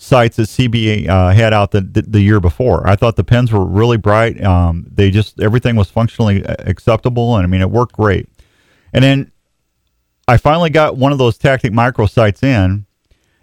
sights 0.00 0.36
that 0.36 0.44
CBE 0.44 1.08
uh, 1.08 1.30
had 1.30 1.52
out 1.52 1.72
the, 1.72 1.82
the 1.82 2.02
the 2.02 2.20
year 2.22 2.40
before. 2.40 2.88
I 2.88 2.96
thought 2.96 3.16
the 3.16 3.24
pens 3.24 3.52
were 3.52 3.64
really 3.64 3.98
bright. 3.98 4.42
Um, 4.42 4.86
they 4.90 5.10
just 5.10 5.38
everything 5.40 5.76
was 5.76 5.90
functionally 5.90 6.44
uh, 6.44 6.54
acceptable, 6.60 7.36
and 7.36 7.44
I 7.44 7.46
mean 7.46 7.60
it 7.60 7.70
worked 7.70 7.92
great. 7.96 8.29
And 8.92 9.04
then 9.04 9.32
I 10.28 10.36
finally 10.36 10.70
got 10.70 10.96
one 10.96 11.12
of 11.12 11.18
those 11.18 11.38
tactic 11.38 11.72
micro 11.72 12.06
sights 12.06 12.42
in, 12.42 12.86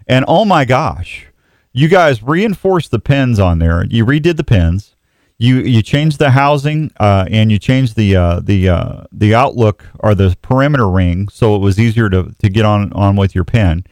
and 0.06 0.24
oh 0.26 0.44
my 0.44 0.64
gosh, 0.64 1.26
you 1.72 1.88
guys 1.88 2.22
reinforced 2.22 2.90
the 2.90 2.98
pins 2.98 3.38
on 3.38 3.58
there. 3.58 3.84
You 3.84 4.04
redid 4.06 4.36
the 4.36 4.44
pins. 4.44 4.94
You 5.40 5.58
you 5.58 5.82
changed 5.82 6.18
the 6.18 6.30
housing 6.30 6.90
uh, 6.98 7.26
and 7.30 7.52
you 7.52 7.58
changed 7.60 7.94
the 7.94 8.16
uh, 8.16 8.40
the 8.40 8.68
uh, 8.68 9.04
the 9.12 9.34
outlook 9.34 9.84
or 10.00 10.14
the 10.16 10.36
perimeter 10.42 10.88
ring 10.90 11.28
so 11.28 11.54
it 11.54 11.60
was 11.60 11.78
easier 11.78 12.10
to, 12.10 12.34
to 12.40 12.48
get 12.48 12.64
on 12.64 12.92
on 12.92 13.14
with 13.14 13.36
your 13.36 13.44
pin. 13.44 13.84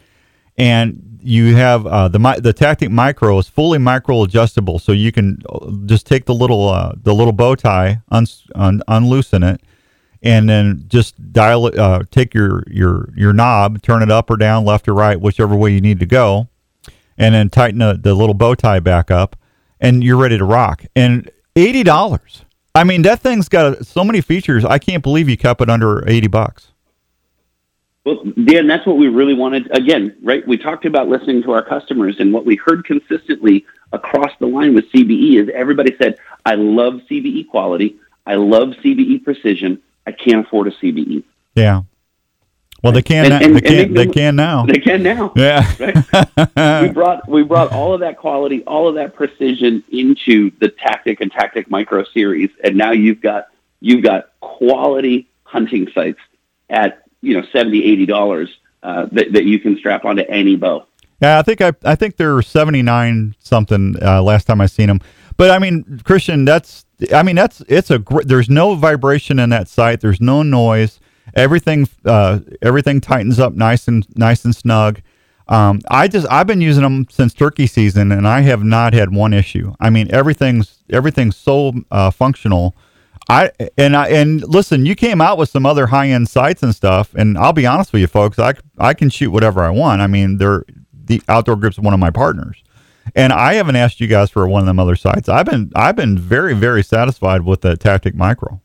And 0.58 1.18
you 1.22 1.54
have 1.56 1.86
uh, 1.86 2.08
the 2.08 2.18
the 2.40 2.52
tactic 2.52 2.90
micro 2.90 3.38
is 3.38 3.48
fully 3.48 3.78
micro 3.78 4.22
adjustable, 4.22 4.78
so 4.78 4.92
you 4.92 5.12
can 5.12 5.42
uh, 5.48 5.70
just 5.84 6.06
take 6.06 6.24
the 6.24 6.34
little 6.34 6.68
uh, 6.68 6.94
the 7.00 7.14
little 7.14 7.32
bow 7.32 7.54
tie, 7.54 8.00
un- 8.10 8.26
un- 8.54 8.82
unloosen 8.88 9.42
it, 9.42 9.60
and 10.26 10.48
then 10.48 10.84
just 10.88 11.32
dial 11.32 11.68
it. 11.68 11.78
Uh, 11.78 12.02
take 12.10 12.34
your 12.34 12.64
your 12.66 13.08
your 13.14 13.32
knob, 13.32 13.80
turn 13.80 14.02
it 14.02 14.10
up 14.10 14.28
or 14.28 14.36
down, 14.36 14.64
left 14.64 14.88
or 14.88 14.94
right, 14.94 15.20
whichever 15.20 15.54
way 15.54 15.72
you 15.72 15.80
need 15.80 16.00
to 16.00 16.06
go, 16.06 16.48
and 17.16 17.34
then 17.34 17.48
tighten 17.48 17.78
the, 17.78 17.94
the 17.94 18.12
little 18.12 18.34
bow 18.34 18.56
tie 18.56 18.80
back 18.80 19.10
up, 19.10 19.36
and 19.80 20.02
you're 20.02 20.16
ready 20.16 20.36
to 20.36 20.44
rock. 20.44 20.84
And 20.96 21.30
eighty 21.54 21.84
dollars. 21.84 22.44
I 22.74 22.82
mean, 22.82 23.02
that 23.02 23.20
thing's 23.20 23.48
got 23.48 23.86
so 23.86 24.02
many 24.02 24.20
features. 24.20 24.64
I 24.64 24.78
can't 24.78 25.02
believe 25.02 25.28
you 25.28 25.36
kept 25.36 25.60
it 25.60 25.70
under 25.70 26.06
eighty 26.08 26.26
bucks. 26.26 26.72
Well, 28.04 28.24
Dan, 28.44 28.66
that's 28.66 28.86
what 28.86 28.98
we 28.98 29.08
really 29.08 29.34
wanted. 29.34 29.68
Again, 29.74 30.16
right? 30.22 30.46
We 30.46 30.56
talked 30.56 30.84
about 30.84 31.08
listening 31.08 31.42
to 31.44 31.52
our 31.52 31.62
customers, 31.62 32.16
and 32.18 32.32
what 32.32 32.44
we 32.44 32.56
heard 32.56 32.84
consistently 32.84 33.64
across 33.92 34.32
the 34.40 34.46
line 34.46 34.74
with 34.74 34.90
CBE 34.90 35.40
is 35.40 35.48
everybody 35.54 35.94
said, 36.02 36.18
"I 36.44 36.56
love 36.56 37.00
CBE 37.08 37.46
quality. 37.48 37.96
I 38.26 38.34
love 38.34 38.70
CBE 38.82 39.22
precision. 39.22 39.80
I 40.06 40.12
can't 40.12 40.46
afford 40.46 40.68
a 40.68 40.70
CBE. 40.72 41.24
Yeah. 41.54 41.82
Well, 42.82 42.92
they 42.92 43.02
can. 43.02 43.24
And- 43.24 43.30
now. 43.30 43.46
and- 43.46 43.56
they 43.56 43.58
and 43.58 43.66
can. 43.66 43.94
they 43.94 44.04
They 44.06 44.12
can 44.12 44.36
now. 44.36 44.66
They 44.66 44.78
can 44.78 45.02
now." 45.02 45.32
Yeah. 45.36 45.66
Right? 45.78 46.82
we 46.82 46.88
brought 46.90 47.28
we 47.28 47.42
brought 47.42 47.72
all 47.72 47.94
of 47.94 48.00
that 48.00 48.16
quality, 48.18 48.62
all 48.64 48.88
of 48.88 48.94
that 48.96 49.14
precision 49.14 49.82
into 49.90 50.50
the 50.60 50.68
Tactic 50.68 51.20
and 51.20 51.30
Tactic 51.32 51.70
Micro 51.70 52.04
series, 52.04 52.50
and 52.62 52.76
now 52.76 52.92
you've 52.92 53.20
got 53.20 53.48
you've 53.80 54.02
got 54.04 54.30
quality 54.40 55.28
hunting 55.44 55.88
sights 55.92 56.20
at 56.70 57.02
you 57.22 57.34
know 57.34 57.46
70 57.52 57.84
80 57.84 58.06
dollars 58.06 58.48
uh, 58.82 59.06
that, 59.12 59.32
that 59.32 59.44
you 59.44 59.58
can 59.58 59.76
strap 59.78 60.04
onto 60.04 60.22
any 60.22 60.56
bow. 60.56 60.86
Yeah, 61.20 61.38
I 61.38 61.42
think 61.42 61.60
I 61.60 61.72
I 61.84 61.94
think 61.96 62.16
they're 62.16 62.40
seventy 62.42 62.82
nine 62.82 63.34
something 63.40 63.96
uh, 64.02 64.22
last 64.22 64.46
time 64.46 64.60
I 64.60 64.66
seen 64.66 64.86
them. 64.86 65.00
But 65.36 65.50
I 65.50 65.58
mean, 65.58 66.00
Christian, 66.04 66.44
that's 66.44 66.84
I 67.12 67.22
mean 67.22 67.36
that's 67.36 67.62
it's 67.68 67.90
a 67.90 67.98
gr- 67.98 68.22
there's 68.22 68.48
no 68.48 68.74
vibration 68.74 69.38
in 69.38 69.50
that 69.50 69.68
sight. 69.68 70.00
There's 70.00 70.20
no 70.20 70.42
noise. 70.42 71.00
Everything 71.34 71.88
uh, 72.04 72.40
everything 72.62 73.00
tightens 73.00 73.38
up 73.38 73.52
nice 73.54 73.88
and 73.88 74.06
nice 74.16 74.44
and 74.44 74.54
snug. 74.54 75.00
Um, 75.48 75.80
I 75.88 76.08
just 76.08 76.26
I've 76.30 76.46
been 76.46 76.60
using 76.60 76.82
them 76.82 77.06
since 77.10 77.32
turkey 77.32 77.66
season, 77.66 78.10
and 78.10 78.26
I 78.26 78.40
have 78.40 78.64
not 78.64 78.94
had 78.94 79.14
one 79.14 79.32
issue. 79.32 79.74
I 79.78 79.90
mean, 79.90 80.12
everything's 80.12 80.78
everything's 80.90 81.36
so 81.36 81.72
uh, 81.90 82.10
functional. 82.10 82.74
I 83.28 83.50
and 83.76 83.96
I 83.96 84.08
and 84.08 84.42
listen, 84.42 84.86
you 84.86 84.94
came 84.94 85.20
out 85.20 85.38
with 85.38 85.48
some 85.48 85.66
other 85.66 85.86
high 85.88 86.08
end 86.08 86.28
sights 86.28 86.62
and 86.62 86.74
stuff, 86.74 87.14
and 87.14 87.36
I'll 87.36 87.52
be 87.52 87.66
honest 87.66 87.92
with 87.92 88.00
you, 88.00 88.08
folks. 88.08 88.38
I 88.38 88.54
I 88.78 88.94
can 88.94 89.10
shoot 89.10 89.30
whatever 89.30 89.62
I 89.62 89.70
want. 89.70 90.00
I 90.00 90.06
mean, 90.06 90.38
they're 90.38 90.64
the 90.92 91.22
outdoor 91.28 91.56
grips 91.56 91.78
one 91.78 91.94
of 91.94 92.00
my 92.00 92.10
partners, 92.10 92.62
and 93.14 93.32
I 93.32 93.54
haven't 93.54 93.76
asked 93.76 94.00
you 94.00 94.06
guys 94.06 94.30
for 94.30 94.46
one 94.48 94.60
of 94.60 94.66
them 94.66 94.78
other 94.78 94.96
sights. 94.96 95.28
I've 95.28 95.46
been 95.46 95.70
I've 95.74 95.96
been 95.96 96.18
very 96.18 96.54
very 96.54 96.82
satisfied 96.82 97.42
with 97.42 97.60
the 97.62 97.76
Tactic 97.76 98.14
Micro. 98.14 98.60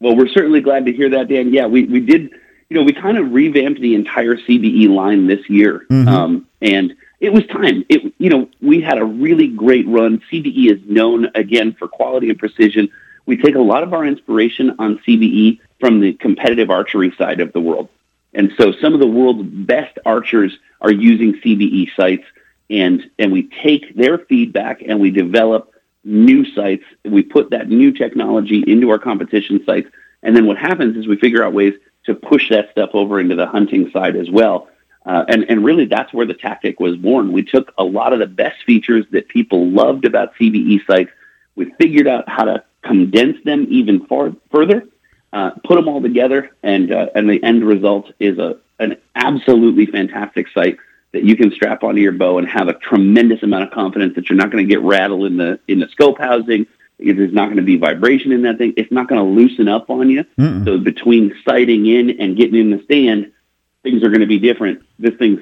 Well, 0.00 0.16
we're 0.16 0.28
certainly 0.28 0.60
glad 0.60 0.86
to 0.86 0.92
hear 0.92 1.10
that, 1.10 1.28
Dan. 1.28 1.52
Yeah, 1.52 1.66
we 1.66 1.84
we 1.84 2.00
did. 2.00 2.30
You 2.70 2.76
know, 2.76 2.82
we 2.82 2.92
kind 2.92 3.16
of 3.16 3.32
revamped 3.32 3.80
the 3.80 3.94
entire 3.94 4.36
CBE 4.36 4.88
line 4.88 5.26
this 5.26 5.48
year, 5.48 5.86
Mhm. 5.90 6.06
um, 6.06 6.46
and 6.60 6.94
it 7.18 7.32
was 7.32 7.44
time. 7.46 7.84
It 7.88 8.12
you 8.18 8.30
know 8.30 8.48
we 8.60 8.80
had 8.80 8.98
a 8.98 9.04
really 9.04 9.48
great 9.48 9.86
run. 9.88 10.20
CBE 10.30 10.70
is 10.70 10.78
known 10.86 11.28
again 11.34 11.74
for 11.78 11.88
quality 11.88 12.28
and 12.28 12.38
precision. 12.38 12.88
We 13.26 13.36
take 13.36 13.54
a 13.56 13.60
lot 13.62 13.82
of 13.82 13.92
our 13.92 14.04
inspiration 14.06 14.74
on 14.78 14.98
CBE 15.06 15.60
from 15.80 16.00
the 16.00 16.12
competitive 16.14 16.70
archery 16.70 17.12
side 17.18 17.40
of 17.40 17.52
the 17.52 17.60
world. 17.60 17.88
And 18.34 18.52
so 18.58 18.72
some 18.72 18.94
of 18.94 19.00
the 19.00 19.06
world's 19.06 19.42
best 19.48 19.98
archers 20.04 20.56
are 20.80 20.92
using 20.92 21.34
CBE 21.42 21.90
sights 21.96 22.24
and, 22.70 23.10
and 23.18 23.32
we 23.32 23.44
take 23.62 23.94
their 23.96 24.18
feedback 24.18 24.82
and 24.86 25.00
we 25.00 25.10
develop 25.10 25.72
new 26.04 26.44
sights. 26.52 26.84
We 27.04 27.22
put 27.22 27.50
that 27.50 27.68
new 27.68 27.92
technology 27.92 28.64
into 28.66 28.90
our 28.90 28.98
competition 28.98 29.62
sights. 29.64 29.88
And 30.22 30.36
then 30.36 30.46
what 30.46 30.58
happens 30.58 30.96
is 30.96 31.06
we 31.06 31.16
figure 31.16 31.44
out 31.44 31.52
ways 31.52 31.74
to 32.04 32.14
push 32.14 32.48
that 32.50 32.70
stuff 32.70 32.90
over 32.94 33.20
into 33.20 33.36
the 33.36 33.46
hunting 33.46 33.90
side 33.90 34.16
as 34.16 34.30
well. 34.30 34.68
Uh, 35.06 35.24
and, 35.28 35.44
and 35.48 35.64
really 35.64 35.86
that's 35.86 36.12
where 36.12 36.26
the 36.26 36.34
tactic 36.34 36.80
was 36.80 36.96
born. 36.96 37.32
We 37.32 37.42
took 37.42 37.72
a 37.78 37.84
lot 37.84 38.12
of 38.12 38.18
the 38.18 38.26
best 38.26 38.62
features 38.64 39.06
that 39.12 39.28
people 39.28 39.68
loved 39.68 40.04
about 40.04 40.34
CBE 40.34 40.86
sights. 40.86 41.10
We 41.56 41.72
figured 41.80 42.06
out 42.06 42.28
how 42.28 42.44
to 42.44 42.64
condense 42.82 43.42
them 43.44 43.66
even 43.70 44.06
far, 44.06 44.32
further, 44.50 44.86
uh, 45.32 45.50
put 45.64 45.76
them 45.76 45.88
all 45.88 46.00
together, 46.00 46.50
and 46.62 46.92
uh, 46.92 47.06
and 47.14 47.28
the 47.28 47.42
end 47.42 47.64
result 47.64 48.12
is 48.18 48.38
a 48.38 48.58
an 48.78 48.96
absolutely 49.14 49.86
fantastic 49.86 50.48
sight 50.48 50.78
that 51.12 51.24
you 51.24 51.36
can 51.36 51.50
strap 51.52 51.82
onto 51.82 52.00
your 52.00 52.12
bow 52.12 52.38
and 52.38 52.48
have 52.48 52.68
a 52.68 52.74
tremendous 52.74 53.42
amount 53.42 53.64
of 53.64 53.70
confidence 53.70 54.14
that 54.14 54.28
you're 54.28 54.36
not 54.36 54.50
going 54.50 54.66
to 54.66 54.68
get 54.68 54.82
rattled 54.82 55.26
in 55.26 55.36
the 55.36 55.58
in 55.68 55.80
the 55.80 55.88
scope 55.88 56.18
housing. 56.18 56.66
There's 56.98 57.32
not 57.32 57.46
going 57.46 57.58
to 57.58 57.62
be 57.62 57.76
vibration 57.76 58.32
in 58.32 58.42
that 58.42 58.58
thing. 58.58 58.74
It's 58.76 58.90
not 58.90 59.08
going 59.08 59.20
to 59.20 59.40
loosen 59.40 59.68
up 59.68 59.88
on 59.88 60.10
you. 60.10 60.24
Mm-mm. 60.36 60.64
So 60.64 60.78
between 60.78 61.32
sighting 61.44 61.86
in 61.86 62.20
and 62.20 62.36
getting 62.36 62.58
in 62.58 62.70
the 62.70 62.82
stand, 62.82 63.32
things 63.84 64.02
are 64.02 64.08
going 64.08 64.20
to 64.20 64.26
be 64.26 64.40
different. 64.40 64.82
This 64.98 65.14
thing's 65.14 65.40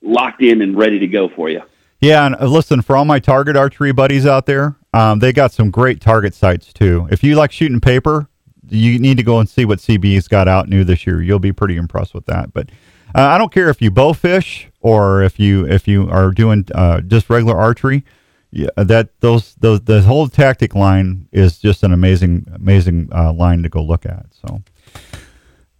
locked 0.00 0.42
in 0.42 0.62
and 0.62 0.76
ready 0.76 0.98
to 1.00 1.06
go 1.06 1.28
for 1.28 1.50
you. 1.50 1.62
Yeah, 2.00 2.26
and 2.26 2.36
uh, 2.36 2.46
listen, 2.46 2.82
for 2.82 2.96
all 2.96 3.04
my 3.04 3.18
target 3.18 3.56
archery 3.56 3.92
buddies 3.92 4.26
out 4.26 4.46
there, 4.46 4.76
um, 4.92 5.18
they 5.18 5.32
got 5.32 5.52
some 5.52 5.70
great 5.70 6.00
target 6.00 6.34
sights 6.34 6.72
too. 6.72 7.06
If 7.10 7.22
you 7.22 7.34
like 7.36 7.52
shooting 7.52 7.80
paper, 7.80 8.28
you 8.68 8.98
need 8.98 9.16
to 9.16 9.22
go 9.22 9.38
and 9.40 9.48
see 9.48 9.64
what 9.64 9.78
CB's 9.78 10.28
got 10.28 10.48
out 10.48 10.68
new 10.68 10.84
this 10.84 11.06
year. 11.06 11.22
You'll 11.22 11.38
be 11.38 11.52
pretty 11.52 11.76
impressed 11.76 12.14
with 12.14 12.26
that. 12.26 12.52
But 12.52 12.70
uh, 13.14 13.22
I 13.22 13.38
don't 13.38 13.52
care 13.52 13.68
if 13.68 13.80
you 13.80 13.90
bow 13.90 14.12
fish 14.12 14.68
or 14.80 15.22
if 15.22 15.38
you 15.38 15.66
if 15.66 15.88
you 15.88 16.08
are 16.10 16.30
doing 16.30 16.66
uh, 16.74 17.00
just 17.00 17.30
regular 17.30 17.56
archery. 17.56 18.04
Yeah, 18.50 18.68
that 18.76 19.20
those 19.20 19.54
those 19.56 19.80
the 19.82 20.02
whole 20.02 20.28
tactic 20.28 20.74
line 20.74 21.28
is 21.32 21.58
just 21.58 21.82
an 21.82 21.92
amazing 21.92 22.46
amazing 22.54 23.08
uh, 23.12 23.32
line 23.32 23.62
to 23.62 23.68
go 23.68 23.82
look 23.82 24.06
at. 24.06 24.26
So 24.32 24.62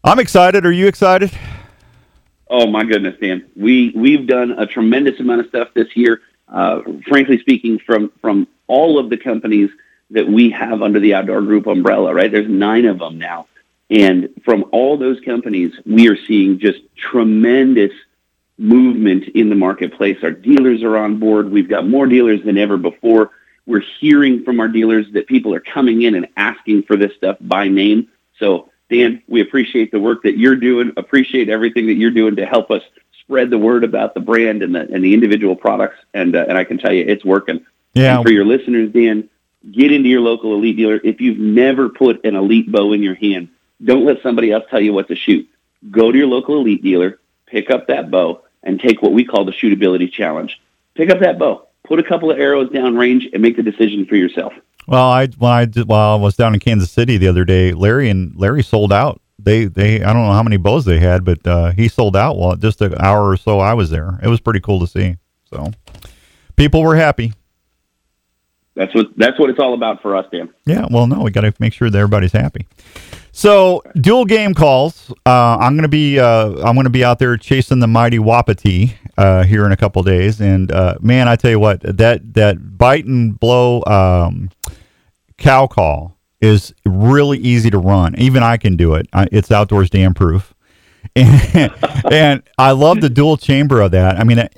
I'm 0.04 0.18
excited. 0.18 0.66
Are 0.66 0.72
you 0.72 0.86
excited? 0.86 1.30
Oh 2.48 2.66
my 2.66 2.84
goodness, 2.84 3.16
Dan. 3.20 3.46
We 3.56 3.92
we've 3.94 4.26
done 4.26 4.52
a 4.52 4.66
tremendous 4.66 5.18
amount 5.20 5.40
of 5.40 5.48
stuff 5.48 5.68
this 5.74 5.96
year. 5.96 6.20
Uh, 6.48 6.82
frankly 7.08 7.38
speaking, 7.38 7.78
from 7.78 8.12
from 8.20 8.46
all 8.66 8.98
of 8.98 9.10
the 9.10 9.16
companies 9.16 9.70
that 10.10 10.28
we 10.28 10.50
have 10.50 10.82
under 10.82 11.00
the 11.00 11.14
Outdoor 11.14 11.42
Group 11.42 11.66
umbrella, 11.66 12.14
right? 12.14 12.30
There's 12.30 12.48
nine 12.48 12.84
of 12.84 12.98
them 12.98 13.18
now, 13.18 13.46
and 13.90 14.28
from 14.44 14.64
all 14.72 14.96
those 14.96 15.20
companies, 15.20 15.72
we 15.84 16.08
are 16.08 16.16
seeing 16.26 16.58
just 16.58 16.80
tremendous 16.96 17.92
movement 18.58 19.24
in 19.28 19.48
the 19.48 19.54
marketplace. 19.54 20.18
Our 20.22 20.30
dealers 20.30 20.82
are 20.82 20.96
on 20.96 21.18
board. 21.18 21.50
We've 21.50 21.68
got 21.68 21.86
more 21.86 22.06
dealers 22.06 22.42
than 22.42 22.58
ever 22.58 22.76
before. 22.76 23.30
We're 23.66 23.84
hearing 24.00 24.44
from 24.44 24.60
our 24.60 24.68
dealers 24.68 25.06
that 25.12 25.26
people 25.26 25.54
are 25.54 25.60
coming 25.60 26.02
in 26.02 26.14
and 26.14 26.28
asking 26.36 26.84
for 26.84 26.96
this 26.96 27.14
stuff 27.16 27.36
by 27.40 27.68
name. 27.68 28.08
So, 28.38 28.70
Dan, 28.90 29.22
we 29.28 29.40
appreciate 29.40 29.90
the 29.90 30.00
work 30.00 30.22
that 30.22 30.38
you're 30.38 30.56
doing. 30.56 30.92
Appreciate 30.96 31.48
everything 31.48 31.86
that 31.86 31.94
you're 31.94 32.12
doing 32.12 32.36
to 32.36 32.46
help 32.46 32.70
us 32.70 32.82
spread 33.20 33.50
the 33.50 33.58
word 33.58 33.82
about 33.82 34.14
the 34.14 34.20
brand 34.20 34.62
and 34.62 34.74
the 34.74 34.80
and 34.80 35.02
the 35.02 35.12
individual 35.12 35.56
products. 35.56 35.96
And 36.14 36.36
uh, 36.36 36.46
and 36.48 36.56
I 36.56 36.62
can 36.62 36.78
tell 36.78 36.92
you, 36.92 37.04
it's 37.06 37.24
working. 37.24 37.66
Yeah. 37.94 38.16
And 38.16 38.24
for 38.24 38.30
your 38.30 38.44
listeners, 38.44 38.92
Dan, 38.92 39.28
get 39.70 39.90
into 39.90 40.08
your 40.08 40.20
local 40.20 40.54
elite 40.54 40.76
dealer. 40.76 41.00
If 41.02 41.20
you've 41.20 41.38
never 41.38 41.88
put 41.88 42.24
an 42.24 42.36
elite 42.36 42.70
bow 42.70 42.92
in 42.92 43.02
your 43.02 43.16
hand, 43.16 43.48
don't 43.84 44.04
let 44.04 44.22
somebody 44.22 44.52
else 44.52 44.64
tell 44.70 44.80
you 44.80 44.92
what 44.92 45.08
to 45.08 45.16
shoot. 45.16 45.48
Go 45.90 46.10
to 46.10 46.18
your 46.18 46.26
local 46.26 46.56
elite 46.56 46.82
dealer, 46.82 47.20
pick 47.46 47.70
up 47.70 47.88
that 47.88 48.10
bow, 48.10 48.42
and 48.62 48.80
take 48.80 49.02
what 49.02 49.12
we 49.12 49.24
call 49.24 49.44
the 49.44 49.52
shootability 49.52 50.10
challenge. 50.10 50.60
Pick 50.94 51.10
up 51.10 51.20
that 51.20 51.38
bow, 51.38 51.66
put 51.84 51.98
a 51.98 52.02
couple 52.02 52.30
of 52.30 52.38
arrows 52.38 52.70
down 52.70 52.96
range, 52.96 53.28
and 53.32 53.42
make 53.42 53.56
the 53.56 53.62
decision 53.62 54.06
for 54.06 54.16
yourself. 54.16 54.52
Well, 54.86 55.10
I 55.10 55.26
when 55.26 55.52
I 55.52 55.64
did, 55.64 55.88
while 55.88 56.16
I 56.16 56.20
was 56.20 56.36
down 56.36 56.54
in 56.54 56.60
Kansas 56.60 56.90
City 56.90 57.16
the 57.16 57.28
other 57.28 57.44
day, 57.44 57.72
Larry 57.72 58.08
and 58.08 58.34
Larry 58.36 58.62
sold 58.62 58.92
out. 58.92 59.20
They 59.38 59.66
they 59.66 60.02
I 60.02 60.12
don't 60.12 60.26
know 60.26 60.32
how 60.32 60.42
many 60.42 60.56
bows 60.56 60.84
they 60.84 60.98
had, 60.98 61.24
but 61.24 61.46
uh, 61.46 61.72
he 61.72 61.88
sold 61.88 62.16
out. 62.16 62.38
Well, 62.38 62.56
just 62.56 62.80
an 62.80 62.94
hour 62.98 63.28
or 63.28 63.36
so 63.36 63.60
I 63.60 63.74
was 63.74 63.90
there. 63.90 64.18
It 64.22 64.28
was 64.28 64.40
pretty 64.40 64.60
cool 64.60 64.80
to 64.80 64.86
see. 64.86 65.16
So 65.50 65.72
people 66.56 66.82
were 66.82 66.96
happy. 66.96 67.32
That's 68.74 68.94
what 68.94 69.08
that's 69.16 69.38
what 69.38 69.50
it's 69.50 69.58
all 69.58 69.74
about 69.74 70.02
for 70.02 70.14
us, 70.16 70.26
Dan. 70.30 70.50
Yeah. 70.66 70.86
Well, 70.90 71.06
no, 71.06 71.22
we 71.22 71.30
got 71.30 71.42
to 71.42 71.54
make 71.58 71.72
sure 71.72 71.90
that 71.90 71.98
everybody's 71.98 72.32
happy. 72.32 72.66
So 73.36 73.82
dual 74.00 74.24
game 74.24 74.54
calls. 74.54 75.12
Uh, 75.26 75.58
I'm 75.60 75.76
gonna 75.76 75.88
be 75.88 76.18
uh, 76.18 76.52
I'm 76.66 76.74
gonna 76.74 76.88
be 76.88 77.04
out 77.04 77.18
there 77.18 77.36
chasing 77.36 77.80
the 77.80 77.86
mighty 77.86 78.18
Wapiti 78.18 78.96
uh, 79.18 79.42
here 79.42 79.66
in 79.66 79.72
a 79.72 79.76
couple 79.76 80.02
days, 80.02 80.40
and 80.40 80.72
uh, 80.72 80.94
man, 81.02 81.28
I 81.28 81.36
tell 81.36 81.50
you 81.50 81.60
what, 81.60 81.82
that 81.82 82.32
that 82.32 82.78
bite 82.78 83.04
and 83.04 83.38
blow 83.38 83.84
um, 83.84 84.48
cow 85.36 85.66
call 85.66 86.16
is 86.40 86.72
really 86.86 87.36
easy 87.36 87.68
to 87.68 87.76
run. 87.76 88.18
Even 88.18 88.42
I 88.42 88.56
can 88.56 88.74
do 88.74 88.94
it. 88.94 89.06
I, 89.12 89.28
it's 89.30 89.50
outdoors 89.50 89.90
Dan 89.90 90.14
proof, 90.14 90.54
and, 91.14 91.74
and 92.10 92.42
I 92.56 92.70
love 92.70 93.02
the 93.02 93.10
dual 93.10 93.36
chamber 93.36 93.82
of 93.82 93.90
that. 93.90 94.18
I 94.18 94.24
mean, 94.24 94.38
that. 94.38 94.54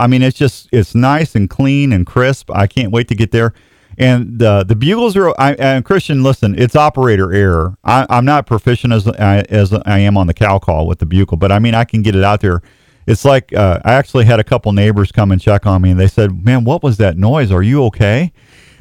I 0.00 0.08
mean, 0.08 0.22
it's 0.22 0.36
just 0.36 0.68
it's 0.72 0.92
nice 0.92 1.36
and 1.36 1.48
clean 1.48 1.92
and 1.92 2.04
crisp. 2.04 2.50
I 2.50 2.66
can't 2.66 2.90
wait 2.90 3.06
to 3.08 3.14
get 3.14 3.30
there. 3.30 3.54
And 3.98 4.38
the 4.38 4.64
the 4.64 4.74
bugles 4.74 5.16
are. 5.16 5.34
I, 5.38 5.54
and 5.54 5.84
Christian, 5.84 6.22
listen, 6.22 6.58
it's 6.58 6.76
operator 6.76 7.32
error. 7.32 7.76
I, 7.84 8.06
I'm 8.08 8.24
not 8.24 8.46
proficient 8.46 8.92
as 8.92 9.06
I, 9.06 9.40
as 9.48 9.72
I 9.72 9.98
am 10.00 10.16
on 10.16 10.26
the 10.26 10.34
cow 10.34 10.58
call 10.58 10.86
with 10.86 10.98
the 10.98 11.06
bugle, 11.06 11.36
but 11.36 11.52
I 11.52 11.58
mean, 11.58 11.74
I 11.74 11.84
can 11.84 12.02
get 12.02 12.14
it 12.14 12.24
out 12.24 12.40
there. 12.40 12.62
It's 13.06 13.24
like 13.24 13.52
uh, 13.52 13.80
I 13.84 13.92
actually 13.92 14.24
had 14.24 14.40
a 14.40 14.44
couple 14.44 14.72
neighbors 14.72 15.12
come 15.12 15.30
and 15.30 15.40
check 15.40 15.66
on 15.66 15.82
me, 15.82 15.90
and 15.90 16.00
they 16.00 16.08
said, 16.08 16.44
"Man, 16.44 16.64
what 16.64 16.82
was 16.82 16.96
that 16.98 17.18
noise? 17.18 17.52
Are 17.52 17.62
you 17.62 17.84
okay?" 17.84 18.32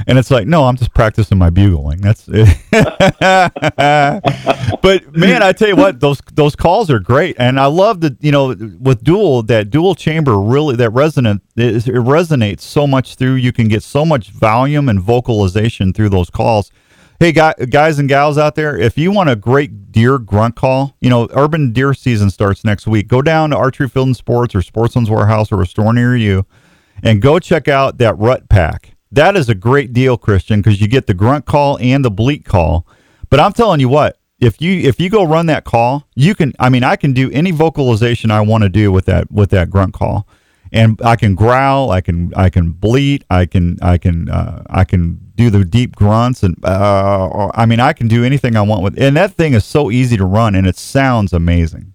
And 0.08 0.18
it's 0.18 0.32
like, 0.32 0.48
no, 0.48 0.66
I'm 0.66 0.76
just 0.76 0.94
practicing 0.94 1.38
my 1.38 1.50
bugling. 1.50 2.02
That's 2.02 2.28
it. 2.28 2.58
but 4.82 5.16
man, 5.16 5.44
I 5.44 5.52
tell 5.54 5.68
you 5.70 5.76
what, 5.76 6.00
those 6.00 6.22
those 6.34 6.56
calls 6.56 6.90
are 6.90 7.00
great, 7.00 7.36
and 7.40 7.60
I 7.60 7.68
love 7.68 8.02
that 8.02 8.22
you 8.22 8.32
know 8.32 8.56
with 8.80 9.04
dual 9.04 9.44
that 9.44 9.70
dual 9.70 9.96
chamber 9.96 10.40
really 10.40 10.76
that 10.76 10.90
resonant 10.92 11.42
it, 11.56 11.88
it 11.88 11.94
resonates 11.94 12.62
so 12.62 12.86
much 12.88 13.16
through. 13.16 13.36
You 13.36 13.54
can 13.54 13.68
get 13.68 13.84
so 13.84 14.06
much 14.06 14.30
volume 14.30 14.90
and 14.90 15.00
vocalization 15.00 15.94
through 15.94 16.10
those 16.10 16.30
calls. 16.30 16.72
Hey, 17.20 17.32
guys 17.32 18.00
and 18.00 18.10
gals 18.10 18.38
out 18.38 18.56
there, 18.56 18.76
if 18.76 18.98
you 18.98 19.12
want 19.12 19.30
a 19.30 19.36
great 19.38 19.92
deer 19.94 20.18
grunt 20.18 20.56
call, 20.58 20.98
you 21.00 21.10
know, 21.10 21.30
urban 21.32 21.72
deer 21.72 21.94
season 21.94 22.30
starts 22.30 22.66
next 22.66 22.86
week. 22.86 23.08
Go 23.08 23.22
down 23.22 23.52
to 23.52 23.56
Archery 23.56 23.88
Field 23.88 24.08
and 24.08 24.18
Sports 24.18 24.54
or 24.56 24.62
Sportsman's 24.62 25.10
Warehouse 25.10 25.50
or 25.50 25.62
a 25.62 25.66
store 25.66 25.94
near 25.94 26.18
you 26.18 26.46
and 27.02 27.22
go 27.22 27.40
check 27.40 27.68
out 27.68 27.98
that 28.00 28.18
rut 28.18 28.50
pack. 28.50 28.93
That 29.14 29.38
is 29.38 29.48
a 29.48 29.54
great 29.54 29.94
deal, 29.94 30.18
Christian, 30.18 30.60
because 30.60 30.82
you 30.82 30.88
get 30.88 31.06
the 31.06 31.14
grunt 31.14 31.46
call 31.46 31.78
and 31.80 32.04
the 32.04 32.10
bleat 32.10 32.46
call. 32.46 32.88
But 33.30 33.40
I'm 33.40 33.54
telling 33.54 33.80
you 33.80 33.88
what, 33.88 34.18
if 34.40 34.60
you 34.60 34.80
if 34.80 35.00
you 35.00 35.10
go 35.12 35.24
run 35.24 35.46
that 35.46 35.66
call, 35.66 36.08
you 36.16 36.34
can. 36.34 36.54
I 36.60 36.70
mean, 36.70 36.84
I 36.84 36.96
can 36.96 37.14
do 37.14 37.30
any 37.32 37.52
vocalization 37.52 38.32
I 38.32 38.42
want 38.42 38.64
to 38.64 38.70
do 38.70 38.92
with 38.92 39.06
that 39.06 39.32
with 39.32 39.52
that 39.52 39.70
grunt 39.70 39.94
call, 39.94 40.28
and 40.72 41.00
I 41.04 41.16
can 41.16 41.36
growl, 41.36 41.92
I 41.92 42.02
can 42.02 42.34
I 42.36 42.50
can 42.50 42.72
bleat, 42.72 43.24
I 43.30 43.46
can 43.46 43.78
I 43.84 44.00
can 44.00 44.30
uh, 44.30 44.64
I 44.68 44.84
can 44.84 45.20
do 45.36 45.52
the 45.52 45.64
deep 45.64 45.96
grunts, 45.96 46.42
and 46.42 46.58
uh, 46.66 47.52
I 47.54 47.68
mean, 47.68 47.80
I 47.80 47.94
can 47.94 48.08
do 48.08 48.24
anything 48.24 48.56
I 48.56 48.64
want 48.64 48.82
with. 48.82 49.00
And 49.00 49.16
that 49.16 49.34
thing 49.34 49.54
is 49.54 49.64
so 49.64 49.92
easy 49.92 50.18
to 50.18 50.26
run, 50.26 50.56
and 50.56 50.66
it 50.66 50.76
sounds 50.76 51.34
amazing. 51.34 51.94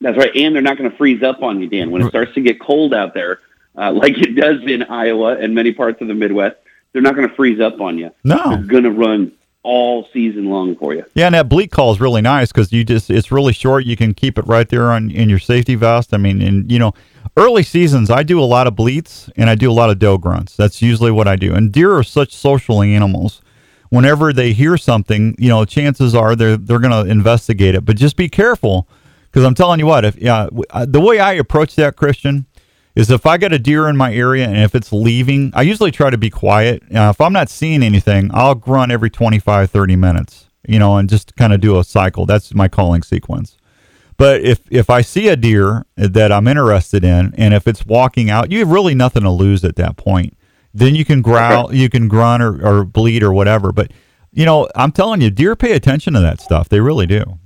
That's 0.00 0.16
right, 0.16 0.34
and 0.34 0.54
they're 0.54 0.62
not 0.62 0.78
going 0.78 0.90
to 0.90 0.96
freeze 0.96 1.22
up 1.22 1.42
on 1.42 1.60
you, 1.60 1.68
Dan. 1.68 1.90
When 1.90 2.00
it 2.00 2.08
starts 2.08 2.32
to 2.34 2.40
get 2.40 2.58
cold 2.58 2.94
out 2.94 3.12
there, 3.12 3.40
uh, 3.76 3.92
like 3.94 4.18
it 4.18 4.34
does 4.34 4.62
in 4.66 4.82
Iowa 4.84 5.36
and 5.36 5.54
many 5.54 5.72
parts 5.72 6.00
of 6.00 6.08
the 6.08 6.14
Midwest, 6.14 6.56
they're 6.92 7.02
not 7.02 7.14
going 7.14 7.28
to 7.28 7.34
freeze 7.34 7.60
up 7.60 7.80
on 7.80 7.98
you. 7.98 8.10
No. 8.24 8.42
They're 8.50 8.62
going 8.62 8.84
to 8.84 8.90
run 8.90 9.32
all 9.66 10.08
season 10.12 10.48
long 10.48 10.76
for 10.76 10.94
you. 10.94 11.04
Yeah, 11.14 11.26
and 11.26 11.34
that 11.34 11.48
bleat 11.48 11.72
call 11.72 11.92
is 11.92 12.00
really 12.00 12.22
nice 12.22 12.52
because 12.52 12.72
you 12.72 12.84
just 12.84 13.10
it's 13.10 13.32
really 13.32 13.52
short. 13.52 13.84
You 13.84 13.96
can 13.96 14.14
keep 14.14 14.38
it 14.38 14.46
right 14.46 14.68
there 14.68 14.92
on 14.92 15.10
in 15.10 15.28
your 15.28 15.40
safety 15.40 15.74
vest. 15.74 16.14
I 16.14 16.18
mean, 16.18 16.40
and 16.40 16.70
you 16.70 16.78
know, 16.78 16.94
early 17.36 17.64
seasons 17.64 18.08
I 18.08 18.22
do 18.22 18.40
a 18.40 18.46
lot 18.46 18.68
of 18.68 18.76
bleats 18.76 19.28
and 19.36 19.50
I 19.50 19.56
do 19.56 19.70
a 19.70 19.74
lot 19.74 19.90
of 19.90 19.98
doe 19.98 20.18
grunts. 20.18 20.54
That's 20.54 20.80
usually 20.80 21.10
what 21.10 21.26
I 21.26 21.34
do. 21.34 21.52
And 21.52 21.72
deer 21.72 21.92
are 21.92 22.04
such 22.04 22.32
social 22.32 22.80
animals. 22.80 23.42
Whenever 23.88 24.32
they 24.32 24.52
hear 24.52 24.76
something, 24.76 25.34
you 25.38 25.48
know, 25.48 25.64
chances 25.64 26.14
are 26.14 26.36
they're 26.36 26.56
they're 26.56 26.78
going 26.78 27.04
to 27.04 27.10
investigate 27.10 27.74
it. 27.74 27.84
But 27.84 27.96
just 27.96 28.16
be 28.16 28.28
careful 28.28 28.88
because 29.24 29.44
I'm 29.44 29.54
telling 29.54 29.80
you 29.80 29.86
what, 29.86 30.04
if 30.04 30.16
yeah, 30.16 30.48
the 30.86 31.00
way 31.00 31.18
I 31.18 31.32
approach 31.32 31.74
that, 31.74 31.96
Christian, 31.96 32.46
is 32.96 33.10
if 33.10 33.26
I 33.26 33.36
get 33.36 33.52
a 33.52 33.58
deer 33.58 33.88
in 33.88 33.96
my 33.96 34.12
area 34.12 34.46
and 34.48 34.56
if 34.56 34.74
it's 34.74 34.90
leaving, 34.92 35.52
I 35.54 35.62
usually 35.62 35.90
try 35.90 36.08
to 36.08 36.16
be 36.16 36.30
quiet. 36.30 36.82
Uh, 36.84 37.10
if 37.10 37.20
I'm 37.20 37.34
not 37.34 37.50
seeing 37.50 37.82
anything, 37.82 38.30
I'll 38.32 38.54
grunt 38.54 38.90
every 38.90 39.10
25, 39.10 39.70
30 39.70 39.96
minutes, 39.96 40.48
you 40.66 40.78
know, 40.78 40.96
and 40.96 41.08
just 41.08 41.36
kind 41.36 41.52
of 41.52 41.60
do 41.60 41.78
a 41.78 41.84
cycle. 41.84 42.24
That's 42.24 42.54
my 42.54 42.68
calling 42.68 43.02
sequence. 43.02 43.58
But 44.16 44.40
if, 44.40 44.60
if 44.70 44.88
I 44.88 45.02
see 45.02 45.28
a 45.28 45.36
deer 45.36 45.84
that 45.96 46.32
I'm 46.32 46.48
interested 46.48 47.04
in, 47.04 47.34
and 47.36 47.52
if 47.52 47.68
it's 47.68 47.84
walking 47.84 48.30
out, 48.30 48.50
you 48.50 48.60
have 48.60 48.70
really 48.70 48.94
nothing 48.94 49.24
to 49.24 49.30
lose 49.30 49.62
at 49.62 49.76
that 49.76 49.98
point. 49.98 50.34
Then 50.72 50.94
you 50.94 51.04
can 51.04 51.20
growl, 51.20 51.74
you 51.74 51.90
can 51.90 52.08
grunt 52.08 52.42
or, 52.42 52.66
or 52.66 52.84
bleat 52.86 53.22
or 53.22 53.32
whatever. 53.32 53.72
But, 53.72 53.92
you 54.32 54.46
know, 54.46 54.68
I'm 54.74 54.90
telling 54.90 55.20
you, 55.20 55.28
deer 55.30 55.54
pay 55.54 55.72
attention 55.72 56.14
to 56.14 56.20
that 56.20 56.40
stuff. 56.40 56.70
They 56.70 56.80
really 56.80 57.06
do. 57.06 57.38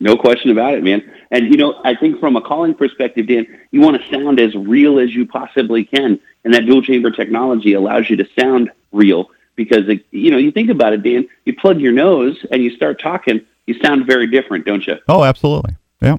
No 0.00 0.16
question 0.16 0.50
about 0.50 0.74
it, 0.74 0.82
man. 0.82 1.02
And 1.30 1.46
you 1.50 1.56
know, 1.56 1.80
I 1.84 1.94
think 1.94 2.18
from 2.18 2.36
a 2.36 2.40
calling 2.40 2.74
perspective, 2.74 3.28
Dan, 3.28 3.46
you 3.70 3.80
want 3.80 4.00
to 4.00 4.08
sound 4.10 4.40
as 4.40 4.54
real 4.54 4.98
as 4.98 5.14
you 5.14 5.26
possibly 5.26 5.84
can, 5.84 6.18
and 6.44 6.54
that 6.54 6.66
dual 6.66 6.82
chamber 6.82 7.10
technology 7.10 7.72
allows 7.72 8.10
you 8.10 8.16
to 8.16 8.26
sound 8.38 8.70
real 8.92 9.30
because 9.54 9.88
it, 9.88 10.04
you 10.10 10.30
know 10.30 10.38
you 10.38 10.50
think 10.50 10.70
about 10.70 10.92
it, 10.92 11.02
Dan. 11.02 11.28
You 11.44 11.54
plug 11.54 11.80
your 11.80 11.92
nose 11.92 12.44
and 12.50 12.62
you 12.62 12.70
start 12.70 13.00
talking, 13.00 13.40
you 13.66 13.74
sound 13.82 14.06
very 14.06 14.26
different, 14.26 14.66
don't 14.66 14.86
you? 14.86 14.96
Oh, 15.08 15.24
absolutely. 15.24 15.76
Yeah. 16.00 16.16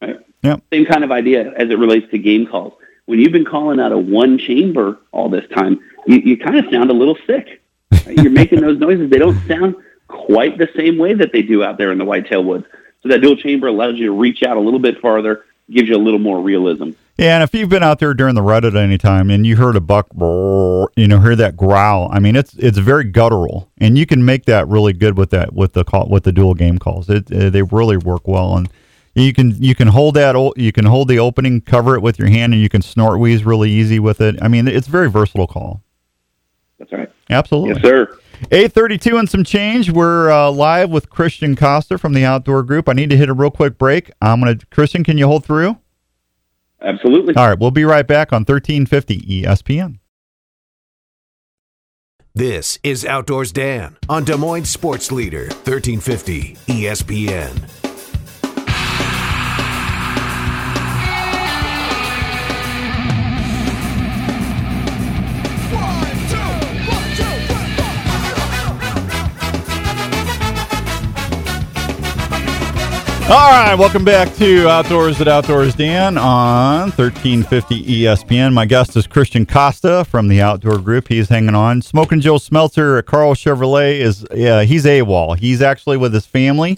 Right. 0.00 0.18
Yeah. 0.42 0.56
Same 0.72 0.86
kind 0.86 1.04
of 1.04 1.12
idea 1.12 1.52
as 1.52 1.70
it 1.70 1.78
relates 1.78 2.10
to 2.10 2.18
game 2.18 2.46
calls. 2.46 2.74
When 3.06 3.18
you've 3.18 3.32
been 3.32 3.44
calling 3.44 3.80
out 3.80 3.92
of 3.92 4.06
one 4.06 4.38
chamber 4.38 4.98
all 5.12 5.28
this 5.28 5.48
time, 5.50 5.80
you, 6.06 6.18
you 6.18 6.36
kind 6.36 6.56
of 6.56 6.70
sound 6.70 6.90
a 6.90 6.94
little 6.94 7.16
sick. 7.26 7.62
You're 8.06 8.30
making 8.30 8.60
those 8.62 8.78
noises. 8.78 9.10
They 9.10 9.18
don't 9.18 9.38
sound 9.46 9.74
quite 10.08 10.58
the 10.58 10.68
same 10.76 10.98
way 10.98 11.14
that 11.14 11.32
they 11.32 11.42
do 11.42 11.62
out 11.62 11.78
there 11.78 11.92
in 11.92 11.98
the 11.98 12.04
whitetail 12.04 12.44
woods. 12.44 12.66
So 13.02 13.08
that 13.08 13.20
dual 13.20 13.36
chamber 13.36 13.66
allows 13.66 13.96
you 13.96 14.06
to 14.06 14.12
reach 14.12 14.42
out 14.42 14.56
a 14.56 14.60
little 14.60 14.78
bit 14.78 15.00
farther, 15.00 15.44
gives 15.70 15.88
you 15.88 15.96
a 15.96 15.98
little 15.98 16.18
more 16.18 16.40
realism. 16.40 16.90
Yeah, 17.16 17.34
and 17.34 17.42
if 17.42 17.54
you've 17.54 17.68
been 17.68 17.82
out 17.82 17.98
there 17.98 18.14
during 18.14 18.34
the 18.34 18.42
rut 18.42 18.64
at 18.64 18.74
any 18.74 18.96
time 18.96 19.30
and 19.30 19.46
you 19.46 19.56
heard 19.56 19.76
a 19.76 19.80
buck, 19.80 20.06
you 20.14 21.06
know, 21.06 21.20
hear 21.20 21.36
that 21.36 21.54
growl, 21.56 22.08
I 22.10 22.18
mean, 22.18 22.34
it's 22.34 22.54
it's 22.54 22.78
very 22.78 23.04
guttural, 23.04 23.70
and 23.78 23.98
you 23.98 24.06
can 24.06 24.24
make 24.24 24.46
that 24.46 24.66
really 24.68 24.94
good 24.94 25.18
with 25.18 25.28
that 25.30 25.52
with 25.52 25.74
the 25.74 25.84
call 25.84 26.08
with 26.08 26.24
the 26.24 26.32
dual 26.32 26.54
game 26.54 26.78
calls. 26.78 27.10
It 27.10 27.30
uh, 27.30 27.50
they 27.50 27.62
really 27.62 27.98
work 27.98 28.26
well, 28.26 28.56
and 28.56 28.70
you 29.14 29.34
can 29.34 29.62
you 29.62 29.74
can 29.74 29.88
hold 29.88 30.14
that 30.14 30.34
you 30.56 30.72
can 30.72 30.86
hold 30.86 31.08
the 31.08 31.18
opening, 31.18 31.60
cover 31.60 31.94
it 31.94 32.00
with 32.00 32.18
your 32.18 32.28
hand, 32.28 32.54
and 32.54 32.62
you 32.62 32.70
can 32.70 32.80
snort 32.80 33.20
wheeze 33.20 33.44
really 33.44 33.70
easy 33.70 33.98
with 33.98 34.22
it. 34.22 34.36
I 34.40 34.48
mean, 34.48 34.66
it's 34.66 34.88
a 34.88 34.90
very 34.90 35.10
versatile 35.10 35.46
call. 35.46 35.82
That's 36.78 36.92
right. 36.92 37.10
Absolutely. 37.28 37.74
Yes, 37.74 37.82
sir. 37.82 38.18
832 38.44 39.16
and 39.16 39.28
some 39.28 39.44
change. 39.44 39.90
We're 39.90 40.30
uh, 40.30 40.50
live 40.50 40.90
with 40.90 41.10
Christian 41.10 41.56
Costa 41.56 41.98
from 41.98 42.14
the 42.14 42.24
Outdoor 42.24 42.62
Group. 42.62 42.88
I 42.88 42.92
need 42.92 43.10
to 43.10 43.16
hit 43.16 43.28
a 43.28 43.34
real 43.34 43.50
quick 43.50 43.78
break. 43.78 44.10
I'm 44.20 44.40
going 44.40 44.58
to, 44.58 44.66
Christian, 44.66 45.04
can 45.04 45.18
you 45.18 45.26
hold 45.26 45.44
through? 45.44 45.78
Absolutely. 46.82 47.34
All 47.36 47.48
right. 47.48 47.58
We'll 47.58 47.70
be 47.70 47.84
right 47.84 48.06
back 48.06 48.32
on 48.32 48.40
1350 48.40 49.42
ESPN. 49.42 49.98
This 52.34 52.78
is 52.82 53.04
Outdoors 53.04 53.52
Dan 53.52 53.96
on 54.08 54.24
Des 54.24 54.36
Moines 54.36 54.64
Sports 54.64 55.10
Leader, 55.10 55.48
1350 55.48 56.54
ESPN. 56.68 57.79
All 73.30 73.52
right, 73.52 73.76
welcome 73.76 74.04
back 74.04 74.34
to 74.38 74.68
Outdoors 74.68 75.20
at 75.20 75.28
Outdoors 75.28 75.76
Dan 75.76 76.18
on 76.18 76.90
1350 76.90 77.84
ESPN. 77.84 78.52
My 78.52 78.66
guest 78.66 78.96
is 78.96 79.06
Christian 79.06 79.46
Costa 79.46 80.04
from 80.04 80.26
the 80.26 80.40
Outdoor 80.40 80.78
Group. 80.78 81.06
He's 81.06 81.28
hanging 81.28 81.54
on. 81.54 81.80
Smoking 81.80 82.20
Joe 82.20 82.38
Smelter 82.38 82.98
at 82.98 83.06
Karl 83.06 83.34
Chevrolet 83.34 84.00
is 84.00 84.26
yeah, 84.34 84.64
he's 84.64 84.84
AWOL. 84.84 85.38
He's 85.38 85.62
actually 85.62 85.96
with 85.96 86.12
his 86.12 86.26
family. 86.26 86.76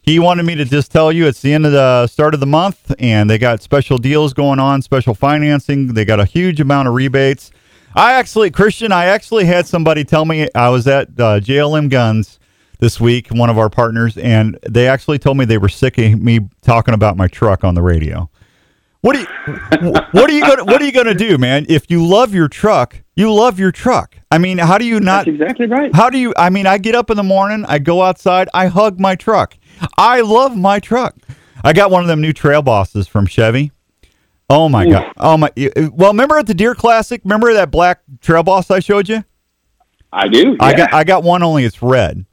He 0.00 0.18
wanted 0.18 0.44
me 0.44 0.54
to 0.54 0.64
just 0.64 0.90
tell 0.90 1.12
you 1.12 1.26
it's 1.26 1.42
the 1.42 1.52
end 1.52 1.66
of 1.66 1.72
the 1.72 2.06
start 2.06 2.32
of 2.32 2.40
the 2.40 2.46
month 2.46 2.94
and 2.98 3.28
they 3.28 3.36
got 3.36 3.60
special 3.60 3.98
deals 3.98 4.32
going 4.32 4.58
on, 4.58 4.80
special 4.80 5.12
financing. 5.12 5.88
They 5.88 6.06
got 6.06 6.18
a 6.18 6.24
huge 6.24 6.62
amount 6.62 6.88
of 6.88 6.94
rebates. 6.94 7.50
I 7.94 8.14
actually, 8.14 8.50
Christian, 8.50 8.90
I 8.90 9.04
actually 9.04 9.44
had 9.44 9.66
somebody 9.66 10.04
tell 10.04 10.24
me 10.24 10.48
I 10.54 10.70
was 10.70 10.86
at 10.86 11.08
uh, 11.08 11.40
JLM 11.40 11.90
Guns 11.90 12.39
this 12.80 13.00
week, 13.00 13.28
one 13.28 13.50
of 13.50 13.58
our 13.58 13.70
partners, 13.70 14.16
and 14.16 14.58
they 14.68 14.88
actually 14.88 15.18
told 15.18 15.36
me 15.36 15.44
they 15.44 15.58
were 15.58 15.68
sick 15.68 15.98
of 15.98 16.20
me 16.20 16.40
talking 16.62 16.94
about 16.94 17.16
my 17.16 17.28
truck 17.28 17.62
on 17.62 17.74
the 17.74 17.82
radio. 17.82 18.28
What 19.02 19.16
are 19.16 19.20
you 19.20 19.92
what 20.12 20.28
are 20.28 20.32
you 20.32 20.42
gonna 20.42 20.64
what 20.64 20.82
are 20.82 20.84
you 20.84 20.92
gonna 20.92 21.14
do, 21.14 21.38
man? 21.38 21.64
If 21.68 21.90
you 21.90 22.04
love 22.04 22.34
your 22.34 22.48
truck, 22.48 23.02
you 23.14 23.32
love 23.32 23.58
your 23.58 23.72
truck. 23.72 24.16
I 24.30 24.36
mean, 24.36 24.58
how 24.58 24.76
do 24.76 24.84
you 24.84 25.00
not 25.00 25.24
That's 25.24 25.36
exactly 25.36 25.66
right. 25.66 25.94
How 25.94 26.10
do 26.10 26.18
you 26.18 26.34
I 26.36 26.50
mean, 26.50 26.66
I 26.66 26.76
get 26.76 26.94
up 26.94 27.08
in 27.08 27.16
the 27.16 27.22
morning, 27.22 27.64
I 27.66 27.78
go 27.78 28.02
outside, 28.02 28.48
I 28.52 28.66
hug 28.66 29.00
my 29.00 29.14
truck. 29.14 29.56
I 29.96 30.20
love 30.20 30.54
my 30.56 30.80
truck. 30.80 31.16
I 31.64 31.72
got 31.72 31.90
one 31.90 32.02
of 32.02 32.08
them 32.08 32.20
new 32.20 32.34
trail 32.34 32.60
bosses 32.60 33.08
from 33.08 33.26
Chevy. 33.26 33.72
Oh 34.50 34.68
my 34.68 34.84
Ooh. 34.84 34.90
god. 34.90 35.12
Oh 35.16 35.38
my 35.38 35.50
well, 35.94 36.12
remember 36.12 36.36
at 36.36 36.46
the 36.46 36.54
Deer 36.54 36.74
Classic, 36.74 37.22
remember 37.24 37.54
that 37.54 37.70
black 37.70 38.02
trail 38.20 38.42
boss 38.42 38.70
I 38.70 38.80
showed 38.80 39.08
you? 39.08 39.24
I 40.12 40.28
do. 40.28 40.50
Yeah. 40.50 40.56
I 40.60 40.74
got 40.74 40.92
I 40.92 41.04
got 41.04 41.22
one 41.22 41.42
only 41.42 41.64
it's 41.64 41.80
red. 41.80 42.26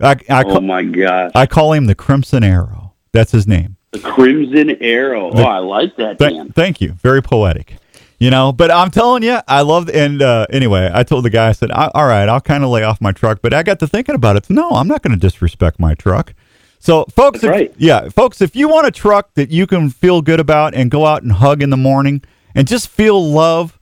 I, 0.00 0.16
I 0.28 0.44
oh 0.44 0.60
my 0.60 0.82
gosh! 0.84 1.32
I 1.34 1.46
call 1.46 1.72
him 1.72 1.86
the 1.86 1.94
Crimson 1.94 2.44
Arrow. 2.44 2.94
That's 3.12 3.32
his 3.32 3.46
name. 3.46 3.76
The 3.92 4.00
Crimson 4.00 4.76
Arrow. 4.82 5.32
The, 5.32 5.42
oh, 5.42 5.46
I 5.46 5.58
like 5.58 5.96
that. 5.96 6.18
Th- 6.18 6.52
thank 6.52 6.80
you. 6.80 6.92
Very 6.92 7.22
poetic. 7.22 7.76
You 8.18 8.30
know, 8.30 8.50
but 8.52 8.70
I'm 8.72 8.90
telling 8.90 9.22
you, 9.22 9.38
I 9.46 9.62
love. 9.62 9.88
And 9.88 10.20
uh, 10.20 10.46
anyway, 10.50 10.90
I 10.92 11.04
told 11.04 11.24
the 11.24 11.30
guy, 11.30 11.48
I 11.48 11.52
said, 11.52 11.70
"All 11.70 12.06
right, 12.06 12.28
I'll 12.28 12.40
kind 12.40 12.64
of 12.64 12.70
lay 12.70 12.82
off 12.82 13.00
my 13.00 13.12
truck." 13.12 13.40
But 13.42 13.54
I 13.54 13.62
got 13.62 13.78
to 13.80 13.86
thinking 13.86 14.14
about 14.14 14.36
it. 14.36 14.50
No, 14.50 14.70
I'm 14.70 14.88
not 14.88 15.02
going 15.02 15.12
to 15.12 15.20
disrespect 15.20 15.78
my 15.78 15.94
truck. 15.94 16.34
So, 16.80 17.04
folks, 17.06 17.42
if, 17.42 17.50
right. 17.50 17.74
yeah, 17.76 18.08
folks, 18.08 18.40
if 18.40 18.54
you 18.54 18.68
want 18.68 18.86
a 18.86 18.90
truck 18.90 19.34
that 19.34 19.50
you 19.50 19.66
can 19.66 19.90
feel 19.90 20.22
good 20.22 20.40
about 20.40 20.74
and 20.74 20.90
go 20.90 21.06
out 21.06 21.22
and 21.22 21.32
hug 21.32 21.62
in 21.62 21.70
the 21.70 21.76
morning 21.76 22.22
and 22.54 22.68
just 22.68 22.88
feel 22.88 23.32
love, 23.32 23.78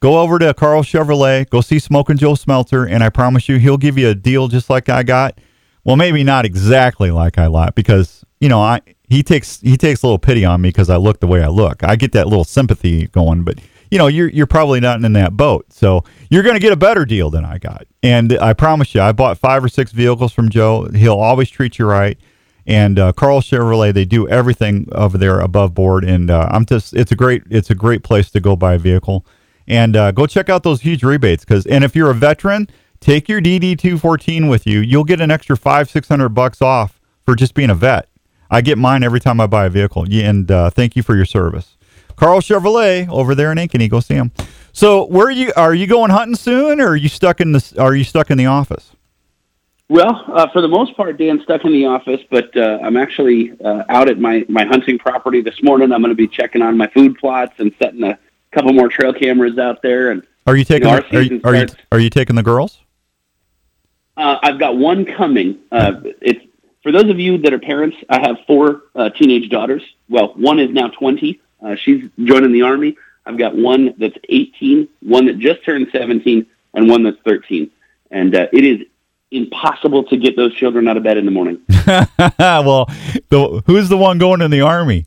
go 0.00 0.20
over 0.20 0.38
to 0.38 0.52
Karl 0.54 0.82
Chevrolet, 0.82 1.48
go 1.48 1.60
see 1.60 1.78
Smoking 1.78 2.16
Joe 2.16 2.34
Smelter, 2.34 2.86
and 2.86 3.04
I 3.04 3.08
promise 3.08 3.48
you, 3.48 3.58
he'll 3.58 3.76
give 3.76 3.96
you 3.96 4.08
a 4.08 4.14
deal 4.14 4.48
just 4.48 4.68
like 4.68 4.88
I 4.88 5.02
got 5.04 5.38
well, 5.84 5.96
maybe 5.96 6.24
not 6.24 6.44
exactly 6.44 7.10
like 7.10 7.38
I 7.38 7.46
like 7.46 7.74
because 7.74 8.24
you 8.40 8.48
know 8.48 8.60
I 8.60 8.80
he 9.08 9.22
takes 9.22 9.60
he 9.60 9.76
takes 9.76 10.02
a 10.02 10.06
little 10.06 10.18
pity 10.18 10.44
on 10.44 10.60
me 10.60 10.68
because 10.68 10.90
I 10.90 10.96
look 10.96 11.20
the 11.20 11.26
way 11.26 11.42
I 11.42 11.48
look. 11.48 11.82
I 11.82 11.96
get 11.96 12.12
that 12.12 12.26
little 12.26 12.44
sympathy 12.44 13.06
going, 13.08 13.44
but 13.44 13.58
you 13.90 13.98
know 13.98 14.06
you're 14.06 14.28
you're 14.28 14.46
probably 14.46 14.80
not 14.80 15.02
in 15.02 15.12
that 15.14 15.36
boat, 15.36 15.66
so 15.72 16.04
you're 16.30 16.42
going 16.42 16.54
to 16.54 16.60
get 16.60 16.72
a 16.72 16.76
better 16.76 17.04
deal 17.04 17.30
than 17.30 17.44
I 17.44 17.58
got. 17.58 17.86
And 18.02 18.38
I 18.38 18.52
promise 18.52 18.94
you, 18.94 19.00
I 19.00 19.12
bought 19.12 19.38
five 19.38 19.64
or 19.64 19.68
six 19.68 19.92
vehicles 19.92 20.32
from 20.32 20.48
Joe. 20.48 20.88
He'll 20.94 21.18
always 21.18 21.50
treat 21.50 21.78
you 21.78 21.86
right. 21.86 22.18
And 22.66 22.98
uh, 22.98 23.12
Karl 23.12 23.40
Chevrolet, 23.40 23.92
they 23.92 24.04
do 24.04 24.28
everything 24.28 24.86
over 24.92 25.18
there 25.18 25.40
above 25.40 25.74
board, 25.74 26.04
and 26.04 26.30
uh, 26.30 26.48
I'm 26.50 26.64
just 26.66 26.94
it's 26.94 27.10
a 27.10 27.16
great 27.16 27.42
it's 27.50 27.70
a 27.70 27.74
great 27.74 28.04
place 28.04 28.30
to 28.30 28.40
go 28.40 28.54
buy 28.54 28.74
a 28.74 28.78
vehicle. 28.78 29.26
And 29.66 29.96
uh, 29.96 30.10
go 30.12 30.26
check 30.26 30.48
out 30.48 30.62
those 30.62 30.80
huge 30.80 31.02
rebates 31.02 31.44
because 31.44 31.66
and 31.66 31.84
if 31.84 31.96
you're 31.96 32.10
a 32.10 32.14
veteran 32.14 32.68
Take 33.00 33.28
your 33.28 33.40
DD214 33.40 34.50
with 34.50 34.66
you. 34.66 34.80
You'll 34.80 35.04
get 35.04 35.20
an 35.20 35.30
extra 35.30 35.56
five, 35.56 35.88
six 35.88 36.08
hundred 36.08 36.30
bucks 36.30 36.60
off 36.60 37.00
for 37.24 37.34
just 37.34 37.54
being 37.54 37.70
a 37.70 37.74
vet. 37.74 38.08
I 38.50 38.60
get 38.60 38.76
mine 38.76 39.02
every 39.02 39.20
time 39.20 39.40
I 39.40 39.46
buy 39.46 39.66
a 39.66 39.70
vehicle. 39.70 40.06
And 40.10 40.50
uh, 40.50 40.70
thank 40.70 40.96
you 40.96 41.02
for 41.02 41.16
your 41.16 41.24
service. 41.24 41.76
Karl 42.16 42.40
Chevrolet 42.40 43.08
over 43.08 43.34
there 43.34 43.50
in 43.52 43.58
Ankeny. 43.58 43.88
Go 43.88 44.00
see 44.00 44.14
him. 44.14 44.32
So, 44.72 45.06
where 45.06 45.26
are 45.26 45.30
you? 45.30 45.52
Are 45.56 45.74
you 45.74 45.86
going 45.86 46.10
hunting 46.10 46.36
soon, 46.36 46.80
or 46.80 46.88
are 46.88 46.96
you 46.96 47.08
stuck 47.08 47.40
in 47.40 47.52
the? 47.52 47.74
Are 47.78 47.94
you 47.94 48.04
stuck 48.04 48.30
in 48.30 48.36
the 48.36 48.46
office? 48.46 48.90
Well, 49.88 50.22
uh, 50.28 50.48
for 50.52 50.60
the 50.60 50.68
most 50.68 50.96
part, 50.96 51.16
Dan, 51.16 51.40
stuck 51.42 51.64
in 51.64 51.72
the 51.72 51.86
office, 51.86 52.20
but 52.30 52.56
uh, 52.56 52.78
I'm 52.80 52.96
actually 52.96 53.52
uh, 53.64 53.82
out 53.88 54.08
at 54.08 54.20
my, 54.20 54.46
my 54.48 54.64
hunting 54.64 55.00
property 55.00 55.40
this 55.40 55.60
morning. 55.64 55.90
I'm 55.90 56.00
going 56.00 56.12
to 56.12 56.14
be 56.14 56.28
checking 56.28 56.62
on 56.62 56.76
my 56.76 56.86
food 56.88 57.18
plots 57.18 57.54
and 57.58 57.74
setting 57.82 58.04
a 58.04 58.16
couple 58.52 58.72
more 58.72 58.88
trail 58.88 59.12
cameras 59.12 59.58
out 59.58 59.82
there. 59.82 60.12
And 60.12 60.24
are 60.46 60.56
you 60.56 60.64
taking? 60.64 60.88
You 60.88 60.94
know, 60.94 61.00
the, 61.10 61.16
are, 61.16 61.22
you, 61.22 61.40
are, 61.42 61.54
you, 61.56 61.66
are 61.90 61.98
you 61.98 62.10
taking 62.10 62.36
the 62.36 62.44
girls? 62.44 62.78
Uh, 64.16 64.38
I've 64.42 64.58
got 64.58 64.76
one 64.76 65.04
coming. 65.04 65.58
Uh, 65.70 66.00
it's 66.20 66.44
for 66.82 66.92
those 66.92 67.10
of 67.10 67.18
you 67.18 67.38
that 67.38 67.52
are 67.52 67.58
parents. 67.58 67.96
I 68.08 68.20
have 68.20 68.38
four 68.46 68.82
uh, 68.94 69.10
teenage 69.10 69.50
daughters. 69.50 69.82
Well, 70.08 70.34
one 70.34 70.58
is 70.58 70.70
now 70.70 70.88
20. 70.88 71.40
Uh, 71.62 71.76
she's 71.76 72.08
joining 72.24 72.52
the 72.52 72.62
army. 72.62 72.96
I've 73.26 73.38
got 73.38 73.54
one 73.54 73.94
that's 73.98 74.16
eighteen, 74.28 74.88
one 75.00 75.26
that 75.26 75.38
just 75.38 75.64
turned 75.64 75.88
17, 75.92 76.46
and 76.74 76.88
one 76.88 77.02
that's 77.02 77.18
13. 77.24 77.70
And 78.10 78.34
uh, 78.34 78.46
it 78.52 78.64
is 78.64 78.86
impossible 79.30 80.04
to 80.04 80.16
get 80.16 80.36
those 80.36 80.54
children 80.54 80.88
out 80.88 80.96
of 80.96 81.02
bed 81.02 81.16
in 81.16 81.24
the 81.24 81.30
morning. 81.30 81.60
well, 82.38 82.86
the, 83.28 83.62
who's 83.66 83.88
the 83.88 83.96
one 83.96 84.18
going 84.18 84.40
in 84.40 84.50
the 84.50 84.62
army? 84.62 85.06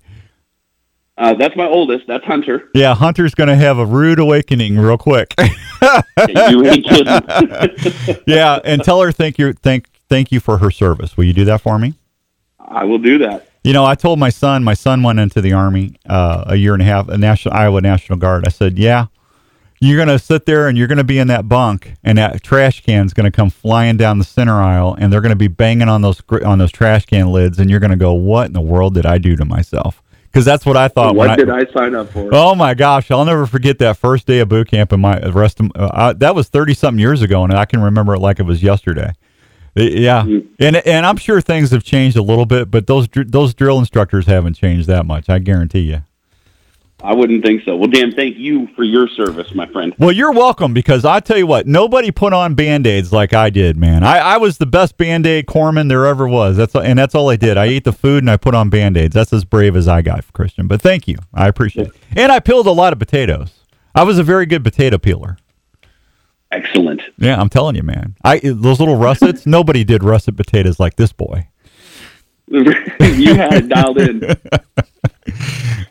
Uh, 1.17 1.33
that's 1.35 1.55
my 1.55 1.67
oldest. 1.67 2.07
That's 2.07 2.25
Hunter. 2.25 2.69
Yeah, 2.73 2.95
Hunter's 2.95 3.35
going 3.35 3.49
to 3.49 3.55
have 3.55 3.77
a 3.77 3.85
rude 3.85 4.19
awakening 4.19 4.79
real 4.79 4.97
quick. 4.97 5.33
you 6.27 6.65
ain't 6.65 6.85
kidding. 6.85 8.23
yeah, 8.27 8.59
and 8.63 8.83
tell 8.83 9.01
her 9.01 9.11
thank 9.11 9.37
you 9.37 9.53
thank 9.53 9.87
thank 10.09 10.31
you 10.31 10.39
for 10.39 10.57
her 10.57 10.71
service. 10.71 11.15
Will 11.17 11.25
you 11.25 11.33
do 11.33 11.45
that 11.45 11.61
for 11.61 11.77
me? 11.77 11.95
I 12.59 12.85
will 12.85 12.97
do 12.97 13.17
that. 13.19 13.47
You 13.63 13.73
know, 13.73 13.85
I 13.85 13.95
told 13.95 14.19
my 14.19 14.29
son. 14.29 14.63
My 14.63 14.73
son 14.73 15.03
went 15.03 15.19
into 15.19 15.39
the 15.39 15.53
army 15.53 15.95
uh, 16.07 16.45
a 16.47 16.55
year 16.55 16.73
and 16.73 16.81
a 16.81 16.85
half, 16.85 17.07
a 17.09 17.17
national 17.17 17.53
Iowa 17.53 17.81
National 17.81 18.17
Guard. 18.17 18.45
I 18.45 18.49
said, 18.49 18.77
"Yeah, 18.79 19.07
you're 19.79 19.97
going 19.97 20.17
to 20.17 20.19
sit 20.19 20.45
there 20.45 20.67
and 20.67 20.77
you're 20.77 20.87
going 20.87 20.97
to 20.97 21.03
be 21.03 21.19
in 21.19 21.27
that 21.27 21.47
bunk, 21.47 21.93
and 22.03 22.17
that 22.17 22.41
trash 22.43 22.81
can's 22.81 23.13
going 23.13 23.25
to 23.25 23.31
come 23.31 23.49
flying 23.49 23.97
down 23.97 24.17
the 24.17 24.25
center 24.25 24.61
aisle, 24.61 24.95
and 24.97 25.11
they're 25.11 25.21
going 25.21 25.29
to 25.29 25.35
be 25.35 25.47
banging 25.47 25.89
on 25.89 26.01
those 26.01 26.21
on 26.43 26.57
those 26.57 26.71
trash 26.71 27.05
can 27.05 27.31
lids, 27.31 27.59
and 27.59 27.69
you're 27.69 27.79
going 27.79 27.91
to 27.91 27.97
go, 27.97 28.13
"What 28.13 28.47
in 28.47 28.53
the 28.53 28.61
world 28.61 28.95
did 28.95 29.05
I 29.05 29.17
do 29.17 29.35
to 29.35 29.45
myself?" 29.45 30.01
Because 30.33 30.45
that's 30.45 30.65
what 30.65 30.75
I 30.75 30.87
thought. 30.87 31.15
What 31.15 31.37
did 31.37 31.47
I, 31.51 31.59
I, 31.59 31.65
sign 31.71 31.93
up 31.93 32.09
for? 32.09 32.27
Oh 32.33 32.55
my 32.55 32.73
gosh, 32.73 33.11
I'll 33.11 33.23
never 33.23 33.45
forget 33.45 33.77
that 33.77 33.97
first 33.97 34.25
day 34.25 34.39
of 34.39 34.49
boot 34.49 34.67
camp. 34.67 34.91
And 34.91 34.99
my 34.99 35.19
rest 35.29 35.59
of 35.59 35.69
uh, 35.75 36.13
that 36.13 36.33
was 36.33 36.49
thirty 36.49 36.73
something 36.73 36.99
years 36.99 37.21
ago, 37.21 37.43
and 37.43 37.53
I 37.53 37.65
can 37.65 37.83
remember 37.83 38.15
it 38.15 38.19
like 38.19 38.39
it 38.39 38.43
was 38.43 38.63
yesterday. 38.63 39.13
Yeah, 39.75 40.23
mm-hmm. 40.23 40.53
and 40.59 40.77
and 40.77 41.05
I'm 41.05 41.17
sure 41.17 41.39
things 41.39 41.69
have 41.69 41.83
changed 41.83 42.17
a 42.17 42.23
little 42.23 42.47
bit, 42.47 42.71
but 42.71 42.87
those 42.87 43.07
those 43.13 43.53
drill 43.53 43.77
instructors 43.77 44.25
haven't 44.25 44.55
changed 44.55 44.87
that 44.87 45.05
much. 45.05 45.29
I 45.29 45.37
guarantee 45.37 45.81
you. 45.81 46.03
I 47.03 47.13
wouldn't 47.13 47.43
think 47.43 47.63
so. 47.65 47.75
Well, 47.75 47.89
Dan, 47.89 48.13
thank 48.13 48.37
you 48.37 48.67
for 48.77 48.83
your 48.83 49.09
service, 49.09 49.53
my 49.53 49.65
friend. 49.67 49.93
Well, 49.99 50.13
you're 50.13 50.31
welcome 50.31 50.73
because 50.73 51.03
I 51.03 51.19
tell 51.19 51.37
you 51.37 51.45
what, 51.45 51.67
nobody 51.67 52.11
put 52.11 52.31
on 52.31 52.55
band 52.55 52.87
aids 52.87 53.11
like 53.11 53.33
I 53.33 53.49
did, 53.49 53.75
man. 53.75 54.05
I, 54.05 54.19
I 54.19 54.37
was 54.37 54.57
the 54.57 54.65
best 54.65 54.95
band 54.95 55.27
aid 55.27 55.45
corpsman 55.45 55.89
there 55.89 56.05
ever 56.05 56.29
was. 56.29 56.55
That's 56.55 56.73
and 56.75 56.97
that's 56.97 57.13
all 57.13 57.29
I 57.29 57.35
did. 57.35 57.57
I 57.57 57.65
ate 57.65 57.83
the 57.83 57.91
food 57.91 58.23
and 58.23 58.31
I 58.31 58.37
put 58.37 58.55
on 58.55 58.69
band 58.69 58.95
aids. 58.95 59.13
That's 59.13 59.33
as 59.33 59.43
brave 59.43 59.75
as 59.75 59.85
I 59.85 60.01
got, 60.01 60.31
Christian. 60.31 60.67
But 60.67 60.81
thank 60.81 61.05
you, 61.09 61.17
I 61.33 61.49
appreciate 61.49 61.87
it. 61.87 61.93
And 62.15 62.31
I 62.31 62.39
peeled 62.39 62.67
a 62.67 62.71
lot 62.71 62.93
of 62.93 62.99
potatoes. 62.99 63.51
I 63.93 64.03
was 64.03 64.17
a 64.17 64.23
very 64.23 64.45
good 64.45 64.63
potato 64.63 64.97
peeler. 64.97 65.37
Excellent. 66.53 67.01
Yeah, 67.17 67.39
I'm 67.39 67.49
telling 67.49 67.75
you, 67.75 67.83
man. 67.83 68.15
I 68.23 68.39
those 68.39 68.79
little 68.79 68.95
russets. 68.95 69.45
nobody 69.45 69.83
did 69.83 70.03
russet 70.03 70.37
potatoes 70.37 70.79
like 70.79 70.95
this 70.95 71.11
boy. 71.11 71.47
you 73.17 73.35
had 73.35 73.53
it 73.53 73.69
dialed 73.69 73.99
in. 73.99 74.21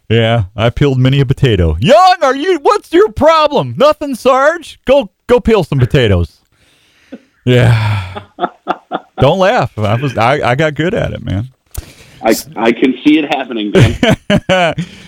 Yeah, 0.09 0.45
I 0.55 0.69
peeled 0.69 0.99
many 0.99 1.21
a 1.21 1.27
potato. 1.27 1.79
Young, 1.81 2.17
are 2.21 2.37
you? 2.37 2.59
What's 2.59 2.93
your 2.93 3.11
problem? 3.13 3.75
Nothing, 3.79 4.15
Sarge. 4.15 4.79
Go, 4.85 5.11
go 5.27 5.41
peel 5.41 5.65
some 5.65 5.79
potatoes. 5.79 6.43
Yeah. 7.47 8.27
Don't 9.19 9.39
laugh. 9.39 9.79
I 9.79 9.95
was, 9.95 10.19
I, 10.19 10.51
I 10.51 10.55
got 10.55 10.75
good 10.75 10.93
at 10.93 11.15
it, 11.15 11.25
man. 11.25 11.49
I, 12.23 12.35
I 12.57 12.73
can 12.73 12.95
see 13.03 13.19
it 13.19 13.35
happening, 13.35 13.73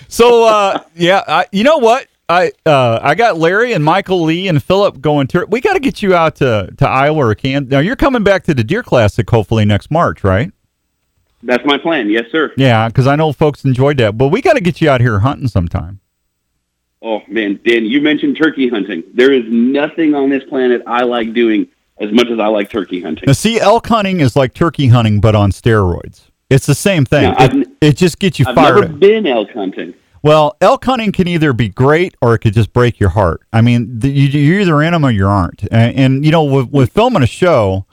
so, 0.07 0.47
uh, 0.47 0.79
yeah, 0.95 1.21
I, 1.27 1.45
you 1.51 1.63
know 1.63 1.77
what? 1.77 2.07
I, 2.27 2.51
uh, 2.65 2.97
I 2.99 3.13
got 3.13 3.37
Larry 3.37 3.73
and 3.73 3.85
Michael 3.85 4.23
Lee 4.23 4.47
and 4.47 4.61
Philip 4.61 5.01
going 5.01 5.27
to. 5.27 5.45
We 5.47 5.61
got 5.61 5.73
to 5.73 5.79
get 5.79 6.01
you 6.01 6.15
out 6.15 6.37
to 6.37 6.73
to 6.77 6.89
Iowa 6.89 7.27
or 7.27 7.35
Can. 7.35 7.67
Now 7.67 7.77
you're 7.77 7.95
coming 7.95 8.23
back 8.23 8.43
to 8.45 8.55
the 8.55 8.63
Deer 8.63 8.81
Classic 8.81 9.29
hopefully 9.29 9.65
next 9.65 9.91
March, 9.91 10.23
right? 10.23 10.51
That's 11.43 11.65
my 11.65 11.77
plan. 11.77 12.09
Yes, 12.09 12.25
sir. 12.31 12.53
Yeah, 12.57 12.87
because 12.87 13.07
I 13.07 13.15
know 13.15 13.31
folks 13.31 13.63
enjoyed 13.65 13.97
that. 13.97 14.17
But 14.17 14.29
we 14.29 14.41
got 14.41 14.53
to 14.53 14.61
get 14.61 14.81
you 14.81 14.89
out 14.89 15.01
here 15.01 15.19
hunting 15.19 15.47
sometime. 15.47 15.99
Oh 17.01 17.21
man, 17.27 17.59
Dan, 17.63 17.85
you 17.85 18.01
mentioned 18.01 18.35
turkey 18.35 18.67
hunting. 18.67 19.03
There 19.13 19.31
is 19.31 19.43
nothing 19.47 20.15
on 20.15 20.29
this 20.29 20.43
planet 20.45 20.81
I 20.87 21.03
like 21.03 21.33
doing 21.33 21.67
as 21.99 22.11
much 22.11 22.27
as 22.27 22.39
I 22.39 22.47
like 22.47 22.69
turkey 22.69 23.01
hunting. 23.01 23.25
Now, 23.27 23.33
see, 23.33 23.59
elk 23.59 23.87
hunting 23.87 24.21
is 24.21 24.35
like 24.35 24.53
turkey 24.53 24.87
hunting, 24.87 25.21
but 25.21 25.35
on 25.35 25.51
steroids. 25.51 26.23
It's 26.49 26.65
the 26.65 26.75
same 26.75 27.05
thing. 27.05 27.33
It, 27.37 27.67
it, 27.81 27.97
just 27.97 28.19
gets 28.19 28.39
you 28.39 28.45
I've 28.47 28.55
fired. 28.55 28.77
I've 28.77 28.83
never 28.83 28.93
been 28.93 29.27
elk 29.27 29.51
hunting. 29.51 29.93
Well, 30.21 30.57
elk 30.61 30.83
hunting 30.85 31.11
can 31.11 31.27
either 31.27 31.53
be 31.53 31.69
great 31.69 32.15
or 32.21 32.33
it 32.33 32.39
could 32.39 32.53
just 32.53 32.73
break 32.73 32.99
your 32.99 33.09
heart. 33.09 33.41
I 33.53 33.61
mean, 33.61 33.99
the, 33.99 34.09
you, 34.09 34.55
are 34.55 34.59
either 34.61 34.81
in 34.81 34.93
them 34.93 35.05
or 35.05 35.11
you 35.11 35.27
aren't. 35.27 35.63
And, 35.71 35.95
and 35.95 36.25
you 36.25 36.31
know, 36.31 36.43
with, 36.43 36.69
with 36.71 36.91
filming 36.91 37.21
a 37.21 37.27
show, 37.27 37.85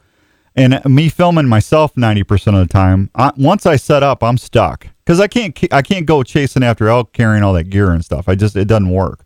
and 0.55 0.85
me 0.85 1.09
filming 1.09 1.49
myself 1.49 1.95
90% 1.95 2.49
of 2.49 2.67
the 2.67 2.73
time 2.73 3.11
I, 3.15 3.33
once 3.37 3.67
i 3.67 3.77
set 3.77 4.03
up 4.03 4.23
i'm 4.23 4.39
stuck. 4.39 4.89
Because 5.05 5.21
i 5.21 5.27
can't 5.27 5.59
i 5.73 5.83
can't 5.83 6.07
go 6.07 6.23
chasing 6.23 6.63
after 6.63 6.89
elk 6.89 7.13
carrying 7.13 7.43
all 7.43 7.53
that 7.55 7.65
gear 7.65 7.91
and 7.91 8.05
stuff. 8.05 8.29
I 8.29 8.35
just 8.35 8.57
it 8.57 8.67
doesn't 8.67 8.91
work. 8.91 9.25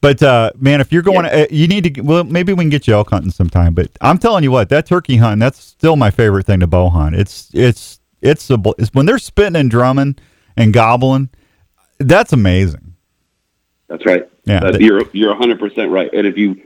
But 0.00 0.22
uh, 0.22 0.50
man 0.56 0.80
if 0.80 0.92
you're 0.92 1.02
going 1.02 1.24
yeah. 1.24 1.42
uh, 1.42 1.46
you 1.50 1.66
need 1.68 1.94
to 1.94 2.00
well 2.02 2.24
maybe 2.24 2.52
we 2.52 2.64
can 2.64 2.70
get 2.70 2.86
you 2.86 2.94
elk 2.94 3.10
hunting 3.10 3.30
sometime 3.30 3.74
but 3.74 3.90
i'm 4.00 4.18
telling 4.18 4.44
you 4.44 4.50
what 4.50 4.68
that 4.68 4.86
turkey 4.86 5.16
hunt 5.16 5.40
that's 5.40 5.58
still 5.58 5.96
my 5.96 6.10
favorite 6.10 6.46
thing 6.46 6.60
to 6.60 6.66
bow 6.66 6.88
hunt. 6.88 7.14
It's 7.16 7.50
it's 7.52 8.00
it's, 8.22 8.50
a, 8.50 8.58
it's 8.78 8.92
when 8.92 9.06
they're 9.06 9.18
spitting 9.18 9.56
and 9.56 9.70
drumming 9.70 10.16
and 10.56 10.72
gobbling 10.72 11.30
that's 11.98 12.32
amazing. 12.32 12.94
That's 13.88 14.04
right. 14.04 14.28
Yeah 14.44 14.60
that, 14.60 14.80
you're 14.80 15.02
you're 15.12 15.34
100% 15.34 15.90
right. 15.90 16.12
And 16.12 16.26
if 16.26 16.36
you 16.36 16.60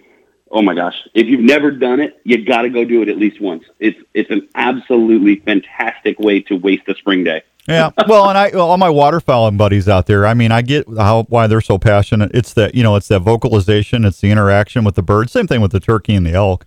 oh 0.50 0.62
my 0.62 0.74
gosh, 0.74 1.08
if 1.14 1.26
you've 1.26 1.40
never 1.40 1.70
done 1.70 2.00
it, 2.00 2.20
you 2.24 2.44
got 2.44 2.62
to 2.62 2.70
go 2.70 2.84
do 2.84 3.02
it 3.02 3.08
at 3.08 3.16
least 3.16 3.40
once. 3.40 3.64
It's 3.78 3.98
it's 4.14 4.30
an 4.30 4.48
absolutely 4.54 5.36
fantastic 5.36 6.18
way 6.18 6.40
to 6.42 6.56
waste 6.56 6.88
a 6.88 6.94
spring 6.94 7.24
day. 7.24 7.42
yeah, 7.68 7.90
well, 8.08 8.28
and 8.28 8.36
I 8.36 8.50
well, 8.52 8.70
all 8.70 8.78
my 8.78 8.88
waterfowling 8.88 9.56
buddies 9.56 9.88
out 9.88 10.06
there. 10.06 10.26
I 10.26 10.34
mean, 10.34 10.52
I 10.52 10.62
get 10.62 10.86
how 10.96 11.24
why 11.24 11.46
they're 11.46 11.60
so 11.60 11.78
passionate. 11.78 12.30
It's 12.34 12.52
that 12.54 12.74
you 12.74 12.82
know, 12.82 12.96
it's 12.96 13.08
that 13.08 13.20
vocalization, 13.20 14.04
it's 14.04 14.20
the 14.20 14.30
interaction 14.30 14.84
with 14.84 14.96
the 14.96 15.02
bird. 15.02 15.30
Same 15.30 15.46
thing 15.46 15.60
with 15.60 15.72
the 15.72 15.80
turkey 15.80 16.14
and 16.14 16.26
the 16.26 16.32
elk. 16.32 16.66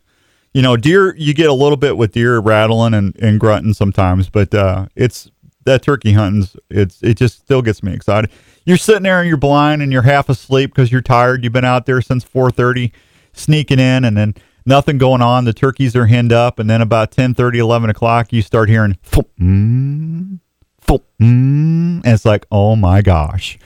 You 0.54 0.62
know, 0.62 0.78
deer, 0.78 1.16
you 1.16 1.34
get 1.34 1.50
a 1.50 1.54
little 1.54 1.78
bit 1.78 1.98
with 1.98 2.12
deer 2.12 2.38
rattling 2.38 2.94
and, 2.94 3.16
and 3.20 3.40
grunting 3.40 3.74
sometimes, 3.74 4.30
but 4.30 4.54
uh, 4.54 4.86
it's 4.96 5.32
that 5.66 5.82
turkey 5.82 6.14
hunting's 6.14 6.56
it's 6.70 7.02
it 7.02 7.16
just 7.16 7.40
still 7.40 7.62
gets 7.62 7.82
me 7.82 7.94
excited. 7.94 8.30
You're 8.66 8.78
sitting 8.78 9.04
there 9.04 9.20
and 9.20 9.28
you're 9.28 9.38
blind 9.38 9.82
and 9.82 9.92
you're 9.92 10.04
half 10.04 10.30
asleep 10.30 10.72
because 10.72 10.92
you're 10.92 11.02
tired. 11.02 11.44
You've 11.44 11.54
been 11.54 11.66
out 11.66 11.86
there 11.86 12.02
since 12.02 12.24
four 12.24 12.52
thirty 12.52 12.94
sneaking 13.34 13.80
in 13.80 14.06
and 14.06 14.16
then 14.16 14.36
nothing 14.66 14.98
going 14.98 15.22
on. 15.22 15.46
The 15.46 15.54
turkeys 15.54 15.96
are 15.96 16.06
henned 16.06 16.34
up. 16.34 16.60
And 16.60 16.70
then 16.70 16.82
about 16.82 17.12
10, 17.12 17.34
30, 17.34 17.60
11 17.60 17.90
o'clock, 17.90 18.32
you 18.32 18.42
start 18.42 18.70
hearing, 18.70 18.98
mm, 19.12 20.40
mm, 20.88 21.00
and 21.20 22.06
it's 22.06 22.26
like, 22.26 22.46
oh 22.52 22.76
my 22.76 23.02
gosh. 23.02 23.58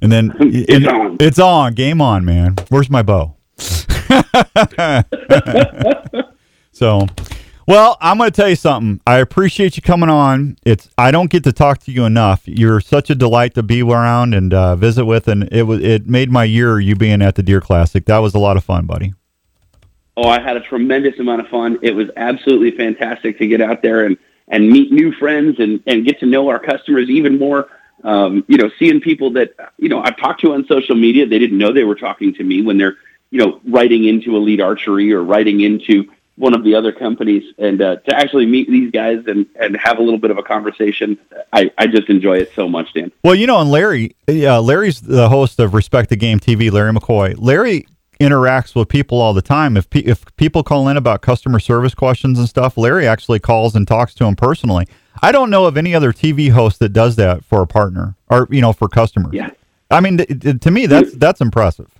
And 0.00 0.12
then 0.12 0.32
it's, 0.40 0.86
on. 0.86 1.16
it's 1.20 1.38
on. 1.38 1.74
Game 1.74 2.00
on, 2.00 2.24
man. 2.24 2.56
Where's 2.68 2.90
my 2.90 3.02
bow? 3.02 3.34
so, 6.72 7.06
well, 7.66 7.96
I'm 8.00 8.16
going 8.18 8.30
to 8.30 8.36
tell 8.36 8.48
you 8.48 8.56
something. 8.56 9.00
I 9.06 9.18
appreciate 9.18 9.76
you 9.76 9.82
coming 9.82 10.08
on. 10.08 10.56
It's 10.64 10.88
I 10.96 11.10
don't 11.10 11.30
get 11.30 11.42
to 11.44 11.52
talk 11.52 11.78
to 11.80 11.92
you 11.92 12.04
enough. 12.04 12.42
You're 12.46 12.80
such 12.80 13.10
a 13.10 13.14
delight 13.14 13.54
to 13.54 13.62
be 13.62 13.82
around 13.82 14.34
and 14.34 14.54
uh, 14.54 14.76
visit 14.76 15.04
with, 15.04 15.26
and 15.26 15.48
it 15.52 15.64
was 15.64 15.82
it 15.82 16.06
made 16.06 16.30
my 16.30 16.44
year. 16.44 16.78
You 16.78 16.94
being 16.94 17.22
at 17.22 17.34
the 17.34 17.42
Deer 17.42 17.60
Classic, 17.60 18.04
that 18.06 18.18
was 18.18 18.34
a 18.34 18.38
lot 18.38 18.56
of 18.56 18.64
fun, 18.64 18.86
buddy. 18.86 19.14
Oh, 20.16 20.28
I 20.28 20.40
had 20.40 20.56
a 20.56 20.60
tremendous 20.60 21.18
amount 21.18 21.40
of 21.40 21.48
fun. 21.48 21.78
It 21.82 21.94
was 21.94 22.08
absolutely 22.16 22.70
fantastic 22.70 23.36
to 23.38 23.46
get 23.46 23.60
out 23.60 23.82
there 23.82 24.06
and 24.06 24.16
and 24.48 24.68
meet 24.68 24.92
new 24.92 25.12
friends 25.12 25.58
and 25.58 25.82
and 25.86 26.06
get 26.06 26.20
to 26.20 26.26
know 26.26 26.48
our 26.48 26.60
customers 26.60 27.10
even 27.10 27.38
more. 27.38 27.68
Um, 28.04 28.44
you 28.46 28.58
know, 28.58 28.70
seeing 28.78 29.00
people 29.00 29.30
that 29.32 29.54
you 29.78 29.88
know 29.88 30.00
I've 30.02 30.16
talked 30.16 30.40
to 30.42 30.52
on 30.54 30.64
social 30.68 30.94
media, 30.94 31.26
they 31.26 31.40
didn't 31.40 31.58
know 31.58 31.72
they 31.72 31.84
were 31.84 31.96
talking 31.96 32.32
to 32.34 32.44
me 32.44 32.62
when 32.62 32.78
they're 32.78 32.96
you 33.30 33.40
know 33.40 33.60
writing 33.66 34.04
into 34.04 34.36
Elite 34.36 34.60
Archery 34.60 35.12
or 35.12 35.24
writing 35.24 35.62
into 35.62 36.08
one 36.36 36.54
of 36.54 36.64
the 36.64 36.74
other 36.74 36.92
companies 36.92 37.42
and 37.58 37.80
uh, 37.80 37.96
to 37.96 38.14
actually 38.14 38.46
meet 38.46 38.68
these 38.68 38.90
guys 38.90 39.24
and, 39.26 39.46
and 39.58 39.76
have 39.76 39.98
a 39.98 40.02
little 40.02 40.18
bit 40.18 40.30
of 40.30 40.38
a 40.38 40.42
conversation 40.42 41.18
I, 41.52 41.70
I 41.78 41.86
just 41.86 42.08
enjoy 42.08 42.38
it 42.38 42.52
so 42.54 42.68
much 42.68 42.92
dan. 42.92 43.10
Well 43.24 43.34
you 43.34 43.46
know 43.46 43.60
and 43.60 43.70
larry 43.70 44.14
uh, 44.28 44.60
larry's 44.60 45.00
the 45.00 45.28
host 45.28 45.58
of 45.58 45.74
respect 45.74 46.10
the 46.10 46.16
game 46.16 46.38
tv 46.38 46.70
larry 46.70 46.92
mccoy. 46.92 47.34
Larry 47.38 47.86
interacts 48.20 48.74
with 48.74 48.88
people 48.88 49.20
all 49.20 49.34
the 49.34 49.42
time. 49.42 49.76
If, 49.76 49.90
pe- 49.90 50.00
if 50.00 50.24
people 50.36 50.62
call 50.62 50.88
in 50.88 50.96
about 50.96 51.20
customer 51.20 51.58
service 51.58 51.94
questions 51.94 52.38
and 52.38 52.48
stuff 52.48 52.76
larry 52.76 53.06
actually 53.06 53.38
calls 53.38 53.74
and 53.74 53.86
talks 53.88 54.14
to 54.14 54.24
them 54.24 54.36
personally. 54.36 54.86
I 55.22 55.32
don't 55.32 55.48
know 55.48 55.64
of 55.64 55.78
any 55.78 55.94
other 55.94 56.12
tv 56.12 56.50
host 56.50 56.78
that 56.80 56.90
does 56.90 57.16
that 57.16 57.44
for 57.44 57.62
a 57.62 57.66
partner 57.66 58.14
or 58.28 58.46
you 58.50 58.60
know 58.60 58.72
for 58.72 58.88
customers. 58.88 59.32
Yeah. 59.32 59.50
I 59.90 60.00
mean 60.00 60.18
th- 60.18 60.60
to 60.60 60.70
me 60.70 60.86
that's 60.86 61.12
that's 61.14 61.40
impressive 61.40 61.90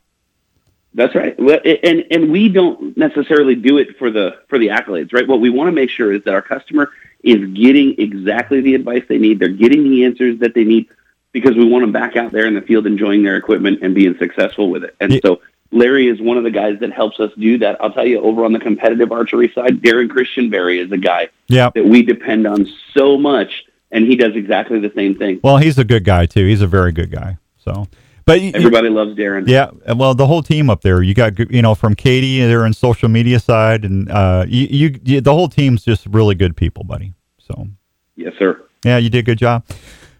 that's 0.96 1.14
right. 1.14 1.38
And 1.38 2.04
and 2.10 2.32
we 2.32 2.48
don't 2.48 2.96
necessarily 2.96 3.54
do 3.54 3.76
it 3.76 3.98
for 3.98 4.10
the 4.10 4.36
for 4.48 4.58
the 4.58 4.68
accolades, 4.68 5.12
right? 5.12 5.28
What 5.28 5.40
we 5.40 5.50
want 5.50 5.68
to 5.68 5.72
make 5.72 5.90
sure 5.90 6.12
is 6.12 6.24
that 6.24 6.32
our 6.32 6.42
customer 6.42 6.90
is 7.22 7.46
getting 7.52 7.94
exactly 7.98 8.62
the 8.62 8.74
advice 8.74 9.02
they 9.08 9.18
need. 9.18 9.38
They're 9.38 9.48
getting 9.48 9.90
the 9.90 10.04
answers 10.06 10.38
that 10.40 10.54
they 10.54 10.64
need 10.64 10.88
because 11.32 11.54
we 11.54 11.68
want 11.68 11.82
them 11.82 11.92
back 11.92 12.16
out 12.16 12.32
there 12.32 12.46
in 12.46 12.54
the 12.54 12.62
field 12.62 12.86
enjoying 12.86 13.22
their 13.22 13.36
equipment 13.36 13.80
and 13.82 13.94
being 13.94 14.16
successful 14.18 14.70
with 14.70 14.84
it. 14.84 14.96
And 14.98 15.12
yeah. 15.12 15.20
so 15.22 15.42
Larry 15.70 16.08
is 16.08 16.18
one 16.18 16.38
of 16.38 16.44
the 16.44 16.50
guys 16.50 16.78
that 16.80 16.92
helps 16.92 17.20
us 17.20 17.30
do 17.38 17.58
that. 17.58 17.76
I'll 17.82 17.92
tell 17.92 18.06
you, 18.06 18.20
over 18.22 18.46
on 18.46 18.54
the 18.54 18.58
competitive 18.58 19.12
archery 19.12 19.52
side, 19.54 19.82
Darren 19.82 20.08
Christian 20.08 20.48
Berry 20.48 20.78
is 20.78 20.90
a 20.92 20.96
guy 20.96 21.28
yeah. 21.48 21.70
that 21.74 21.84
we 21.84 22.02
depend 22.02 22.46
on 22.46 22.66
so 22.94 23.18
much, 23.18 23.66
and 23.90 24.06
he 24.06 24.16
does 24.16 24.34
exactly 24.34 24.80
the 24.80 24.92
same 24.96 25.16
thing. 25.16 25.40
Well, 25.44 25.58
he's 25.58 25.78
a 25.78 25.84
good 25.84 26.04
guy 26.04 26.24
too. 26.24 26.46
He's 26.46 26.62
a 26.62 26.66
very 26.66 26.92
good 26.92 27.10
guy. 27.10 27.36
So 27.58 27.86
But 28.26 28.40
Everybody 28.40 28.88
loves 28.88 29.12
Darren. 29.16 29.46
Yeah, 29.46 29.70
well, 29.94 30.12
the 30.12 30.26
whole 30.26 30.42
team 30.42 30.68
up 30.68 30.82
there. 30.82 31.00
You 31.00 31.14
got 31.14 31.38
you 31.38 31.62
know 31.62 31.76
from 31.76 31.94
Katie, 31.94 32.40
they're 32.40 32.66
in 32.66 32.72
social 32.72 33.08
media 33.08 33.38
side, 33.38 33.84
and 33.84 34.10
uh, 34.10 34.44
you, 34.48 34.66
you, 34.68 35.00
you 35.04 35.20
the 35.20 35.32
whole 35.32 35.48
team's 35.48 35.84
just 35.84 36.06
really 36.06 36.34
good 36.34 36.56
people, 36.56 36.82
buddy. 36.82 37.14
So 37.38 37.68
Yes, 38.16 38.34
sir. 38.36 38.60
yeah, 38.84 38.98
you 38.98 39.10
did 39.10 39.20
a 39.20 39.22
good 39.22 39.38
job, 39.38 39.64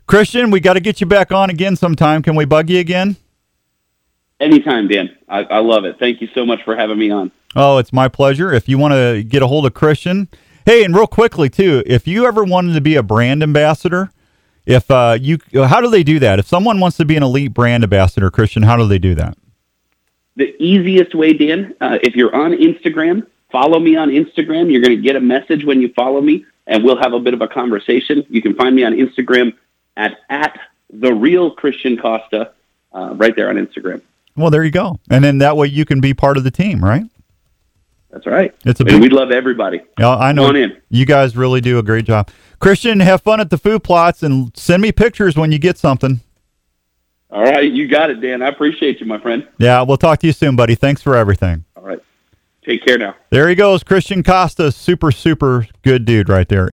Christian. 0.06 0.52
We 0.52 0.60
got 0.60 0.74
to 0.74 0.80
get 0.80 1.00
you 1.00 1.06
back 1.08 1.32
on 1.32 1.50
again 1.50 1.74
sometime. 1.74 2.22
Can 2.22 2.36
we 2.36 2.44
bug 2.44 2.70
you 2.70 2.78
again? 2.78 3.16
Anytime, 4.38 4.86
Dan. 4.86 5.16
I, 5.28 5.40
I 5.44 5.58
love 5.58 5.84
it. 5.84 5.96
Thank 5.98 6.20
you 6.20 6.28
so 6.32 6.46
much 6.46 6.62
for 6.64 6.76
having 6.76 6.98
me 6.98 7.10
on. 7.10 7.32
Oh, 7.56 7.78
it's 7.78 7.92
my 7.92 8.06
pleasure. 8.06 8.52
If 8.52 8.68
you 8.68 8.78
want 8.78 8.92
to 8.92 9.24
get 9.24 9.42
a 9.42 9.48
hold 9.48 9.66
of 9.66 9.74
Christian, 9.74 10.28
hey, 10.64 10.84
and 10.84 10.94
real 10.94 11.06
quickly 11.08 11.48
too, 11.48 11.82
if 11.86 12.06
you 12.06 12.24
ever 12.26 12.44
wanted 12.44 12.74
to 12.74 12.80
be 12.80 12.94
a 12.94 13.02
brand 13.02 13.42
ambassador, 13.42 14.10
if 14.66 14.90
uh, 14.90 15.16
you, 15.20 15.38
how 15.54 15.80
do 15.80 15.88
they 15.88 16.02
do 16.02 16.18
that? 16.18 16.38
If 16.38 16.46
someone 16.46 16.80
wants 16.80 16.96
to 16.98 17.04
be 17.04 17.16
an 17.16 17.22
elite 17.22 17.54
brand 17.54 17.84
ambassador, 17.84 18.30
Christian, 18.30 18.64
how 18.64 18.76
do 18.76 18.86
they 18.86 18.98
do 18.98 19.14
that? 19.14 19.38
The 20.34 20.54
easiest 20.62 21.14
way, 21.14 21.32
Dan, 21.32 21.74
uh, 21.80 21.98
if 22.02 22.14
you're 22.14 22.34
on 22.34 22.52
Instagram, 22.52 23.26
follow 23.50 23.78
me 23.78 23.96
on 23.96 24.10
Instagram. 24.10 24.70
You're 24.70 24.82
going 24.82 24.96
to 24.96 25.02
get 25.02 25.16
a 25.16 25.20
message 25.20 25.64
when 25.64 25.80
you 25.80 25.92
follow 25.94 26.20
me, 26.20 26.44
and 26.66 26.84
we'll 26.84 27.00
have 27.00 27.14
a 27.14 27.20
bit 27.20 27.32
of 27.32 27.40
a 27.40 27.48
conversation. 27.48 28.26
You 28.28 28.42
can 28.42 28.54
find 28.54 28.76
me 28.76 28.84
on 28.84 28.92
Instagram 28.92 29.54
at 29.96 30.18
at 30.28 30.58
the 30.90 31.14
real 31.14 31.52
Christian 31.52 31.96
Costa, 31.96 32.52
uh, 32.92 33.14
right 33.14 33.34
there 33.34 33.48
on 33.48 33.56
Instagram. 33.56 34.02
Well, 34.36 34.50
there 34.50 34.62
you 34.62 34.70
go, 34.70 35.00
and 35.08 35.24
then 35.24 35.38
that 35.38 35.56
way 35.56 35.68
you 35.68 35.86
can 35.86 36.00
be 36.00 36.12
part 36.12 36.36
of 36.36 36.44
the 36.44 36.50
team, 36.50 36.84
right? 36.84 37.04
That's 38.16 38.26
right. 38.26 38.54
It's 38.64 38.80
a 38.80 38.84
and 38.84 38.92
big- 38.92 39.02
we 39.02 39.08
love 39.10 39.30
everybody. 39.30 39.82
Yeah, 39.98 40.16
I 40.16 40.32
know. 40.32 40.46
Come 40.46 40.56
on 40.56 40.56
in. 40.56 40.76
You 40.88 41.04
guys 41.04 41.36
really 41.36 41.60
do 41.60 41.78
a 41.78 41.82
great 41.82 42.06
job. 42.06 42.30
Christian, 42.60 43.00
have 43.00 43.20
fun 43.20 43.40
at 43.40 43.50
the 43.50 43.58
food 43.58 43.84
plots 43.84 44.22
and 44.22 44.56
send 44.56 44.80
me 44.80 44.90
pictures 44.90 45.36
when 45.36 45.52
you 45.52 45.58
get 45.58 45.76
something. 45.76 46.20
All 47.30 47.42
right, 47.42 47.70
you 47.70 47.86
got 47.86 48.08
it, 48.08 48.22
Dan. 48.22 48.40
I 48.40 48.48
appreciate 48.48 49.00
you, 49.00 49.06
my 49.06 49.20
friend. 49.20 49.46
Yeah, 49.58 49.82
we'll 49.82 49.98
talk 49.98 50.20
to 50.20 50.26
you 50.26 50.32
soon, 50.32 50.56
buddy. 50.56 50.74
Thanks 50.74 51.02
for 51.02 51.14
everything. 51.14 51.66
All 51.76 51.82
right, 51.82 52.02
take 52.64 52.86
care 52.86 52.96
now. 52.96 53.14
There 53.28 53.50
he 53.50 53.54
goes, 53.54 53.82
Christian 53.82 54.22
Costa, 54.22 54.72
super, 54.72 55.12
super 55.12 55.66
good 55.82 56.06
dude 56.06 56.30
right 56.30 56.48
there. 56.48 56.70